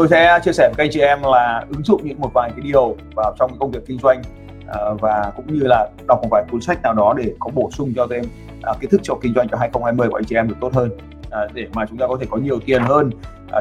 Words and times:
tôi 0.00 0.08
sẽ 0.08 0.40
chia 0.44 0.52
sẻ 0.52 0.68
với 0.68 0.74
các 0.76 0.84
anh 0.84 0.90
chị 0.92 1.00
em 1.00 1.22
là 1.22 1.64
ứng 1.68 1.84
dụng 1.84 2.00
những 2.04 2.20
một 2.20 2.30
vài 2.34 2.50
cái 2.56 2.60
điều 2.62 2.96
vào 3.14 3.34
trong 3.38 3.58
công 3.58 3.70
việc 3.70 3.86
kinh 3.86 3.98
doanh 3.98 4.22
à, 4.68 4.78
và 5.00 5.32
cũng 5.36 5.46
như 5.46 5.60
là 5.62 5.88
đọc 6.06 6.18
một 6.22 6.28
vài 6.30 6.44
cuốn 6.50 6.60
sách 6.60 6.82
nào 6.82 6.94
đó 6.94 7.14
để 7.16 7.32
có 7.38 7.50
bổ 7.54 7.70
sung 7.72 7.92
cho 7.96 8.06
thêm 8.10 8.24
à, 8.62 8.72
kiến 8.80 8.90
thức 8.90 9.00
cho 9.02 9.14
kinh 9.22 9.34
doanh 9.34 9.48
cho 9.48 9.56
2020 9.56 10.08
của 10.08 10.18
anh 10.18 10.24
chị 10.24 10.36
em 10.36 10.48
được 10.48 10.54
tốt 10.60 10.74
hơn 10.74 10.90
à, 11.30 11.40
để 11.54 11.66
mà 11.74 11.86
chúng 11.86 11.98
ta 11.98 12.06
có 12.06 12.16
thể 12.20 12.26
có 12.30 12.36
nhiều 12.36 12.60
tiền 12.66 12.82
hơn 12.82 13.10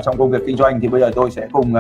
trong 0.04 0.18
công 0.18 0.32
việc 0.32 0.42
kinh 0.48 0.58
doanh 0.58 0.80
thì 0.80 0.88
bây 0.88 1.02
giờ 1.02 1.12
tôi 1.16 1.32
sẽ 1.32 1.48
cùng 1.52 1.74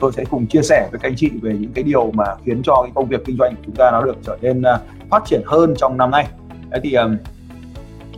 tôi 0.00 0.12
sẽ 0.12 0.24
cùng 0.30 0.46
chia 0.46 0.62
sẻ 0.62 0.88
với 0.90 1.00
các 1.00 1.08
anh 1.08 1.16
chị 1.16 1.30
về 1.42 1.52
những 1.60 1.72
cái 1.72 1.84
điều 1.84 2.10
mà 2.10 2.24
khiến 2.44 2.62
cho 2.64 2.82
cái 2.82 2.92
công 2.94 3.08
việc 3.08 3.24
kinh 3.24 3.36
doanh 3.38 3.56
của 3.56 3.62
chúng 3.66 3.76
ta 3.76 3.90
nó 3.90 4.02
được 4.02 4.16
trở 4.26 4.38
nên 4.42 4.62
phát 5.10 5.22
triển 5.26 5.42
hơn 5.46 5.74
trong 5.76 5.96
năm 5.96 6.10
nay. 6.10 6.26
Thế 6.72 6.80
thì 6.82 6.96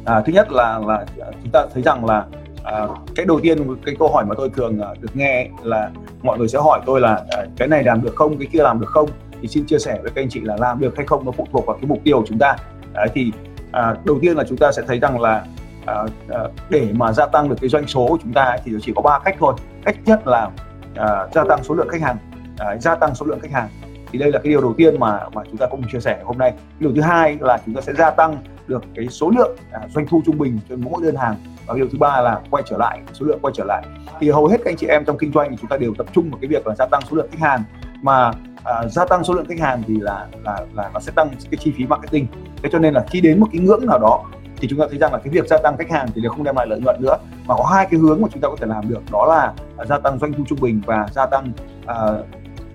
thứ 0.06 0.32
nhất 0.32 0.52
là 0.52 0.78
là 0.86 1.04
chúng 1.16 1.50
ta 1.52 1.66
thấy 1.74 1.82
rằng 1.82 2.04
là 2.04 2.24
à, 2.64 2.88
cái 3.14 3.26
đầu 3.26 3.40
tiên 3.40 3.76
cái 3.84 3.94
câu 3.98 4.08
hỏi 4.08 4.24
mà 4.24 4.34
tôi 4.38 4.50
thường 4.50 4.80
uh, 4.92 5.00
được 5.00 5.16
nghe 5.16 5.48
là 5.62 5.90
mọi 6.22 6.38
người 6.38 6.48
sẽ 6.48 6.58
hỏi 6.58 6.80
tôi 6.86 7.00
là 7.00 7.12
uh, 7.12 7.48
cái 7.56 7.68
này 7.68 7.82
làm 7.82 8.02
được 8.02 8.14
không 8.16 8.38
cái 8.38 8.48
kia 8.52 8.62
làm 8.62 8.80
được 8.80 8.88
không? 8.88 9.08
Thì 9.42 9.48
xin 9.48 9.66
chia 9.66 9.78
sẻ 9.78 9.98
với 10.02 10.10
các 10.14 10.22
anh 10.22 10.28
chị 10.28 10.40
là 10.40 10.56
làm 10.60 10.80
được 10.80 10.96
hay 10.96 11.06
không 11.06 11.24
nó 11.24 11.32
phụ 11.32 11.46
thuộc 11.52 11.66
vào 11.66 11.76
cái 11.76 11.86
mục 11.86 11.98
tiêu 12.04 12.20
của 12.20 12.26
chúng 12.28 12.38
ta. 12.38 12.56
Đấy, 12.92 13.08
thì 13.14 13.32
à, 13.72 13.94
đầu 14.04 14.18
tiên 14.20 14.36
là 14.36 14.44
chúng 14.48 14.58
ta 14.58 14.72
sẽ 14.72 14.82
thấy 14.86 14.98
rằng 14.98 15.20
là 15.20 15.44
à, 15.86 15.94
à, 16.28 16.40
để 16.70 16.88
mà 16.92 17.12
gia 17.12 17.26
tăng 17.26 17.48
được 17.48 17.56
cái 17.60 17.68
doanh 17.68 17.86
số 17.86 18.06
của 18.08 18.18
chúng 18.22 18.32
ta 18.32 18.42
ấy, 18.42 18.58
thì 18.64 18.72
chỉ 18.82 18.92
có 18.96 19.02
ba 19.02 19.18
cách 19.18 19.36
thôi. 19.38 19.54
Cách 19.84 19.96
nhất 20.04 20.26
là 20.26 20.50
à, 20.94 21.26
gia 21.34 21.44
tăng 21.44 21.64
số 21.64 21.74
lượng 21.74 21.88
khách 21.88 22.00
hàng. 22.00 22.16
À, 22.58 22.76
gia 22.80 22.94
tăng 22.94 23.14
số 23.14 23.26
lượng 23.26 23.40
khách 23.40 23.52
hàng. 23.52 23.68
Thì 24.12 24.18
đây 24.18 24.32
là 24.32 24.38
cái 24.38 24.50
điều 24.50 24.60
đầu 24.60 24.74
tiên 24.76 25.00
mà 25.00 25.20
mà 25.32 25.42
chúng 25.44 25.56
ta 25.56 25.66
cùng 25.70 25.82
chia 25.92 26.00
sẻ 26.00 26.20
hôm 26.24 26.38
nay. 26.38 26.52
Điều 26.80 26.94
thứ 26.94 27.00
hai 27.00 27.36
là 27.40 27.58
chúng 27.66 27.74
ta 27.74 27.80
sẽ 27.80 27.92
gia 27.94 28.10
tăng 28.10 28.36
được 28.66 28.82
cái 28.94 29.08
số 29.08 29.30
lượng 29.36 29.56
à, 29.72 29.80
doanh 29.94 30.06
thu 30.06 30.22
trung 30.26 30.38
bình 30.38 30.58
cho 30.68 30.76
mỗi 30.76 31.02
đơn 31.02 31.16
hàng 31.16 31.36
và 31.66 31.74
điều 31.74 31.88
thứ 31.92 31.98
ba 31.98 32.20
là 32.20 32.40
quay 32.50 32.62
trở 32.66 32.76
lại 32.76 33.00
số 33.12 33.26
lượng 33.26 33.38
quay 33.42 33.54
trở 33.56 33.64
lại. 33.64 33.82
Thì 34.20 34.30
hầu 34.30 34.46
hết 34.46 34.56
các 34.64 34.70
anh 34.70 34.76
chị 34.76 34.86
em 34.86 35.04
trong 35.04 35.18
kinh 35.18 35.32
doanh 35.32 35.50
thì 35.50 35.56
chúng 35.60 35.70
ta 35.70 35.76
đều 35.76 35.94
tập 35.98 36.06
trung 36.12 36.30
vào 36.30 36.38
cái 36.40 36.48
việc 36.48 36.66
là 36.66 36.74
gia 36.74 36.86
tăng 36.86 37.00
số 37.10 37.16
lượng 37.16 37.28
khách 37.30 37.40
hàng. 37.40 37.62
Mà 38.02 38.32
à, 38.64 38.88
gia 38.88 39.04
tăng 39.04 39.24
số 39.24 39.34
lượng 39.34 39.46
khách 39.48 39.60
hàng 39.60 39.82
thì 39.86 40.00
là 40.00 40.26
là 40.44 40.60
là 40.74 40.90
nó 40.94 41.00
sẽ 41.00 41.12
tăng 41.16 41.28
cái 41.28 41.58
chi 41.60 41.72
phí 41.76 41.86
marketing. 41.86 42.26
Thế 42.62 42.68
cho 42.72 42.78
nên 42.78 42.94
là 42.94 43.04
khi 43.10 43.20
đến 43.20 43.40
một 43.40 43.46
cái 43.52 43.60
ngưỡng 43.60 43.86
nào 43.86 43.98
đó 43.98 44.24
thì 44.56 44.68
chúng 44.68 44.78
ta 44.78 44.86
thấy 44.90 44.98
rằng 44.98 45.12
là 45.12 45.18
cái 45.18 45.32
việc 45.32 45.46
gia 45.46 45.58
tăng 45.58 45.76
khách 45.76 45.90
hàng 45.90 46.08
thì 46.14 46.20
đều 46.20 46.30
không 46.30 46.44
đem 46.44 46.56
lại 46.56 46.66
lợi 46.66 46.80
nhuận 46.80 46.96
nữa. 47.00 47.16
Mà 47.46 47.54
có 47.56 47.64
hai 47.64 47.86
cái 47.90 48.00
hướng 48.00 48.20
mà 48.22 48.28
chúng 48.32 48.40
ta 48.40 48.48
có 48.48 48.56
thể 48.60 48.66
làm 48.66 48.88
được 48.88 49.00
đó 49.12 49.26
là 49.26 49.52
gia 49.84 49.98
tăng 49.98 50.18
doanh 50.18 50.32
thu 50.32 50.44
trung 50.48 50.58
bình 50.60 50.82
và 50.86 51.08
gia 51.12 51.26
tăng 51.26 51.52
uh, 51.84 52.26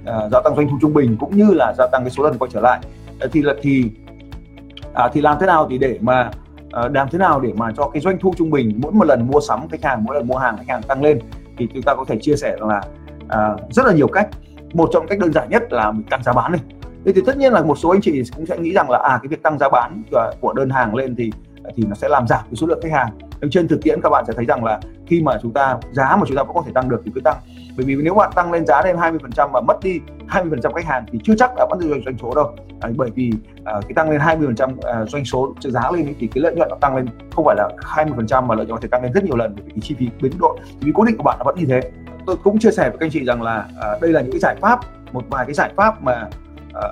uh, 0.02 0.32
gia 0.32 0.42
tăng 0.44 0.56
doanh 0.56 0.70
thu 0.70 0.78
trung 0.82 0.94
bình 0.94 1.18
cũng 1.20 1.38
như 1.38 1.54
là 1.54 1.74
gia 1.78 1.88
tăng 1.92 2.04
cái 2.04 2.10
số 2.10 2.24
lần 2.24 2.38
quay 2.38 2.52
trở 2.54 2.62
lại. 2.62 2.80
Thì 3.32 3.42
là 3.42 3.54
thì 3.62 3.92
à, 4.94 5.10
thì 5.14 5.22
làm 5.22 5.38
thế 5.40 5.46
nào 5.46 5.68
thì 5.70 5.78
để 5.78 5.98
mà 6.02 6.32
Ờ, 6.72 6.90
làm 6.94 7.08
thế 7.12 7.18
nào 7.18 7.40
để 7.40 7.54
mà 7.56 7.72
cho 7.78 7.90
cái 7.94 8.02
doanh 8.02 8.18
thu 8.20 8.34
trung 8.38 8.50
bình 8.50 8.80
mỗi 8.84 8.92
một 8.92 9.06
lần 9.06 9.28
mua 9.28 9.40
sắm 9.40 9.68
khách 9.70 9.84
hàng 9.84 10.04
mỗi 10.04 10.16
lần 10.16 10.28
mua 10.28 10.38
hàng 10.38 10.58
khách 10.58 10.68
hàng 10.68 10.82
tăng 10.82 11.02
lên? 11.02 11.20
Thì 11.58 11.68
chúng 11.74 11.84
ta 11.84 11.96
có 11.96 12.06
thể 12.08 12.18
chia 12.22 12.36
sẻ 12.36 12.58
rằng 12.60 12.70
là 12.70 12.82
uh, 13.24 13.74
rất 13.74 13.86
là 13.86 13.94
nhiều 13.94 14.08
cách. 14.08 14.30
Một 14.74 14.90
trong 14.94 15.08
cách 15.08 15.20
đơn 15.20 15.34
giản 15.34 15.50
nhất 15.50 15.64
là 15.74 15.92
mình 15.92 16.04
tăng 16.10 16.24
giá 16.24 16.34
bán 16.34 16.52
lên 16.52 16.62
thế 17.06 17.14
thì 17.14 17.22
tất 17.26 17.38
nhiên 17.38 17.54
là 17.54 17.64
một 17.64 17.78
số 17.78 17.90
anh 17.90 18.02
chị 18.02 18.24
cũng 18.36 18.46
sẽ 18.46 18.58
nghĩ 18.58 18.74
rằng 18.74 18.90
là 18.90 18.98
à 18.98 19.20
cái 19.22 19.28
việc 19.28 19.44
tăng 19.44 19.58
giá 19.60 19.70
bán 19.70 20.04
của 20.42 20.54
đơn 20.54 20.70
hàng 20.70 20.96
lên 20.96 21.16
thì 21.16 21.32
thì 21.76 21.84
nó 21.88 21.96
sẽ 21.96 22.10
làm 22.10 22.28
giảm 22.28 22.40
cái 22.44 22.56
số 22.56 22.68
lượng 22.68 22.80
khách 22.84 22.92
hàng. 22.92 23.10
Nhưng 23.42 23.50
trên 23.50 23.68
thực 23.68 23.82
tiễn 23.84 24.02
các 24.02 24.10
bạn 24.10 24.26
sẽ 24.28 24.34
thấy 24.36 24.46
rằng 24.46 24.64
là 24.64 24.80
khi 25.08 25.22
mà 25.22 25.38
chúng 25.42 25.54
ta 25.54 25.78
giá 25.92 26.16
mà 26.16 26.24
chúng 26.28 26.38
ta 26.38 26.44
vẫn 26.44 26.56
có 26.56 26.64
thể 26.66 26.72
tăng 26.76 26.90
được 26.90 27.02
thì 27.06 27.12
cứ 27.16 27.22
tăng 27.22 27.38
bởi 27.78 27.86
vì 27.86 27.96
nếu 27.96 28.16
bạn 28.16 28.32
tăng 28.36 28.52
lên 28.52 28.66
giá 28.66 28.82
lên 28.86 28.96
20% 28.96 29.50
và 29.54 29.62
mất 29.62 29.78
đi 29.84 30.00
20% 30.30 30.74
khách 30.74 30.86
hàng 30.86 31.06
thì 31.12 31.20
chưa 31.24 31.36
chắc 31.40 31.52
là 31.58 31.66
vẫn 31.70 31.80
được 31.80 32.00
doanh 32.06 32.18
số 32.18 32.36
đâu. 32.36 32.56
À, 32.82 32.90
bởi 32.96 33.10
vì 33.16 33.32
à, 33.66 33.74
cái 33.82 33.94
tăng 33.96 34.10
lên 34.10 34.22
20% 34.22 34.76
à, 34.82 35.06
doanh 35.06 35.26
số 35.26 35.54
giá 35.60 35.92
lên 35.92 36.16
thì 36.20 36.28
cái 36.28 36.42
lợi 36.42 36.56
nhuận 36.56 36.70
nó 36.70 36.76
tăng 36.82 36.96
lên 36.96 37.08
không 37.36 37.46
phải 37.46 37.56
là 37.56 37.70
20% 37.78 38.44
mà 38.44 38.56
lợi 38.56 38.66
nhuận 38.66 38.78
có 38.78 38.82
thể 38.82 38.88
tăng 38.92 39.04
lên 39.04 39.14
rất 39.14 39.24
nhiều 39.24 39.36
lần 39.36 39.56
bởi 39.56 39.64
vì 39.66 39.72
cái 39.72 39.80
chi 39.82 39.96
phí 40.00 40.10
biến 40.22 40.32
độ 40.40 40.58
chi 40.70 40.78
phí 40.82 40.92
cố 40.96 41.04
định 41.04 41.18
của 41.18 41.24
bạn 41.24 41.36
nó 41.40 41.46
vẫn 41.46 41.56
như 41.56 41.66
thế. 41.66 41.82
Tôi 42.26 42.36
cũng 42.44 42.60
chia 42.60 42.72
sẻ 42.72 42.90
với 42.90 42.98
các 42.98 43.06
anh 43.06 43.12
chị 43.12 43.26
rằng 43.26 43.42
là 43.42 43.68
à, 43.82 43.98
đây 44.02 44.12
là 44.12 44.22
những 44.22 44.32
cái 44.32 44.40
giải 44.40 44.56
pháp 44.62 44.80
một 45.12 45.24
vài 45.30 45.46
cái 45.46 45.54
giải 45.54 45.72
pháp 45.76 46.04
mà 46.04 46.28
à, 46.74 46.88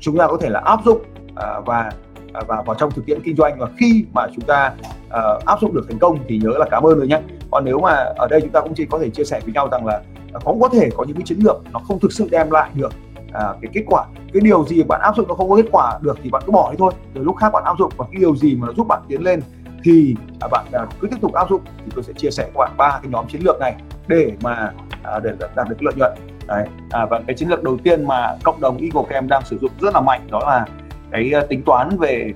chúng 0.00 0.18
ta 0.18 0.26
có 0.26 0.38
thể 0.40 0.48
là 0.48 0.60
áp 0.64 0.80
dụng 0.84 1.02
à, 1.36 1.60
và 1.66 1.90
à, 2.32 2.40
và 2.48 2.62
vào 2.62 2.76
trong 2.78 2.90
thực 2.90 3.06
tiễn 3.06 3.22
kinh 3.24 3.36
doanh. 3.36 3.58
Và 3.58 3.66
khi 3.78 4.04
mà 4.12 4.26
chúng 4.34 4.44
ta 4.44 4.72
uh, 5.06 5.44
áp 5.44 5.60
dụng 5.60 5.74
được 5.74 5.84
thành 5.88 5.98
công 5.98 6.18
thì 6.28 6.38
nhớ 6.38 6.50
là 6.58 6.66
cảm 6.70 6.82
ơn 6.82 6.98
rồi 6.98 7.06
nhé. 7.06 7.20
Còn 7.50 7.64
nếu 7.64 7.80
mà 7.80 7.92
ở 8.16 8.28
đây 8.30 8.40
chúng 8.40 8.50
ta 8.50 8.60
cũng 8.60 8.74
chỉ 8.74 8.86
có 8.86 8.98
thể 8.98 9.10
chia 9.10 9.24
sẻ 9.24 9.40
với 9.44 9.52
nhau 9.52 9.68
rằng 9.72 9.86
là 9.86 10.00
cũng 10.44 10.60
có 10.60 10.68
thể 10.68 10.88
có 10.96 11.04
những 11.04 11.16
cái 11.16 11.22
chiến 11.26 11.38
lược 11.42 11.62
nó 11.72 11.78
không 11.78 12.00
thực 12.00 12.12
sự 12.12 12.28
đem 12.30 12.50
lại 12.50 12.70
được 12.74 12.92
à, 13.32 13.46
cái 13.62 13.70
kết 13.74 13.82
quả. 13.86 14.04
Cái 14.32 14.40
điều 14.40 14.64
gì 14.64 14.82
bạn 14.82 15.00
áp 15.00 15.16
dụng 15.16 15.28
nó 15.28 15.34
không 15.34 15.50
có 15.50 15.56
kết 15.56 15.68
quả 15.72 15.98
được 16.02 16.18
thì 16.22 16.30
bạn 16.30 16.42
cứ 16.46 16.52
bỏ 16.52 16.70
đi 16.70 16.76
thôi. 16.78 16.92
Rồi 17.14 17.24
lúc 17.24 17.36
khác 17.36 17.52
bạn 17.52 17.64
áp 17.64 17.74
dụng 17.78 17.92
và 17.96 18.06
cái 18.12 18.20
điều 18.20 18.36
gì 18.36 18.54
mà 18.54 18.66
nó 18.66 18.72
giúp 18.72 18.86
bạn 18.88 19.02
tiến 19.08 19.22
lên 19.22 19.40
thì 19.84 20.16
à, 20.40 20.48
bạn 20.50 20.66
à, 20.72 20.86
cứ 21.00 21.08
tiếp 21.10 21.16
tục 21.20 21.32
áp 21.32 21.50
dụng 21.50 21.60
thì 21.64 21.92
tôi 21.94 22.04
sẽ 22.04 22.12
chia 22.12 22.30
sẻ 22.30 22.44
với 22.54 22.66
bạn 22.66 22.76
ba 22.76 22.98
cái 23.02 23.10
nhóm 23.12 23.28
chiến 23.28 23.42
lược 23.44 23.60
này 23.60 23.74
để 24.06 24.32
mà 24.42 24.72
à, 25.02 25.18
để 25.18 25.30
đạt 25.56 25.68
được 25.68 25.82
lợi 25.82 25.94
nhuận. 25.96 26.12
Đấy. 26.46 26.66
À, 26.90 27.06
và 27.06 27.20
cái 27.26 27.36
chiến 27.36 27.48
lược 27.48 27.62
đầu 27.62 27.78
tiên 27.84 28.06
mà 28.06 28.36
cộng 28.42 28.60
đồng 28.60 28.78
Eagle 28.78 29.08
Camp 29.08 29.30
đang 29.30 29.44
sử 29.44 29.58
dụng 29.58 29.70
rất 29.80 29.94
là 29.94 30.00
mạnh 30.00 30.20
đó 30.30 30.38
là 30.38 30.66
cái 31.10 31.30
à, 31.34 31.40
tính 31.48 31.62
toán 31.62 31.98
về 31.98 32.32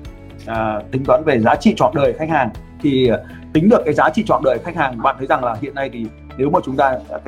à, 0.47 0.81
tính 0.91 1.04
toán 1.04 1.25
về 1.25 1.38
giá 1.38 1.54
trị 1.56 1.75
trọn 1.76 1.94
đời 1.94 2.12
khách 2.12 2.28
hàng. 2.28 2.50
Thì 2.82 3.08
à, 3.08 3.19
tính 3.52 3.69
được 3.69 3.82
cái 3.84 3.94
giá 3.94 4.10
trị 4.10 4.25
trọn 4.26 4.42
đời 4.44 4.58
khách 4.64 4.76
hàng 4.76 5.02
bạn 5.02 5.16
thấy 5.19 5.26
rằng 5.26 5.44
là 5.44 5.56
hiện 5.60 5.75
nay 5.75 5.91
thì 5.92 6.06
nếu 6.37 6.50
mà 6.50 6.59
chúng 6.65 6.76
ta 6.76 6.98
à, 7.10 7.19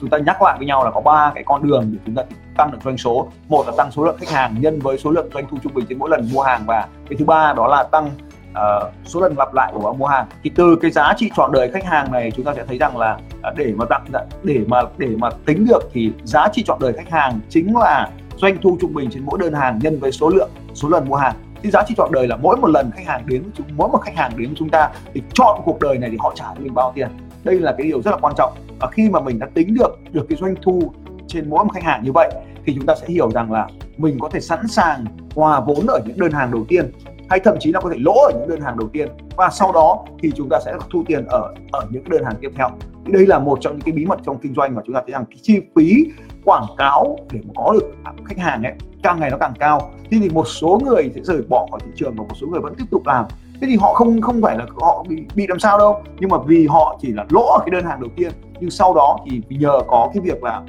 chúng 0.00 0.10
ta 0.10 0.18
nhắc 0.18 0.42
lại 0.42 0.58
với 0.58 0.66
nhau 0.66 0.84
là 0.84 0.90
có 0.90 1.00
ba 1.00 1.32
cái 1.34 1.44
con 1.46 1.68
đường 1.68 1.90
để 1.92 1.98
chúng 2.06 2.14
ta 2.14 2.22
tăng 2.56 2.70
được 2.70 2.78
doanh 2.84 2.98
số. 2.98 3.28
Một 3.48 3.66
là 3.66 3.72
tăng 3.76 3.90
số 3.90 4.04
lượng 4.04 4.16
khách 4.20 4.30
hàng 4.30 4.54
nhân 4.60 4.78
với 4.78 4.98
số 4.98 5.10
lượng 5.10 5.28
doanh 5.34 5.46
thu 5.50 5.58
trung 5.62 5.74
bình 5.74 5.86
trên 5.88 5.98
mỗi 5.98 6.10
lần 6.10 6.28
mua 6.32 6.42
hàng 6.42 6.62
và 6.66 6.88
cái 7.08 7.16
thứ 7.18 7.24
ba 7.24 7.52
đó 7.52 7.66
là 7.66 7.82
tăng 7.82 8.10
uh, 8.50 8.92
số 9.04 9.20
lần 9.20 9.34
lặp 9.38 9.54
lại 9.54 9.72
của 9.74 9.92
mua 9.92 10.06
hàng. 10.06 10.26
Thì 10.42 10.50
từ 10.54 10.76
cái 10.82 10.90
giá 10.90 11.14
trị 11.16 11.30
trọn 11.36 11.52
đời 11.52 11.70
khách 11.72 11.84
hàng 11.84 12.12
này 12.12 12.30
chúng 12.30 12.44
ta 12.44 12.54
sẽ 12.54 12.64
thấy 12.66 12.78
rằng 12.78 12.96
là 12.96 13.18
à, 13.42 13.52
để 13.56 13.72
mà 13.76 13.84
tăng 13.84 14.04
dạ, 14.12 14.20
để 14.42 14.60
mà 14.66 14.82
để 14.98 15.08
mà 15.18 15.30
tính 15.46 15.66
được 15.68 15.90
thì 15.92 16.12
giá 16.24 16.48
trị 16.52 16.64
trọn 16.66 16.78
đời 16.80 16.92
khách 16.92 17.10
hàng 17.10 17.40
chính 17.48 17.76
là 17.76 18.08
doanh 18.36 18.56
thu 18.62 18.78
trung 18.80 18.94
bình 18.94 19.10
trên 19.12 19.24
mỗi 19.24 19.38
đơn 19.38 19.54
hàng 19.54 19.78
nhân 19.82 19.98
với 20.00 20.12
số 20.12 20.28
lượng 20.28 20.50
số 20.74 20.88
lần 20.88 21.08
mua 21.08 21.16
hàng. 21.16 21.34
Thì 21.62 21.70
giá 21.70 21.82
trị 21.88 21.94
trọn 21.96 22.12
đời 22.12 22.28
là 22.28 22.36
mỗi 22.36 22.56
một 22.56 22.68
lần 22.68 22.90
khách 22.90 23.06
hàng 23.06 23.22
đến 23.26 23.42
mỗi 23.76 23.88
một 23.88 23.98
khách 23.98 24.16
hàng 24.16 24.30
đến 24.36 24.48
với 24.48 24.56
chúng 24.58 24.68
ta 24.68 24.90
thì 25.14 25.22
chọn 25.34 25.60
cuộc 25.64 25.80
đời 25.80 25.98
này 25.98 26.10
thì 26.10 26.16
họ 26.20 26.32
trả 26.34 26.44
cho 26.44 26.60
mình 26.60 26.74
bao 26.74 26.92
tiền? 26.94 27.08
Đây 27.44 27.60
là 27.60 27.74
cái 27.78 27.86
điều 27.86 28.02
rất 28.02 28.10
là 28.10 28.16
quan 28.20 28.34
trọng. 28.36 28.52
Và 28.80 28.88
khi 28.90 29.10
mà 29.10 29.20
mình 29.20 29.38
đã 29.38 29.48
tính 29.54 29.74
được 29.74 29.98
được 30.12 30.26
cái 30.28 30.38
doanh 30.40 30.54
thu 30.62 30.92
trên 31.26 31.50
mỗi 31.50 31.64
một 31.64 31.70
khách 31.74 31.82
hàng 31.82 32.04
như 32.04 32.12
vậy, 32.14 32.30
thì 32.66 32.74
chúng 32.74 32.86
ta 32.86 32.94
sẽ 32.94 33.06
hiểu 33.08 33.30
rằng 33.30 33.52
là 33.52 33.68
mình 33.96 34.18
có 34.20 34.28
thể 34.28 34.40
sẵn 34.40 34.68
sàng 34.68 35.04
hòa 35.34 35.60
vốn 35.60 35.86
ở 35.86 36.00
những 36.06 36.18
đơn 36.18 36.32
hàng 36.32 36.50
đầu 36.52 36.64
tiên, 36.68 36.92
hay 37.30 37.40
thậm 37.44 37.56
chí 37.60 37.72
là 37.72 37.80
có 37.80 37.90
thể 37.90 37.96
lỗ 37.98 38.12
ở 38.12 38.32
những 38.38 38.48
đơn 38.48 38.60
hàng 38.60 38.78
đầu 38.78 38.88
tiên. 38.88 39.08
Và 39.36 39.50
sau 39.52 39.72
đó 39.72 40.04
thì 40.22 40.32
chúng 40.36 40.48
ta 40.48 40.58
sẽ 40.64 40.74
thu 40.90 41.04
tiền 41.06 41.24
ở 41.26 41.54
ở 41.72 41.86
những 41.90 42.04
đơn 42.08 42.24
hàng 42.24 42.34
tiếp 42.40 42.50
theo. 42.56 42.68
Thì 43.06 43.12
đây 43.12 43.26
là 43.26 43.38
một 43.38 43.58
trong 43.60 43.72
những 43.72 43.82
cái 43.82 43.92
bí 43.92 44.06
mật 44.06 44.20
trong 44.26 44.38
kinh 44.38 44.54
doanh 44.54 44.74
mà 44.74 44.82
chúng 44.86 44.94
ta 44.94 45.02
thấy 45.06 45.12
rằng 45.12 45.24
cái 45.30 45.38
chi 45.42 45.60
phí 45.76 46.04
quảng 46.44 46.66
cáo 46.78 47.16
để 47.32 47.40
mà 47.44 47.52
có 47.56 47.72
được 47.72 47.94
khách 48.24 48.38
hàng 48.38 48.62
ấy, 48.62 48.72
càng 49.02 49.20
ngày 49.20 49.30
nó 49.30 49.36
càng 49.36 49.52
cao. 49.58 49.90
Thế 50.10 50.18
thì 50.20 50.28
một 50.28 50.48
số 50.48 50.80
người 50.84 51.10
sẽ 51.14 51.20
rời 51.24 51.42
bỏ 51.48 51.66
khỏi 51.70 51.80
thị 51.84 51.90
trường 51.96 52.14
và 52.16 52.22
một 52.22 52.34
số 52.40 52.46
người 52.46 52.60
vẫn 52.60 52.74
tiếp 52.78 52.84
tục 52.90 53.06
làm 53.06 53.24
thế 53.60 53.66
thì 53.66 53.76
họ 53.76 53.94
không 53.94 54.20
không 54.20 54.42
phải 54.42 54.58
là 54.58 54.66
họ 54.80 55.04
bị 55.08 55.26
bị 55.34 55.46
làm 55.48 55.58
sao 55.58 55.78
đâu. 55.78 56.02
Nhưng 56.20 56.30
mà 56.30 56.38
vì 56.46 56.66
họ 56.66 56.98
chỉ 57.02 57.12
là 57.12 57.24
lỗ 57.30 57.46
ở 57.46 57.58
cái 57.66 57.70
đơn 57.70 57.84
hàng 57.84 58.00
đầu 58.00 58.10
tiên 58.16 58.32
nhưng 58.60 58.70
sau 58.70 58.94
đó 58.94 59.18
thì 59.26 59.42
nhờ 59.48 59.80
có 59.86 60.10
cái 60.14 60.20
việc 60.24 60.42
là 60.42 60.62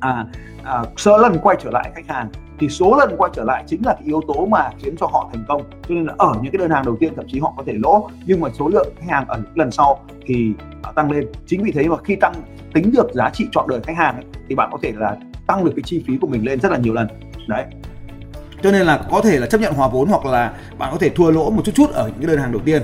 à, 0.00 0.26
à, 0.64 0.84
số 0.96 1.18
lần 1.18 1.38
quay 1.42 1.56
trở 1.62 1.70
lại 1.70 1.90
khách 1.94 2.08
hàng 2.08 2.28
thì 2.58 2.68
số 2.68 2.96
lần 2.96 3.14
quay 3.18 3.30
trở 3.34 3.44
lại 3.44 3.64
chính 3.66 3.86
là 3.86 3.92
cái 3.92 4.02
yếu 4.04 4.20
tố 4.28 4.46
mà 4.46 4.70
khiến 4.78 4.96
cho 4.96 5.06
họ 5.06 5.30
thành 5.32 5.44
công. 5.48 5.62
Cho 5.88 5.94
nên 5.94 6.06
là 6.06 6.14
ở 6.18 6.34
những 6.42 6.52
cái 6.52 6.58
đơn 6.58 6.70
hàng 6.70 6.84
đầu 6.84 6.96
tiên 7.00 7.12
thậm 7.16 7.24
chí 7.28 7.40
họ 7.40 7.52
có 7.56 7.62
thể 7.66 7.72
lỗ 7.72 8.08
nhưng 8.26 8.40
mà 8.40 8.48
số 8.58 8.68
lượng 8.68 8.88
khách 9.00 9.10
hàng 9.10 9.24
ở 9.28 9.36
những 9.36 9.58
lần 9.58 9.70
sau 9.70 9.98
thì 10.26 10.52
tăng 10.94 11.10
lên. 11.10 11.26
Chính 11.46 11.62
vì 11.62 11.72
thế 11.72 11.88
mà 11.88 11.96
khi 12.04 12.16
tăng 12.16 12.34
tính 12.74 12.92
được 12.92 13.12
giá 13.14 13.30
trị 13.30 13.46
chọn 13.52 13.68
đời 13.68 13.80
khách 13.80 13.96
hàng 13.96 14.14
ấy, 14.14 14.24
thì 14.48 14.54
bạn 14.54 14.68
có 14.72 14.78
thể 14.82 14.92
là 14.96 15.16
tăng 15.46 15.64
được 15.64 15.72
cái 15.76 15.82
chi 15.84 16.04
phí 16.06 16.18
của 16.20 16.26
mình 16.26 16.44
lên 16.44 16.60
rất 16.60 16.72
là 16.72 16.78
nhiều 16.78 16.94
lần. 16.94 17.06
Đấy 17.48 17.64
cho 18.62 18.72
nên 18.72 18.86
là 18.86 19.00
có 19.10 19.20
thể 19.20 19.38
là 19.38 19.46
chấp 19.46 19.60
nhận 19.60 19.74
hòa 19.74 19.88
vốn 19.88 20.08
hoặc 20.08 20.24
là 20.24 20.52
bạn 20.78 20.88
có 20.92 20.98
thể 20.98 21.08
thua 21.08 21.30
lỗ 21.30 21.50
một 21.50 21.62
chút 21.64 21.72
chút 21.74 21.90
ở 21.92 22.08
những 22.08 22.18
cái 22.18 22.26
đơn 22.26 22.38
hàng 22.38 22.52
đầu 22.52 22.60
tiên. 22.64 22.82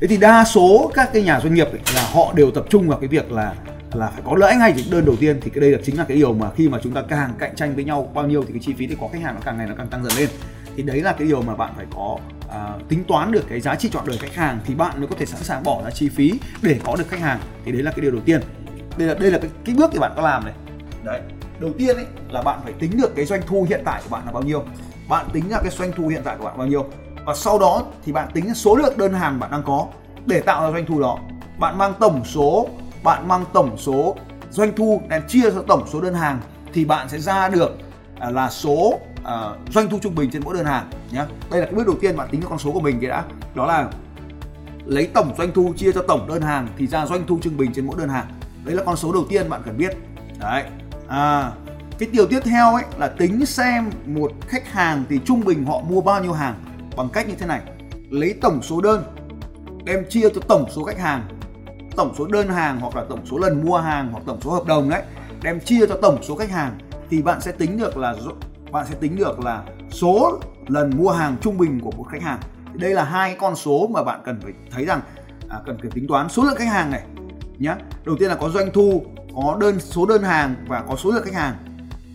Thế 0.00 0.06
thì 0.06 0.16
đa 0.16 0.44
số 0.44 0.90
các 0.94 1.12
cái 1.12 1.22
nhà 1.22 1.40
doanh 1.40 1.54
nghiệp 1.54 1.68
ấy, 1.72 1.80
là 1.94 2.02
họ 2.12 2.32
đều 2.34 2.50
tập 2.50 2.64
trung 2.70 2.88
vào 2.88 2.98
cái 2.98 3.08
việc 3.08 3.32
là 3.32 3.54
là 3.92 4.06
phải 4.06 4.22
có 4.24 4.36
lãi 4.36 4.56
ngay 4.56 4.74
từ 4.76 4.82
đơn 4.90 5.04
đầu 5.04 5.16
tiên. 5.16 5.40
Thì 5.40 5.50
cái 5.50 5.60
đây 5.60 5.70
là 5.70 5.78
chính 5.84 5.98
là 5.98 6.04
cái 6.04 6.16
điều 6.16 6.34
mà 6.34 6.50
khi 6.56 6.68
mà 6.68 6.78
chúng 6.82 6.92
ta 6.92 7.02
càng 7.08 7.30
cạnh 7.38 7.56
tranh 7.56 7.74
với 7.74 7.84
nhau 7.84 8.10
bao 8.14 8.26
nhiêu 8.26 8.44
thì 8.44 8.52
cái 8.52 8.60
chi 8.62 8.74
phí 8.78 8.86
thì 8.86 8.96
có 9.00 9.08
khách 9.12 9.22
hàng 9.22 9.34
nó 9.34 9.40
càng 9.44 9.58
ngày 9.58 9.66
nó 9.66 9.74
càng 9.78 9.88
tăng 9.88 10.04
dần 10.04 10.12
lên. 10.16 10.28
Thì 10.76 10.82
đấy 10.82 11.00
là 11.00 11.12
cái 11.12 11.28
điều 11.28 11.42
mà 11.42 11.54
bạn 11.54 11.72
phải 11.76 11.86
có 11.94 12.18
à, 12.50 12.68
tính 12.88 13.04
toán 13.04 13.32
được 13.32 13.44
cái 13.48 13.60
giá 13.60 13.74
trị 13.74 13.88
chọn 13.92 14.04
đời 14.06 14.18
khách 14.18 14.34
hàng 14.34 14.58
thì 14.66 14.74
bạn 14.74 14.98
mới 14.98 15.06
có 15.06 15.16
thể 15.18 15.26
sẵn 15.26 15.42
sàng 15.42 15.62
bỏ 15.64 15.82
ra 15.84 15.90
chi 15.90 16.08
phí 16.08 16.32
để 16.62 16.80
có 16.84 16.96
được 16.96 17.08
khách 17.08 17.20
hàng. 17.20 17.40
Thì 17.64 17.72
đấy 17.72 17.82
là 17.82 17.90
cái 17.90 18.00
điều 18.00 18.10
đầu 18.10 18.20
tiên. 18.24 18.40
Đây 18.96 19.08
là 19.08 19.14
đây 19.14 19.30
là 19.30 19.38
cái, 19.38 19.50
cái 19.64 19.74
bước 19.74 19.90
thì 19.92 19.98
bạn 19.98 20.12
có 20.16 20.22
làm 20.22 20.44
này. 20.44 20.54
Đấy. 21.04 21.20
Đầu 21.60 21.70
tiên 21.78 21.96
ấy 21.96 22.06
là 22.30 22.42
bạn 22.42 22.60
phải 22.64 22.72
tính 22.72 22.90
được 22.96 23.16
cái 23.16 23.24
doanh 23.24 23.40
thu 23.46 23.66
hiện 23.68 23.80
tại 23.84 24.00
của 24.04 24.10
bạn 24.10 24.22
là 24.26 24.32
bao 24.32 24.42
nhiêu 24.42 24.64
bạn 25.10 25.26
tính 25.32 25.48
ra 25.48 25.58
cái 25.62 25.70
doanh 25.70 25.92
thu 25.96 26.08
hiện 26.08 26.22
tại 26.24 26.36
của 26.38 26.44
bạn 26.44 26.58
bao 26.58 26.66
nhiêu? 26.66 26.86
Và 27.24 27.34
sau 27.34 27.58
đó 27.58 27.82
thì 28.04 28.12
bạn 28.12 28.28
tính 28.34 28.54
số 28.54 28.76
lượng 28.76 28.98
đơn 28.98 29.12
hàng 29.12 29.40
bạn 29.40 29.50
đang 29.50 29.62
có 29.66 29.86
để 30.26 30.40
tạo 30.40 30.62
ra 30.62 30.72
doanh 30.72 30.86
thu 30.86 31.00
đó. 31.00 31.18
Bạn 31.58 31.78
mang 31.78 31.94
tổng 32.00 32.24
số 32.24 32.68
bạn 33.02 33.28
mang 33.28 33.44
tổng 33.52 33.78
số 33.78 34.16
doanh 34.50 34.72
thu 34.76 35.02
đem 35.08 35.22
chia 35.28 35.50
cho 35.50 35.62
tổng 35.62 35.86
số 35.92 36.00
đơn 36.00 36.14
hàng 36.14 36.40
thì 36.72 36.84
bạn 36.84 37.08
sẽ 37.08 37.18
ra 37.18 37.48
được 37.48 37.76
à, 38.18 38.30
là 38.30 38.50
số 38.50 38.98
uh, 39.20 39.28
doanh 39.70 39.88
thu 39.88 39.98
trung 40.02 40.14
bình 40.14 40.30
trên 40.32 40.42
mỗi 40.44 40.56
đơn 40.56 40.66
hàng 40.66 40.90
nhé 41.12 41.24
đây 41.50 41.60
là 41.60 41.66
cái 41.66 41.74
bước 41.74 41.86
đầu 41.86 41.96
tiên 42.00 42.16
bạn 42.16 42.28
tính 42.30 42.40
con 42.48 42.58
số 42.58 42.72
của 42.72 42.80
mình 42.80 43.00
cái 43.00 43.10
đã. 43.10 43.24
Đó 43.54 43.66
là 43.66 43.88
lấy 44.84 45.06
tổng 45.14 45.34
doanh 45.38 45.52
thu 45.52 45.72
chia 45.76 45.92
cho 45.92 46.02
tổng 46.08 46.28
đơn 46.28 46.42
hàng 46.42 46.68
thì 46.78 46.86
ra 46.86 47.06
doanh 47.06 47.26
thu 47.26 47.38
trung 47.42 47.56
bình 47.56 47.72
trên 47.72 47.86
mỗi 47.86 47.96
đơn 47.98 48.08
hàng. 48.08 48.26
Đấy 48.64 48.74
là 48.74 48.82
con 48.86 48.96
số 48.96 49.12
đầu 49.12 49.24
tiên 49.28 49.48
bạn 49.48 49.62
cần 49.64 49.76
biết. 49.76 49.96
Đấy. 50.38 50.64
À 51.08 51.52
cái 52.00 52.08
điều 52.12 52.26
tiếp 52.26 52.40
theo 52.44 52.74
ấy 52.74 52.84
là 52.98 53.08
tính 53.08 53.46
xem 53.46 53.90
một 54.06 54.32
khách 54.48 54.72
hàng 54.72 55.04
thì 55.08 55.20
trung 55.24 55.44
bình 55.44 55.64
họ 55.64 55.80
mua 55.80 56.00
bao 56.00 56.22
nhiêu 56.22 56.32
hàng 56.32 56.54
bằng 56.96 57.08
cách 57.12 57.28
như 57.28 57.34
thế 57.38 57.46
này. 57.46 57.60
Lấy 58.10 58.34
tổng 58.40 58.62
số 58.62 58.80
đơn 58.80 59.04
đem 59.84 60.04
chia 60.08 60.28
cho 60.34 60.40
tổng 60.48 60.66
số 60.70 60.84
khách 60.84 60.98
hàng. 60.98 61.28
Tổng 61.96 62.14
số 62.18 62.26
đơn 62.26 62.48
hàng 62.48 62.80
hoặc 62.80 62.96
là 62.96 63.04
tổng 63.08 63.26
số 63.26 63.38
lần 63.38 63.64
mua 63.64 63.78
hàng 63.78 64.08
hoặc 64.12 64.22
tổng 64.26 64.40
số 64.40 64.50
hợp 64.50 64.66
đồng 64.66 64.90
đấy 64.90 65.02
đem 65.42 65.60
chia 65.60 65.86
cho 65.86 65.96
tổng 66.02 66.22
số 66.22 66.36
khách 66.36 66.50
hàng 66.50 66.78
thì 67.10 67.22
bạn 67.22 67.40
sẽ 67.40 67.52
tính 67.52 67.78
được 67.78 67.96
là 67.96 68.14
bạn 68.72 68.86
sẽ 68.88 68.94
tính 69.00 69.16
được 69.16 69.40
là 69.40 69.64
số 69.90 70.40
lần 70.66 70.90
mua 70.96 71.10
hàng 71.10 71.36
trung 71.40 71.58
bình 71.58 71.80
của 71.80 71.90
một 71.90 72.04
khách 72.10 72.22
hàng. 72.22 72.40
Đây 72.74 72.94
là 72.94 73.04
hai 73.04 73.36
con 73.40 73.56
số 73.56 73.86
mà 73.90 74.02
bạn 74.02 74.20
cần 74.24 74.40
phải 74.42 74.52
thấy 74.70 74.84
rằng 74.84 75.00
à, 75.48 75.58
cần 75.66 75.78
phải 75.80 75.90
tính 75.94 76.06
toán 76.08 76.28
số 76.28 76.42
lượng 76.42 76.56
khách 76.56 76.68
hàng 76.68 76.90
này 76.90 77.02
nhé 77.58 77.74
đầu 78.04 78.16
tiên 78.18 78.28
là 78.28 78.34
có 78.34 78.48
doanh 78.48 78.70
thu 78.72 79.02
có 79.34 79.56
đơn 79.60 79.80
số 79.80 80.06
đơn 80.06 80.22
hàng 80.22 80.54
và 80.68 80.84
có 80.88 80.96
số 80.96 81.10
lượng 81.10 81.24
khách 81.24 81.34
hàng 81.34 81.56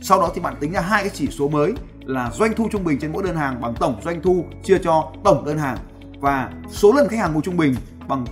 sau 0.07 0.21
đó 0.21 0.31
thì 0.35 0.41
bạn 0.41 0.55
tính 0.59 0.71
ra 0.71 0.81
hai 0.81 1.03
cái 1.03 1.11
chỉ 1.13 1.27
số 1.31 1.47
mới 1.47 1.73
là 1.99 2.31
doanh 2.31 2.53
thu 2.55 2.67
trung 2.71 2.83
bình 2.83 2.99
trên 3.01 3.11
mỗi 3.11 3.23
đơn 3.23 3.35
hàng 3.35 3.61
bằng 3.61 3.73
tổng 3.79 4.01
doanh 4.03 4.21
thu 4.21 4.45
chia 4.63 4.77
cho 4.83 5.11
tổng 5.23 5.45
đơn 5.45 5.57
hàng. 5.57 5.77
Và 6.19 6.49
số 6.71 6.93
lần 6.93 7.07
khách 7.07 7.19
hàng 7.19 7.33
mua 7.33 7.41
trung 7.41 7.57
bình 7.57 7.75
bằng 8.07 8.25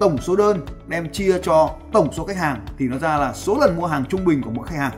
tổng 0.00 0.18
số 0.18 0.36
đơn 0.36 0.60
đem 0.86 1.12
chia 1.12 1.38
cho 1.42 1.70
tổng 1.92 2.12
số 2.12 2.24
khách 2.24 2.36
hàng 2.36 2.64
thì 2.78 2.88
nó 2.88 2.98
ra 2.98 3.16
là 3.16 3.32
số 3.32 3.58
lần 3.60 3.76
mua 3.76 3.86
hàng 3.86 4.04
trung 4.04 4.24
bình 4.24 4.42
của 4.42 4.50
mỗi 4.50 4.66
khách 4.66 4.76
hàng. 4.76 4.92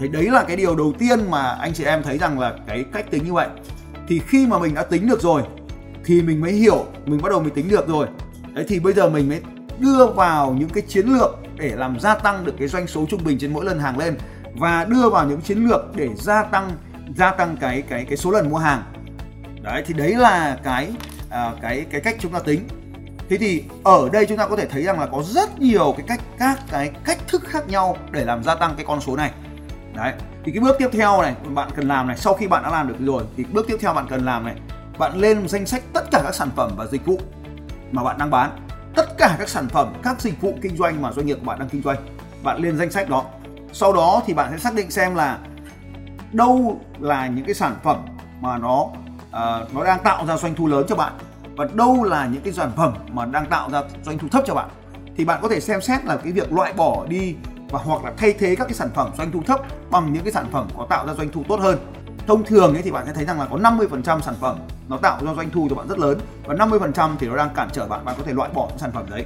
Thế 0.00 0.08
đấy 0.08 0.28
là 0.30 0.44
cái 0.44 0.56
điều 0.56 0.76
đầu 0.76 0.92
tiên 0.98 1.30
mà 1.30 1.42
anh 1.42 1.72
chị 1.74 1.84
em 1.84 2.02
thấy 2.02 2.18
rằng 2.18 2.38
là 2.38 2.54
cái 2.66 2.84
cách 2.92 3.10
tính 3.10 3.24
như 3.24 3.32
vậy. 3.32 3.48
Thì 4.08 4.20
khi 4.26 4.46
mà 4.46 4.58
mình 4.58 4.74
đã 4.74 4.82
tính 4.82 5.08
được 5.08 5.20
rồi, 5.20 5.42
thì 6.04 6.22
mình 6.22 6.40
mới 6.40 6.52
hiểu, 6.52 6.86
mình 7.06 7.22
bắt 7.22 7.28
đầu 7.30 7.40
mình 7.40 7.54
tính 7.54 7.68
được 7.68 7.88
rồi. 7.88 8.06
Đấy, 8.52 8.64
thì 8.68 8.80
bây 8.80 8.92
giờ 8.92 9.10
mình 9.10 9.28
mới 9.28 9.40
đưa 9.78 10.06
vào 10.06 10.56
những 10.58 10.68
cái 10.68 10.82
chiến 10.88 11.06
lược 11.06 11.38
để 11.56 11.72
làm 11.76 12.00
gia 12.00 12.14
tăng 12.14 12.44
được 12.44 12.54
cái 12.58 12.68
doanh 12.68 12.86
số 12.86 13.06
trung 13.10 13.24
bình 13.24 13.38
trên 13.38 13.52
mỗi 13.52 13.64
lần 13.64 13.78
hàng 13.78 13.98
lên 13.98 14.18
và 14.58 14.84
đưa 14.84 15.10
vào 15.10 15.26
những 15.26 15.40
chiến 15.40 15.64
lược 15.64 15.96
để 15.96 16.08
gia 16.16 16.42
tăng 16.42 16.70
gia 17.16 17.30
tăng 17.30 17.56
cái 17.56 17.82
cái 17.82 18.04
cái 18.04 18.16
số 18.16 18.30
lần 18.30 18.50
mua 18.50 18.58
hàng. 18.58 18.82
Đấy 19.62 19.82
thì 19.86 19.94
đấy 19.94 20.14
là 20.14 20.58
cái 20.62 20.92
à, 21.30 21.52
cái 21.62 21.86
cái 21.90 22.00
cách 22.00 22.16
chúng 22.18 22.32
ta 22.32 22.38
tính. 22.38 22.68
Thế 23.28 23.36
thì 23.36 23.64
ở 23.84 24.08
đây 24.12 24.26
chúng 24.26 24.38
ta 24.38 24.48
có 24.48 24.56
thể 24.56 24.66
thấy 24.66 24.82
rằng 24.82 25.00
là 25.00 25.06
có 25.06 25.22
rất 25.22 25.60
nhiều 25.60 25.94
cái 25.96 26.06
cách 26.08 26.20
các 26.38 26.58
cái 26.70 26.90
cách 27.04 27.18
thức 27.28 27.42
khác 27.46 27.68
nhau 27.68 27.96
để 28.10 28.24
làm 28.24 28.44
gia 28.44 28.54
tăng 28.54 28.74
cái 28.76 28.84
con 28.88 29.00
số 29.00 29.16
này. 29.16 29.30
Đấy 29.94 30.12
thì 30.44 30.52
cái 30.52 30.60
bước 30.60 30.76
tiếp 30.78 30.88
theo 30.92 31.22
này 31.22 31.34
bạn 31.54 31.68
cần 31.76 31.88
làm 31.88 32.06
này 32.06 32.16
sau 32.16 32.34
khi 32.34 32.46
bạn 32.46 32.62
đã 32.62 32.70
làm 32.70 32.88
được 32.88 32.94
rồi 32.98 33.24
thì 33.36 33.44
bước 33.44 33.66
tiếp 33.68 33.76
theo 33.80 33.94
bạn 33.94 34.06
cần 34.08 34.24
làm 34.24 34.44
này 34.44 34.54
bạn 34.98 35.16
lên 35.16 35.48
danh 35.48 35.66
sách 35.66 35.82
tất 35.92 36.04
cả 36.10 36.20
các 36.24 36.34
sản 36.34 36.50
phẩm 36.56 36.70
và 36.76 36.86
dịch 36.86 37.06
vụ 37.06 37.20
mà 37.92 38.04
bạn 38.04 38.18
đang 38.18 38.30
bán. 38.30 38.50
Tất 38.94 39.18
cả 39.18 39.36
các 39.38 39.48
sản 39.48 39.68
phẩm 39.68 39.94
các 40.02 40.20
dịch 40.20 40.40
vụ 40.40 40.58
kinh 40.62 40.76
doanh 40.76 41.02
mà 41.02 41.12
doanh 41.12 41.26
nghiệp 41.26 41.34
của 41.40 41.46
bạn 41.46 41.58
đang 41.58 41.68
kinh 41.68 41.82
doanh 41.82 41.98
bạn 42.42 42.62
lên 42.62 42.76
danh 42.76 42.90
sách 42.90 43.08
đó 43.08 43.24
sau 43.72 43.92
đó 43.92 44.22
thì 44.26 44.34
bạn 44.34 44.52
sẽ 44.52 44.58
xác 44.58 44.74
định 44.74 44.90
xem 44.90 45.14
là 45.14 45.38
đâu 46.32 46.80
là 46.98 47.26
những 47.26 47.44
cái 47.44 47.54
sản 47.54 47.76
phẩm 47.82 48.06
mà 48.40 48.58
nó 48.58 48.80
uh, 48.80 49.74
nó 49.74 49.84
đang 49.84 50.02
tạo 50.04 50.26
ra 50.26 50.36
doanh 50.36 50.54
thu 50.54 50.66
lớn 50.66 50.86
cho 50.88 50.96
bạn 50.96 51.12
và 51.56 51.66
đâu 51.74 52.04
là 52.04 52.26
những 52.26 52.42
cái 52.42 52.52
sản 52.52 52.70
phẩm 52.76 52.94
mà 53.12 53.26
đang 53.26 53.46
tạo 53.46 53.70
ra 53.70 53.82
doanh 54.02 54.18
thu 54.18 54.28
thấp 54.28 54.42
cho 54.46 54.54
bạn. 54.54 54.68
Thì 55.16 55.24
bạn 55.24 55.38
có 55.42 55.48
thể 55.48 55.60
xem 55.60 55.80
xét 55.80 56.04
là 56.04 56.16
cái 56.16 56.32
việc 56.32 56.52
loại 56.52 56.72
bỏ 56.72 57.06
đi 57.08 57.36
và 57.70 57.78
hoặc 57.84 58.04
là 58.04 58.12
thay 58.16 58.32
thế 58.32 58.56
các 58.56 58.64
cái 58.64 58.74
sản 58.74 58.88
phẩm 58.94 59.10
doanh 59.18 59.30
thu 59.32 59.42
thấp 59.46 59.60
bằng 59.90 60.12
những 60.12 60.24
cái 60.24 60.32
sản 60.32 60.46
phẩm 60.52 60.68
có 60.78 60.86
tạo 60.90 61.06
ra 61.06 61.14
doanh 61.14 61.28
thu 61.28 61.44
tốt 61.48 61.60
hơn. 61.60 61.78
Thông 62.26 62.44
thường 62.44 62.74
ấy 62.74 62.82
thì 62.82 62.90
bạn 62.90 63.06
sẽ 63.06 63.12
thấy 63.12 63.24
rằng 63.24 63.40
là 63.40 63.46
có 63.46 63.56
50% 63.56 64.20
sản 64.20 64.34
phẩm 64.40 64.58
nó 64.88 64.96
tạo 64.96 65.24
ra 65.24 65.34
doanh 65.34 65.50
thu 65.50 65.66
cho 65.70 65.76
bạn 65.76 65.88
rất 65.88 65.98
lớn 65.98 66.20
và 66.44 66.54
50% 66.54 67.16
thì 67.18 67.26
nó 67.26 67.36
đang 67.36 67.50
cản 67.54 67.68
trở 67.72 67.86
bạn. 67.86 68.04
Bạn 68.04 68.14
có 68.18 68.22
thể 68.26 68.32
loại 68.32 68.50
bỏ 68.54 68.66
những 68.68 68.78
sản 68.78 68.92
phẩm 68.92 69.06
đấy 69.10 69.24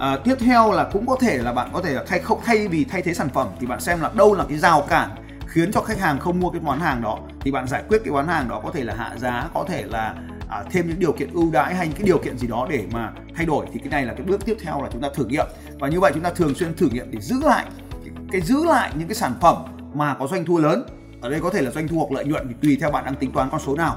à, 0.00 0.16
tiếp 0.24 0.34
theo 0.40 0.72
là 0.72 0.88
cũng 0.92 1.06
có 1.06 1.16
thể 1.20 1.38
là 1.38 1.52
bạn 1.52 1.70
có 1.72 1.82
thể 1.82 1.94
là 1.94 2.04
thay 2.06 2.18
không 2.18 2.40
thay 2.44 2.68
vì 2.68 2.84
thay 2.84 3.02
thế 3.02 3.14
sản 3.14 3.28
phẩm 3.28 3.48
thì 3.60 3.66
bạn 3.66 3.80
xem 3.80 4.00
là 4.00 4.10
đâu 4.14 4.34
là 4.34 4.44
cái 4.48 4.58
rào 4.58 4.86
cản 4.88 5.10
khiến 5.46 5.72
cho 5.72 5.80
khách 5.80 5.98
hàng 5.98 6.18
không 6.18 6.40
mua 6.40 6.50
cái 6.50 6.60
món 6.60 6.80
hàng 6.80 7.02
đó. 7.02 7.18
Thì 7.40 7.50
bạn 7.50 7.66
giải 7.68 7.82
quyết 7.88 7.98
cái 8.04 8.12
món 8.12 8.28
hàng 8.28 8.48
đó 8.48 8.60
có 8.64 8.70
thể 8.70 8.84
là 8.84 8.94
hạ 8.94 9.16
giá 9.16 9.48
có 9.54 9.64
thể 9.68 9.82
là 9.82 10.14
à, 10.48 10.62
thêm 10.70 10.88
những 10.88 10.98
điều 10.98 11.12
kiện 11.12 11.30
ưu 11.32 11.50
đãi 11.52 11.74
hay 11.74 11.86
những 11.86 11.96
cái 11.96 12.06
điều 12.06 12.18
kiện 12.18 12.38
gì 12.38 12.48
đó 12.48 12.66
để 12.70 12.84
mà 12.92 13.12
thay 13.34 13.46
đổi. 13.46 13.66
Thì 13.72 13.80
cái 13.80 13.88
này 13.88 14.04
là 14.04 14.14
cái 14.14 14.26
bước 14.26 14.44
tiếp 14.44 14.56
theo 14.62 14.82
là 14.82 14.88
chúng 14.92 15.02
ta 15.02 15.08
thử 15.14 15.24
nghiệm. 15.24 15.46
Và 15.78 15.88
như 15.88 16.00
vậy 16.00 16.10
chúng 16.14 16.22
ta 16.22 16.30
thường 16.30 16.54
xuyên 16.54 16.74
thử 16.74 16.88
nghiệm 16.92 17.10
để 17.10 17.20
giữ 17.20 17.40
lại 17.44 17.64
cái, 18.04 18.14
cái 18.32 18.40
giữ 18.40 18.64
lại 18.64 18.90
những 18.94 19.08
cái 19.08 19.14
sản 19.14 19.32
phẩm 19.40 19.56
mà 19.94 20.14
có 20.14 20.26
doanh 20.26 20.44
thu 20.44 20.58
lớn. 20.58 20.86
Ở 21.20 21.30
đây 21.30 21.40
có 21.40 21.50
thể 21.50 21.62
là 21.62 21.70
doanh 21.70 21.88
thu 21.88 21.98
hoặc 21.98 22.12
lợi 22.12 22.24
nhuận 22.24 22.48
thì 22.48 22.54
tùy 22.62 22.78
theo 22.80 22.90
bạn 22.90 23.04
đang 23.04 23.14
tính 23.14 23.32
toán 23.32 23.50
con 23.50 23.60
số 23.60 23.76
nào 23.76 23.96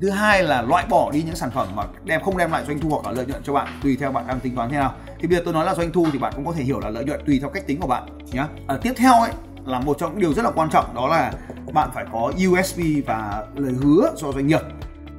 thứ 0.00 0.10
hai 0.10 0.42
là 0.42 0.62
loại 0.62 0.86
bỏ 0.88 1.10
đi 1.10 1.22
những 1.22 1.36
sản 1.36 1.50
phẩm 1.50 1.68
mà 1.74 1.82
đem 2.04 2.22
không 2.22 2.36
đem 2.36 2.50
lại 2.50 2.64
doanh 2.66 2.80
thu 2.80 2.88
hoặc 2.88 3.06
là 3.06 3.12
lợi 3.12 3.26
nhuận 3.26 3.42
cho 3.44 3.52
bạn 3.52 3.80
tùy 3.82 3.96
theo 4.00 4.12
bạn 4.12 4.26
đang 4.26 4.40
tính 4.40 4.56
toán 4.56 4.70
thế 4.70 4.76
nào. 4.76 4.94
Thì 5.18 5.28
bây 5.28 5.36
giờ 5.36 5.42
tôi 5.44 5.54
nói 5.54 5.64
là 5.64 5.74
doanh 5.74 5.92
thu 5.92 6.06
thì 6.12 6.18
bạn 6.18 6.32
cũng 6.36 6.46
có 6.46 6.52
thể 6.52 6.62
hiểu 6.62 6.80
là 6.80 6.90
lợi 6.90 7.04
nhuận 7.04 7.20
tùy 7.26 7.38
theo 7.40 7.50
cách 7.50 7.66
tính 7.66 7.80
của 7.80 7.86
bạn 7.86 8.18
nhé 8.32 8.44
à, 8.66 8.76
tiếp 8.82 8.92
theo 8.96 9.12
ấy 9.12 9.30
là 9.66 9.80
một 9.80 9.96
trong 9.98 10.10
những 10.10 10.20
điều 10.20 10.34
rất 10.34 10.42
là 10.42 10.50
quan 10.50 10.70
trọng 10.70 10.94
đó 10.94 11.08
là 11.08 11.32
bạn 11.72 11.90
phải 11.94 12.04
có 12.12 12.32
USP 12.48 12.78
và 13.06 13.44
lời 13.56 13.72
hứa 13.82 14.10
cho 14.16 14.32
doanh 14.32 14.46
nghiệp. 14.46 14.60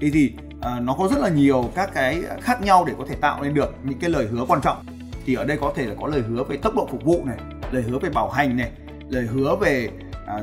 Thì 0.01 0.12
thì 0.12 0.34
à, 0.62 0.79
nó 0.79 0.94
có 0.94 1.08
rất 1.08 1.20
là 1.20 1.29
nhiều 1.29 1.70
các 1.75 1.89
cái 1.94 2.24
khác 2.41 2.62
nhau 2.62 2.86
để 2.88 2.94
có 2.98 3.05
thể 3.10 3.15
tạo 3.15 3.44
nên 3.44 3.53
được 3.53 3.75
những 3.84 4.00
cái 4.00 4.10
lời 4.10 4.27
hứa 4.32 4.46
quan 4.48 4.62
trọng. 4.62 4.86
Thì 5.25 5.36
ở 5.36 5.46
đây 5.46 5.58
có 5.62 5.74
thể 5.75 5.86
là 5.86 5.96
có 6.01 6.08
lời 6.08 6.22
hứa 6.29 6.44
về 6.44 6.58
tốc 6.58 6.75
độ 6.75 6.88
phục 6.91 7.03
vụ 7.03 7.25
này 7.25 7.38
lời 7.72 7.84
hứa 7.84 8.00
về 8.00 8.10
bảo 8.10 8.29
hành 8.29 8.58
này 8.58 8.72
lời 9.10 9.27
hứa 9.34 9.55
về 9.55 9.89
à, 10.27 10.41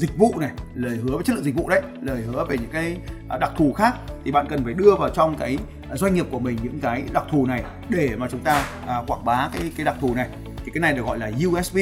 dịch 0.00 0.18
vụ 0.18 0.34
này 0.38 0.50
lời 0.74 0.96
hứa 0.96 1.16
về 1.16 1.22
chất 1.24 1.36
lượng 1.36 1.44
dịch 1.44 1.54
vụ 1.54 1.68
đấy 1.68 1.82
lời 2.02 2.22
hứa 2.22 2.44
về 2.44 2.58
những 2.58 2.70
cái 2.72 2.96
à, 3.28 3.38
đặc 3.38 3.52
thù 3.56 3.72
khác 3.72 3.94
thì 4.24 4.32
bạn 4.32 4.46
cần 4.48 4.64
phải 4.64 4.74
đưa 4.74 4.94
vào 4.98 5.10
trong 5.10 5.36
cái 5.36 5.58
à, 5.90 5.96
doanh 5.96 6.14
nghiệp 6.14 6.26
của 6.30 6.38
mình 6.38 6.58
những 6.62 6.80
cái 6.80 7.04
đặc 7.12 7.24
thù 7.30 7.46
này 7.46 7.64
để 7.88 8.16
mà 8.16 8.28
chúng 8.30 8.40
ta 8.40 8.66
à, 8.86 9.02
quảng 9.06 9.24
bá 9.24 9.50
cái 9.52 9.72
cái 9.76 9.84
đặc 9.84 9.96
thù 10.00 10.14
này. 10.14 10.28
Thì 10.64 10.72
cái 10.74 10.80
này 10.80 10.92
được 10.92 11.06
gọi 11.06 11.18
là 11.18 11.30
USB, 11.46 11.78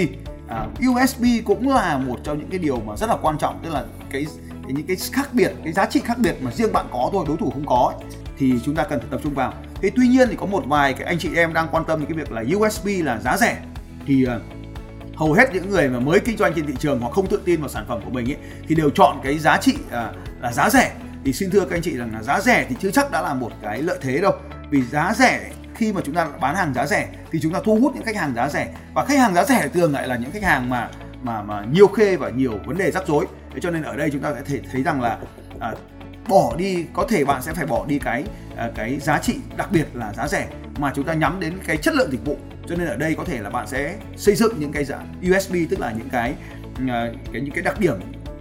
à, 0.49 0.67
USB 0.91 1.25
cũng 1.45 1.69
là 1.69 1.99
một 1.99 2.21
trong 2.25 2.39
những 2.39 2.51
cái 2.51 2.59
điều 2.59 2.81
mà 2.81 2.97
rất 2.97 3.09
là 3.09 3.17
quan 3.23 3.39
trọng 3.39 3.61
tức 3.63 3.71
là 3.71 3.85
cái, 4.11 4.27
cái 4.63 4.73
những 4.73 4.87
cái 4.87 4.97
khác 5.13 5.29
biệt 5.33 5.53
cái 5.65 5.73
giá 5.73 5.87
trị 5.87 6.01
khác 6.05 6.19
biệt 6.19 6.37
mà 6.41 6.51
riêng 6.51 6.73
bạn 6.73 6.87
có 6.93 7.09
thôi 7.13 7.25
đối 7.29 7.37
thủ 7.37 7.51
không 7.51 7.67
có 7.67 7.93
ấy, 7.97 8.11
thì 8.39 8.55
chúng 8.65 8.75
ta 8.75 8.85
cần 8.85 9.01
phải 9.01 9.09
tập 9.11 9.21
trung 9.25 9.35
vào. 9.35 9.53
Thế 9.83 9.91
tuy 9.97 10.09
nhiên 10.09 10.29
thì 10.31 10.37
có 10.37 10.47
một 10.47 10.65
vài 10.67 10.93
cái 10.93 11.09
anh 11.09 11.19
chị 11.19 11.29
em 11.37 11.53
đang 11.53 11.69
quan 11.71 11.85
tâm 11.85 12.01
đến 12.01 12.09
cái 12.09 12.19
việc 12.19 12.33
là 12.33 12.45
USB 12.57 12.89
là 13.05 13.21
giá 13.21 13.37
rẻ. 13.37 13.63
Thì 14.07 14.27
uh, 14.27 14.58
hầu 15.19 15.33
hết 15.33 15.55
những 15.55 15.71
người 15.71 15.89
mà 15.89 16.01
mới 16.01 16.21
kinh 16.21 16.37
doanh 16.37 16.55
trên 16.55 16.67
thị 16.67 16.75
trường 16.79 17.01
hoặc 17.01 17.13
không 17.13 17.27
tự 17.27 17.41
tin 17.45 17.61
vào 17.61 17.69
sản 17.69 17.85
phẩm 17.89 18.01
của 18.05 18.11
mình 18.11 18.31
ấy, 18.31 18.37
thì 18.69 18.75
đều 18.75 18.91
chọn 18.91 19.21
cái 19.25 19.39
giá 19.39 19.57
trị 19.57 19.77
à, 19.91 20.13
là 20.41 20.53
giá 20.53 20.71
rẻ. 20.71 20.93
Thì 21.25 21.33
xin 21.33 21.51
thưa 21.51 21.61
các 21.61 21.77
anh 21.77 21.83
chị 21.83 21.97
rằng 21.97 22.11
là 22.15 22.23
giá 22.23 22.41
rẻ 22.41 22.67
thì 22.69 22.77
chưa 22.81 22.91
chắc 22.91 23.11
đã 23.11 23.23
là 23.23 23.35
một 23.35 23.51
cái 23.63 23.83
lợi 23.83 23.99
thế 24.01 24.19
đâu. 24.19 24.33
Vì 24.71 24.83
giá 24.83 25.15
rẻ 25.17 25.51
khi 25.75 25.93
mà 25.93 26.01
chúng 26.05 26.15
ta 26.15 26.29
bán 26.41 26.57
hàng 26.57 26.75
giá 26.75 26.87
rẻ 26.87 27.09
thì 27.33 27.41
chúng 27.43 27.53
ta 27.53 27.61
thu 27.65 27.77
hút 27.81 27.95
những 27.95 28.05
khách 28.05 28.17
hàng 28.17 28.35
giá 28.35 28.49
rẻ. 28.49 28.75
Và 28.95 29.05
khách 29.05 29.19
hàng 29.19 29.35
giá 29.35 29.45
rẻ 29.45 29.69
thường 29.69 29.93
lại 29.93 30.09
là 30.09 30.17
những 30.17 30.31
khách 30.31 30.43
hàng 30.43 30.71
mà 30.71 30.89
mà 31.23 31.43
mà 31.43 31.65
nhiều 31.73 31.87
khê 31.87 32.17
và 32.17 32.31
nhiều 32.31 32.53
vấn 32.67 32.79
đề 32.79 32.91
rắc 32.91 33.07
rối. 33.07 33.27
Thế 33.55 33.61
cho 33.63 33.71
nên 33.71 33.83
ở 33.83 33.97
đây 33.97 34.11
chúng 34.13 34.23
ta 34.23 34.33
sẽ 34.35 34.41
thể 34.47 34.61
thấy 34.73 34.83
rằng 34.83 35.01
là 35.01 35.19
à, 35.61 35.75
bỏ 36.29 36.55
đi 36.57 36.87
có 36.93 37.07
thể 37.09 37.25
bạn 37.25 37.43
sẽ 37.43 37.55
phải 37.55 37.67
bỏ 37.67 37.87
đi 37.87 37.99
cái 37.99 38.25
à, 38.57 38.71
cái 38.75 38.99
giá 39.01 39.19
trị 39.19 39.37
đặc 39.57 39.73
biệt 39.73 39.87
là 39.95 40.13
giá 40.13 40.29
rẻ 40.29 40.47
mà 40.79 40.93
chúng 40.95 41.05
ta 41.05 41.15
nhắm 41.15 41.41
đến 41.41 41.59
cái 41.67 41.77
chất 41.77 41.95
lượng 41.95 42.11
dịch 42.13 42.25
vụ 42.25 42.37
cho 42.69 42.77
nên 42.77 42.89
ở 42.89 42.97
đây 42.97 43.15
có 43.15 43.25
thể 43.25 43.41
là 43.41 43.51
bạn 43.51 43.67
sẽ 43.67 43.97
xây 44.17 44.35
dựng 44.35 44.53
những 44.59 44.73
cái 44.73 44.85
dạng 44.85 45.15
USB 45.31 45.55
tức 45.71 45.81
là 45.81 45.93
những 45.99 46.09
cái 46.09 46.35
ờ, 46.89 47.15
cái 47.33 47.43
những 47.43 47.55
cái 47.55 47.63
đặc 47.63 47.81
điểm 47.81 47.95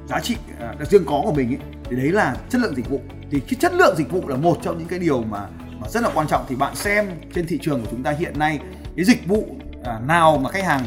giá 0.09 0.19
trị 0.19 0.37
ờ, 0.59 0.75
đặc 0.79 0.87
riêng 0.91 1.03
có 1.05 1.21
của 1.23 1.33
mình 1.33 1.49
ấy, 1.49 1.59
thì 1.89 1.95
đấy 1.95 2.11
là 2.11 2.35
chất 2.49 2.61
lượng 2.61 2.75
dịch 2.75 2.89
vụ. 2.89 3.01
Thì 3.31 3.39
cái 3.39 3.55
chất 3.59 3.73
lượng 3.73 3.95
dịch 3.97 4.11
vụ 4.11 4.27
là 4.27 4.35
một 4.35 4.57
trong 4.63 4.77
những 4.77 4.87
cái 4.87 4.99
điều 4.99 5.23
mà 5.23 5.47
mà 5.79 5.87
rất 5.89 6.03
là 6.03 6.09
quan 6.13 6.27
trọng. 6.27 6.45
Thì 6.49 6.55
bạn 6.55 6.75
xem 6.75 7.09
trên 7.35 7.47
thị 7.47 7.59
trường 7.61 7.81
của 7.81 7.87
chúng 7.91 8.03
ta 8.03 8.11
hiện 8.11 8.39
nay 8.39 8.59
cái 8.95 9.05
dịch 9.05 9.27
vụ 9.27 9.47
ờ, 9.83 9.99
nào 10.07 10.37
mà 10.37 10.49
khách 10.49 10.63
hàng 10.63 10.85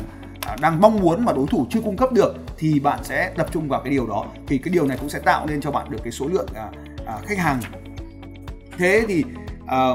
đang 0.61 0.81
mong 0.81 1.01
muốn 1.01 1.25
mà 1.25 1.33
đối 1.33 1.47
thủ 1.47 1.67
chưa 1.71 1.81
cung 1.81 1.97
cấp 1.97 2.13
được 2.13 2.35
thì 2.59 2.81
bạn 2.81 3.05
sẽ 3.05 3.33
tập 3.37 3.47
trung 3.53 3.69
vào 3.69 3.81
cái 3.85 3.91
điều 3.91 4.07
đó. 4.07 4.27
Thì 4.47 4.59
cái 4.59 4.73
điều 4.75 4.87
này 4.87 4.99
cũng 5.01 5.09
sẽ 5.09 5.19
tạo 5.19 5.47
nên 5.47 5.61
cho 5.61 5.71
bạn 5.71 5.91
được 5.91 5.99
cái 6.05 6.13
số 6.13 6.29
lượng 6.29 6.49
à, 6.55 6.69
à, 7.07 7.19
khách 7.27 7.39
hàng. 7.39 7.61
Thế 8.79 9.05
thì 9.09 9.25
à, 9.67 9.89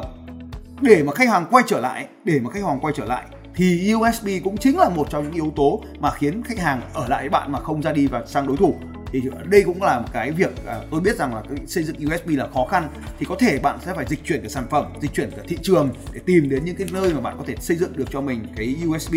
để 0.82 1.04
mà 1.04 1.14
khách 1.14 1.30
hàng 1.30 1.46
quay 1.52 1.64
trở 1.68 1.80
lại 1.80 2.08
để 2.24 2.40
mà 2.40 2.50
khách 2.50 2.64
hàng 2.64 2.80
quay 2.80 2.94
trở 2.98 3.06
lại 3.06 3.24
thì 3.56 3.94
USB 3.96 4.28
cũng 4.44 4.58
chính 4.58 4.78
là 4.78 4.90
một 4.90 5.08
trong 5.10 5.24
những 5.24 5.34
yếu 5.34 5.54
tố 5.56 5.84
mà 6.00 6.12
khiến 6.12 6.44
khách 6.44 6.60
hàng 6.60 6.82
ở 6.94 7.08
lại 7.08 7.30
bạn 7.30 7.52
mà 7.52 7.60
không 7.60 7.82
ra 7.82 7.92
đi 7.92 8.08
và 8.08 8.24
sang 8.26 8.48
đối 8.48 8.58
thủ. 8.58 8.76
Thì 9.12 9.22
đây 9.46 9.64
cũng 9.66 9.84
là 9.84 10.00
một 10.00 10.08
cái 10.14 10.32
việc 10.32 10.66
à, 10.68 10.80
tôi 10.92 11.02
biết 11.02 11.16
rằng 11.16 11.36
là 11.36 11.42
cái 11.50 11.58
xây 11.68 11.84
dựng 11.84 11.96
USB 11.96 12.30
là 12.30 12.48
khó 12.54 12.66
khăn 12.66 12.88
thì 13.20 13.26
có 13.30 13.36
thể 13.40 13.60
bạn 13.60 13.80
sẽ 13.86 13.94
phải 13.94 14.06
dịch 14.10 14.24
chuyển 14.26 14.42
cái 14.42 14.50
sản 14.50 14.68
phẩm 14.70 14.86
dịch 15.02 15.14
chuyển 15.14 15.32
cả 15.32 15.44
thị 15.48 15.58
trường 15.62 15.90
để 16.14 16.20
tìm 16.26 16.50
đến 16.50 16.66
những 16.66 16.76
cái 16.76 16.88
nơi 16.94 17.14
mà 17.14 17.22
bạn 17.22 17.36
có 17.38 17.44
thể 17.48 17.56
xây 17.60 17.78
dựng 17.78 17.98
được 17.98 18.06
cho 18.12 18.22
mình 18.22 18.46
cái 18.58 18.76
USB 18.88 19.16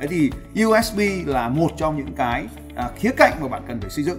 Thế 0.00 0.06
thì 0.06 0.30
USB 0.64 1.00
là 1.26 1.48
một 1.48 1.70
trong 1.76 1.96
những 1.96 2.14
cái 2.16 2.46
à, 2.74 2.90
khía 2.98 3.10
cạnh 3.16 3.32
mà 3.40 3.48
bạn 3.48 3.62
cần 3.68 3.80
phải 3.80 3.90
xây 3.90 4.04
dựng. 4.04 4.18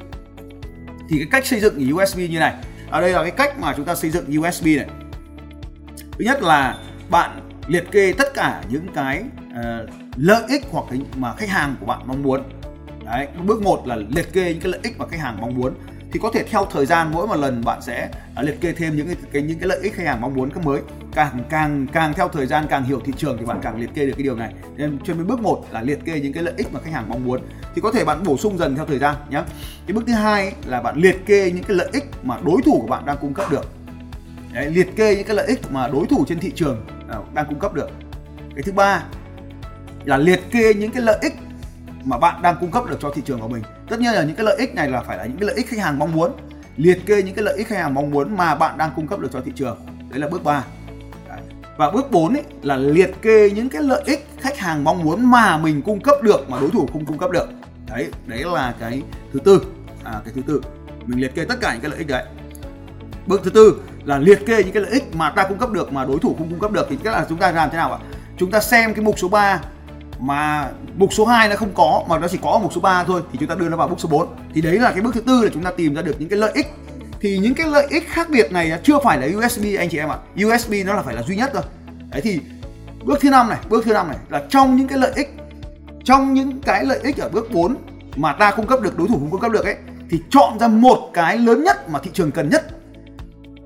Thì 1.09 1.17
cái 1.17 1.27
cách 1.31 1.45
xây 1.45 1.59
dựng 1.59 1.93
USB 1.93 2.17
như 2.17 2.39
này. 2.39 2.55
Ở 2.89 3.01
đây 3.01 3.11
là 3.11 3.21
cái 3.21 3.31
cách 3.31 3.59
mà 3.59 3.73
chúng 3.77 3.85
ta 3.85 3.95
xây 3.95 4.11
dựng 4.11 4.39
USB 4.39 4.65
này. 4.65 4.87
Thứ 5.97 6.25
nhất 6.25 6.43
là 6.43 6.77
bạn 7.09 7.39
liệt 7.67 7.91
kê 7.91 8.13
tất 8.17 8.33
cả 8.33 8.63
những 8.69 8.87
cái 8.95 9.23
uh, 9.51 9.89
lợi 10.15 10.43
ích 10.47 10.63
hoặc 10.71 10.85
cái 10.89 10.99
mà 11.15 11.33
khách 11.33 11.49
hàng 11.49 11.75
của 11.79 11.85
bạn 11.85 11.99
mong 12.05 12.23
muốn. 12.23 12.43
Đấy 13.05 13.27
bước 13.43 13.61
một 13.61 13.87
là 13.87 13.95
liệt 13.95 14.33
kê 14.33 14.53
những 14.53 14.61
cái 14.61 14.71
lợi 14.71 14.81
ích 14.83 14.97
mà 14.97 15.07
khách 15.07 15.19
hàng 15.19 15.37
mong 15.41 15.55
muốn. 15.55 15.73
Thì 16.13 16.19
có 16.23 16.31
thể 16.33 16.43
theo 16.43 16.67
thời 16.71 16.85
gian 16.85 17.11
mỗi 17.13 17.27
một 17.27 17.35
lần 17.35 17.61
bạn 17.65 17.81
sẽ 17.81 18.09
uh, 18.39 18.45
liệt 18.45 18.61
kê 18.61 18.73
thêm 18.73 18.95
những 18.95 19.07
cái, 19.07 19.15
cái 19.31 19.41
những 19.41 19.59
cái 19.59 19.67
lợi 19.67 19.79
ích 19.83 19.93
khách 19.95 20.05
hàng 20.05 20.21
mong 20.21 20.33
muốn 20.33 20.49
các 20.49 20.65
mới. 20.65 20.81
Càng 21.13 21.43
càng 21.49 21.87
càng 21.93 22.13
theo 22.13 22.27
thời 22.27 22.45
gian 22.45 22.65
càng 22.69 22.83
hiểu 22.83 22.99
thị 23.05 23.13
trường 23.17 23.37
thì 23.37 23.45
bạn 23.45 23.59
càng 23.61 23.79
liệt 23.79 23.93
kê 23.93 24.05
được 24.05 24.13
cái 24.17 24.23
điều 24.23 24.35
này. 24.35 24.53
Nên 24.77 24.99
trên 25.03 25.27
bước 25.27 25.39
một 25.39 25.65
là 25.71 25.81
liệt 25.81 26.05
kê 26.05 26.19
những 26.19 26.33
cái 26.33 26.43
lợi 26.43 26.53
ích 26.57 26.73
mà 26.73 26.79
khách 26.83 26.93
hàng 26.93 27.09
mong 27.09 27.25
muốn. 27.25 27.41
Thì 27.75 27.81
có 27.81 27.91
thể 27.91 28.05
bạn 28.05 28.23
bổ 28.23 28.37
sung 28.37 28.57
dần 28.57 28.75
theo 28.75 28.85
thời 28.85 28.99
gian 28.99 29.15
nhé 29.29 29.43
cái 29.87 29.93
bước 29.93 30.03
thứ 30.07 30.13
hai 30.13 30.53
là 30.65 30.81
bạn 30.81 30.97
liệt 30.97 31.25
kê 31.25 31.51
những 31.51 31.63
cái 31.63 31.77
lợi 31.77 31.89
ích 31.93 32.03
mà 32.23 32.37
đối 32.45 32.61
thủ 32.65 32.79
của 32.81 32.87
bạn 32.87 33.05
đang 33.05 33.17
cung 33.21 33.33
cấp 33.33 33.51
được. 33.51 33.65
Đấy, 34.53 34.65
liệt 34.65 34.95
kê 34.95 35.15
những 35.15 35.27
cái 35.27 35.35
lợi 35.35 35.47
ích 35.47 35.71
mà 35.71 35.87
đối 35.87 36.05
thủ 36.05 36.25
trên 36.27 36.39
thị 36.39 36.51
trường 36.55 36.85
à, 37.09 37.17
đang 37.33 37.45
cung 37.49 37.59
cấp 37.59 37.73
được. 37.73 37.89
Cái 38.55 38.63
thứ 38.63 38.71
ba 38.71 39.03
là 40.05 40.17
liệt 40.17 40.41
kê 40.51 40.73
những 40.73 40.91
cái 40.91 41.03
lợi 41.03 41.17
ích 41.21 41.33
mà 42.03 42.17
bạn 42.17 42.41
đang 42.41 42.55
cung 42.59 42.71
cấp 42.71 42.83
được 42.89 42.97
cho 43.01 43.11
thị 43.15 43.21
trường 43.25 43.41
của 43.41 43.47
mình. 43.47 43.63
Tất 43.89 43.99
nhiên 43.99 44.13
là 44.13 44.23
những 44.23 44.35
cái 44.35 44.45
lợi 44.45 44.55
ích 44.57 44.75
này 44.75 44.89
là 44.89 45.01
phải 45.01 45.17
là 45.17 45.25
những 45.25 45.37
cái 45.37 45.47
lợi 45.47 45.55
ích 45.55 45.69
khách 45.69 45.79
hàng 45.79 45.99
mong 45.99 46.11
muốn. 46.11 46.31
Liệt 46.77 47.05
kê 47.05 47.23
những 47.23 47.35
cái 47.35 47.43
lợi 47.43 47.57
ích 47.57 47.67
khách 47.67 47.77
hàng 47.77 47.93
mong 47.93 48.11
muốn 48.11 48.37
mà 48.37 48.55
bạn 48.55 48.77
đang 48.77 48.91
cung 48.95 49.07
cấp 49.07 49.19
được 49.19 49.29
cho 49.33 49.41
thị 49.45 49.51
trường. 49.55 49.77
Đấy 50.09 50.19
là 50.19 50.29
bước 50.29 50.43
3 50.43 50.63
và 51.77 51.91
bước 51.91 52.11
4 52.11 52.33
ấy 52.33 52.43
là 52.61 52.75
liệt 52.75 53.11
kê 53.21 53.49
những 53.49 53.69
cái 53.69 53.81
lợi 53.83 54.01
ích 54.05 54.27
khách 54.39 54.57
hàng 54.57 54.83
mong 54.83 55.03
muốn 55.03 55.31
mà 55.31 55.57
mình 55.57 55.81
cung 55.81 55.99
cấp 55.99 56.15
được 56.21 56.49
mà 56.49 56.59
đối 56.59 56.69
thủ 56.69 56.87
không 56.93 57.05
cung 57.05 57.17
cấp 57.17 57.31
được. 57.31 57.49
Đấy 57.89 58.11
đấy 58.25 58.43
là 58.53 58.73
cái 58.79 59.01
thứ 59.33 59.39
tư. 59.39 59.65
À, 60.03 60.21
cái 60.25 60.33
thứ 60.35 60.41
tư. 60.47 60.61
Mình 61.05 61.21
liệt 61.21 61.35
kê 61.35 61.45
tất 61.45 61.55
cả 61.61 61.73
những 61.73 61.81
cái 61.81 61.91
lợi 61.91 61.97
ích 61.97 62.07
đấy. 62.07 62.25
Bước 63.25 63.41
thứ 63.43 63.49
tư 63.49 63.81
là 64.05 64.17
liệt 64.17 64.45
kê 64.45 64.63
những 64.63 64.73
cái 64.73 64.83
lợi 64.83 64.91
ích 64.91 65.15
mà 65.15 65.29
ta 65.29 65.43
cung 65.43 65.57
cấp 65.57 65.69
được 65.69 65.93
mà 65.93 66.05
đối 66.05 66.19
thủ 66.19 66.35
không 66.37 66.49
cung 66.49 66.59
cấp 66.59 66.71
được. 66.71 66.87
Thì 66.89 66.97
tức 67.03 67.11
là 67.11 67.25
chúng 67.29 67.37
ta 67.37 67.51
làm 67.51 67.69
thế 67.69 67.77
nào 67.77 67.93
ạ? 67.93 67.99
Chúng 68.37 68.51
ta 68.51 68.59
xem 68.59 68.93
cái 68.93 69.05
mục 69.05 69.19
số 69.19 69.27
3 69.27 69.61
mà 70.21 70.69
mục 70.95 71.13
số 71.13 71.25
2 71.25 71.49
nó 71.49 71.55
không 71.55 71.71
có, 71.75 72.03
mà 72.09 72.19
nó 72.19 72.27
chỉ 72.27 72.39
có 72.41 72.49
ở 72.49 72.59
mục 72.59 72.73
số 72.73 72.81
3 72.81 73.03
thôi, 73.03 73.21
thì 73.31 73.37
chúng 73.39 73.49
ta 73.49 73.55
đưa 73.55 73.69
nó 73.69 73.77
vào 73.77 73.87
mục 73.87 73.99
số 73.99 74.09
4 74.09 74.27
thì 74.53 74.61
đấy 74.61 74.79
là 74.79 74.91
cái 74.91 75.01
bước 75.01 75.13
thứ 75.13 75.21
tư 75.21 75.43
là 75.43 75.49
chúng 75.53 75.63
ta 75.63 75.71
tìm 75.77 75.95
ra 75.95 76.01
được 76.01 76.15
những 76.19 76.29
cái 76.29 76.39
lợi 76.39 76.51
ích. 76.53 76.67
Thì 77.21 77.37
những 77.37 77.55
cái 77.55 77.67
lợi 77.67 77.87
ích 77.89 78.09
khác 78.09 78.29
biệt 78.29 78.51
này 78.51 78.79
chưa 78.83 78.99
phải 79.03 79.17
là 79.17 79.37
USB 79.37 79.63
anh 79.77 79.89
chị 79.89 79.97
em 79.97 80.09
ạ. 80.09 80.17
USB 80.45 80.73
nó 80.85 80.93
là 80.93 81.01
phải 81.01 81.15
là 81.15 81.21
duy 81.21 81.35
nhất 81.35 81.51
thôi. 81.53 81.63
Đấy 82.11 82.21
thì 82.21 82.39
bước 83.03 83.19
thứ 83.21 83.29
năm 83.29 83.49
này, 83.49 83.59
bước 83.69 83.85
thứ 83.85 83.93
năm 83.93 84.07
này 84.07 84.17
là 84.29 84.43
trong 84.49 84.75
những 84.75 84.87
cái 84.87 84.97
lợi 84.97 85.11
ích, 85.15 85.29
trong 86.03 86.33
những 86.33 86.61
cái 86.61 86.85
lợi 86.85 86.99
ích 87.03 87.17
ở 87.17 87.29
bước 87.29 87.51
4 87.51 87.75
mà 88.15 88.33
ta 88.33 88.51
cung 88.51 88.67
cấp 88.67 88.81
được, 88.81 88.97
đối 88.97 89.07
thủ 89.07 89.19
không 89.19 89.31
cung 89.31 89.41
cấp 89.41 89.51
được 89.51 89.65
ấy, 89.65 89.75
thì 90.09 90.21
chọn 90.29 90.59
ra 90.59 90.67
một 90.67 91.09
cái 91.13 91.37
lớn 91.37 91.63
nhất 91.63 91.89
mà 91.89 91.99
thị 92.03 92.11
trường 92.13 92.31
cần 92.31 92.49
nhất, 92.49 92.67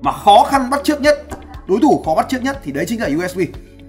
mà 0.00 0.12
khó 0.12 0.44
khăn 0.50 0.70
bắt 0.70 0.80
trước 0.84 1.00
nhất, 1.00 1.26
đối 1.68 1.80
thủ 1.80 2.02
khó 2.04 2.14
bắt 2.14 2.26
trước 2.28 2.42
nhất 2.42 2.60
thì 2.64 2.72
đấy 2.72 2.84
chính 2.88 3.00
là 3.00 3.08
USB 3.16 3.40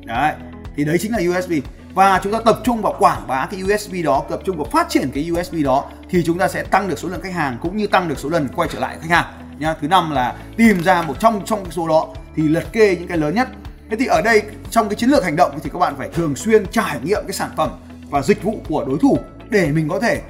đấy, 0.05 0.33
thì 0.75 0.85
đấy 0.85 0.97
chính 0.97 1.11
là 1.11 1.19
USB 1.37 1.51
và 1.97 2.19
chúng 2.23 2.33
ta 2.33 2.39
tập 2.45 2.59
trung 2.63 2.81
vào 2.81 2.95
quảng 2.99 3.27
bá 3.27 3.47
cái 3.51 3.63
USB 3.63 3.93
đó 4.03 4.23
tập 4.29 4.39
trung 4.45 4.57
vào 4.57 4.67
phát 4.71 4.89
triển 4.89 5.11
cái 5.13 5.31
USB 5.31 5.55
đó 5.63 5.85
thì 6.09 6.23
chúng 6.25 6.37
ta 6.37 6.47
sẽ 6.47 6.63
tăng 6.63 6.89
được 6.89 6.99
số 6.99 7.09
lượng 7.09 7.21
khách 7.21 7.33
hàng 7.33 7.57
cũng 7.61 7.77
như 7.77 7.87
tăng 7.87 8.09
được 8.09 8.19
số 8.19 8.29
lần 8.29 8.47
quay 8.55 8.69
trở 8.73 8.79
lại 8.79 8.97
khách 9.01 9.09
hàng 9.09 9.25
nha 9.59 9.75
thứ 9.81 9.87
năm 9.87 10.11
là 10.11 10.35
tìm 10.57 10.83
ra 10.83 11.01
một 11.01 11.13
trong 11.19 11.45
trong 11.45 11.63
cái 11.63 11.71
số 11.71 11.87
đó 11.87 12.07
thì 12.35 12.43
liệt 12.43 12.63
kê 12.71 12.95
những 12.95 13.07
cái 13.07 13.17
lớn 13.17 13.35
nhất. 13.35 13.47
Thế 13.89 13.97
thì 13.99 14.05
ở 14.05 14.21
đây 14.21 14.41
trong 14.69 14.89
cái 14.89 14.95
chiến 14.95 15.09
lược 15.09 15.23
hành 15.23 15.35
động 15.35 15.59
thì 15.63 15.69
các 15.73 15.79
bạn 15.79 15.93
phải 15.97 16.09
thường 16.13 16.35
xuyên 16.35 16.65
trải 16.71 16.99
nghiệm 17.03 17.21
cái 17.23 17.33
sản 17.33 17.49
phẩm 17.57 17.69
và 18.09 18.21
dịch 18.21 18.43
vụ 18.43 18.61
của 18.69 18.85
đối 18.87 18.97
thủ 18.99 19.19
để 19.49 19.71
mình 19.71 19.89
có 19.89 19.99
thể 19.99 20.21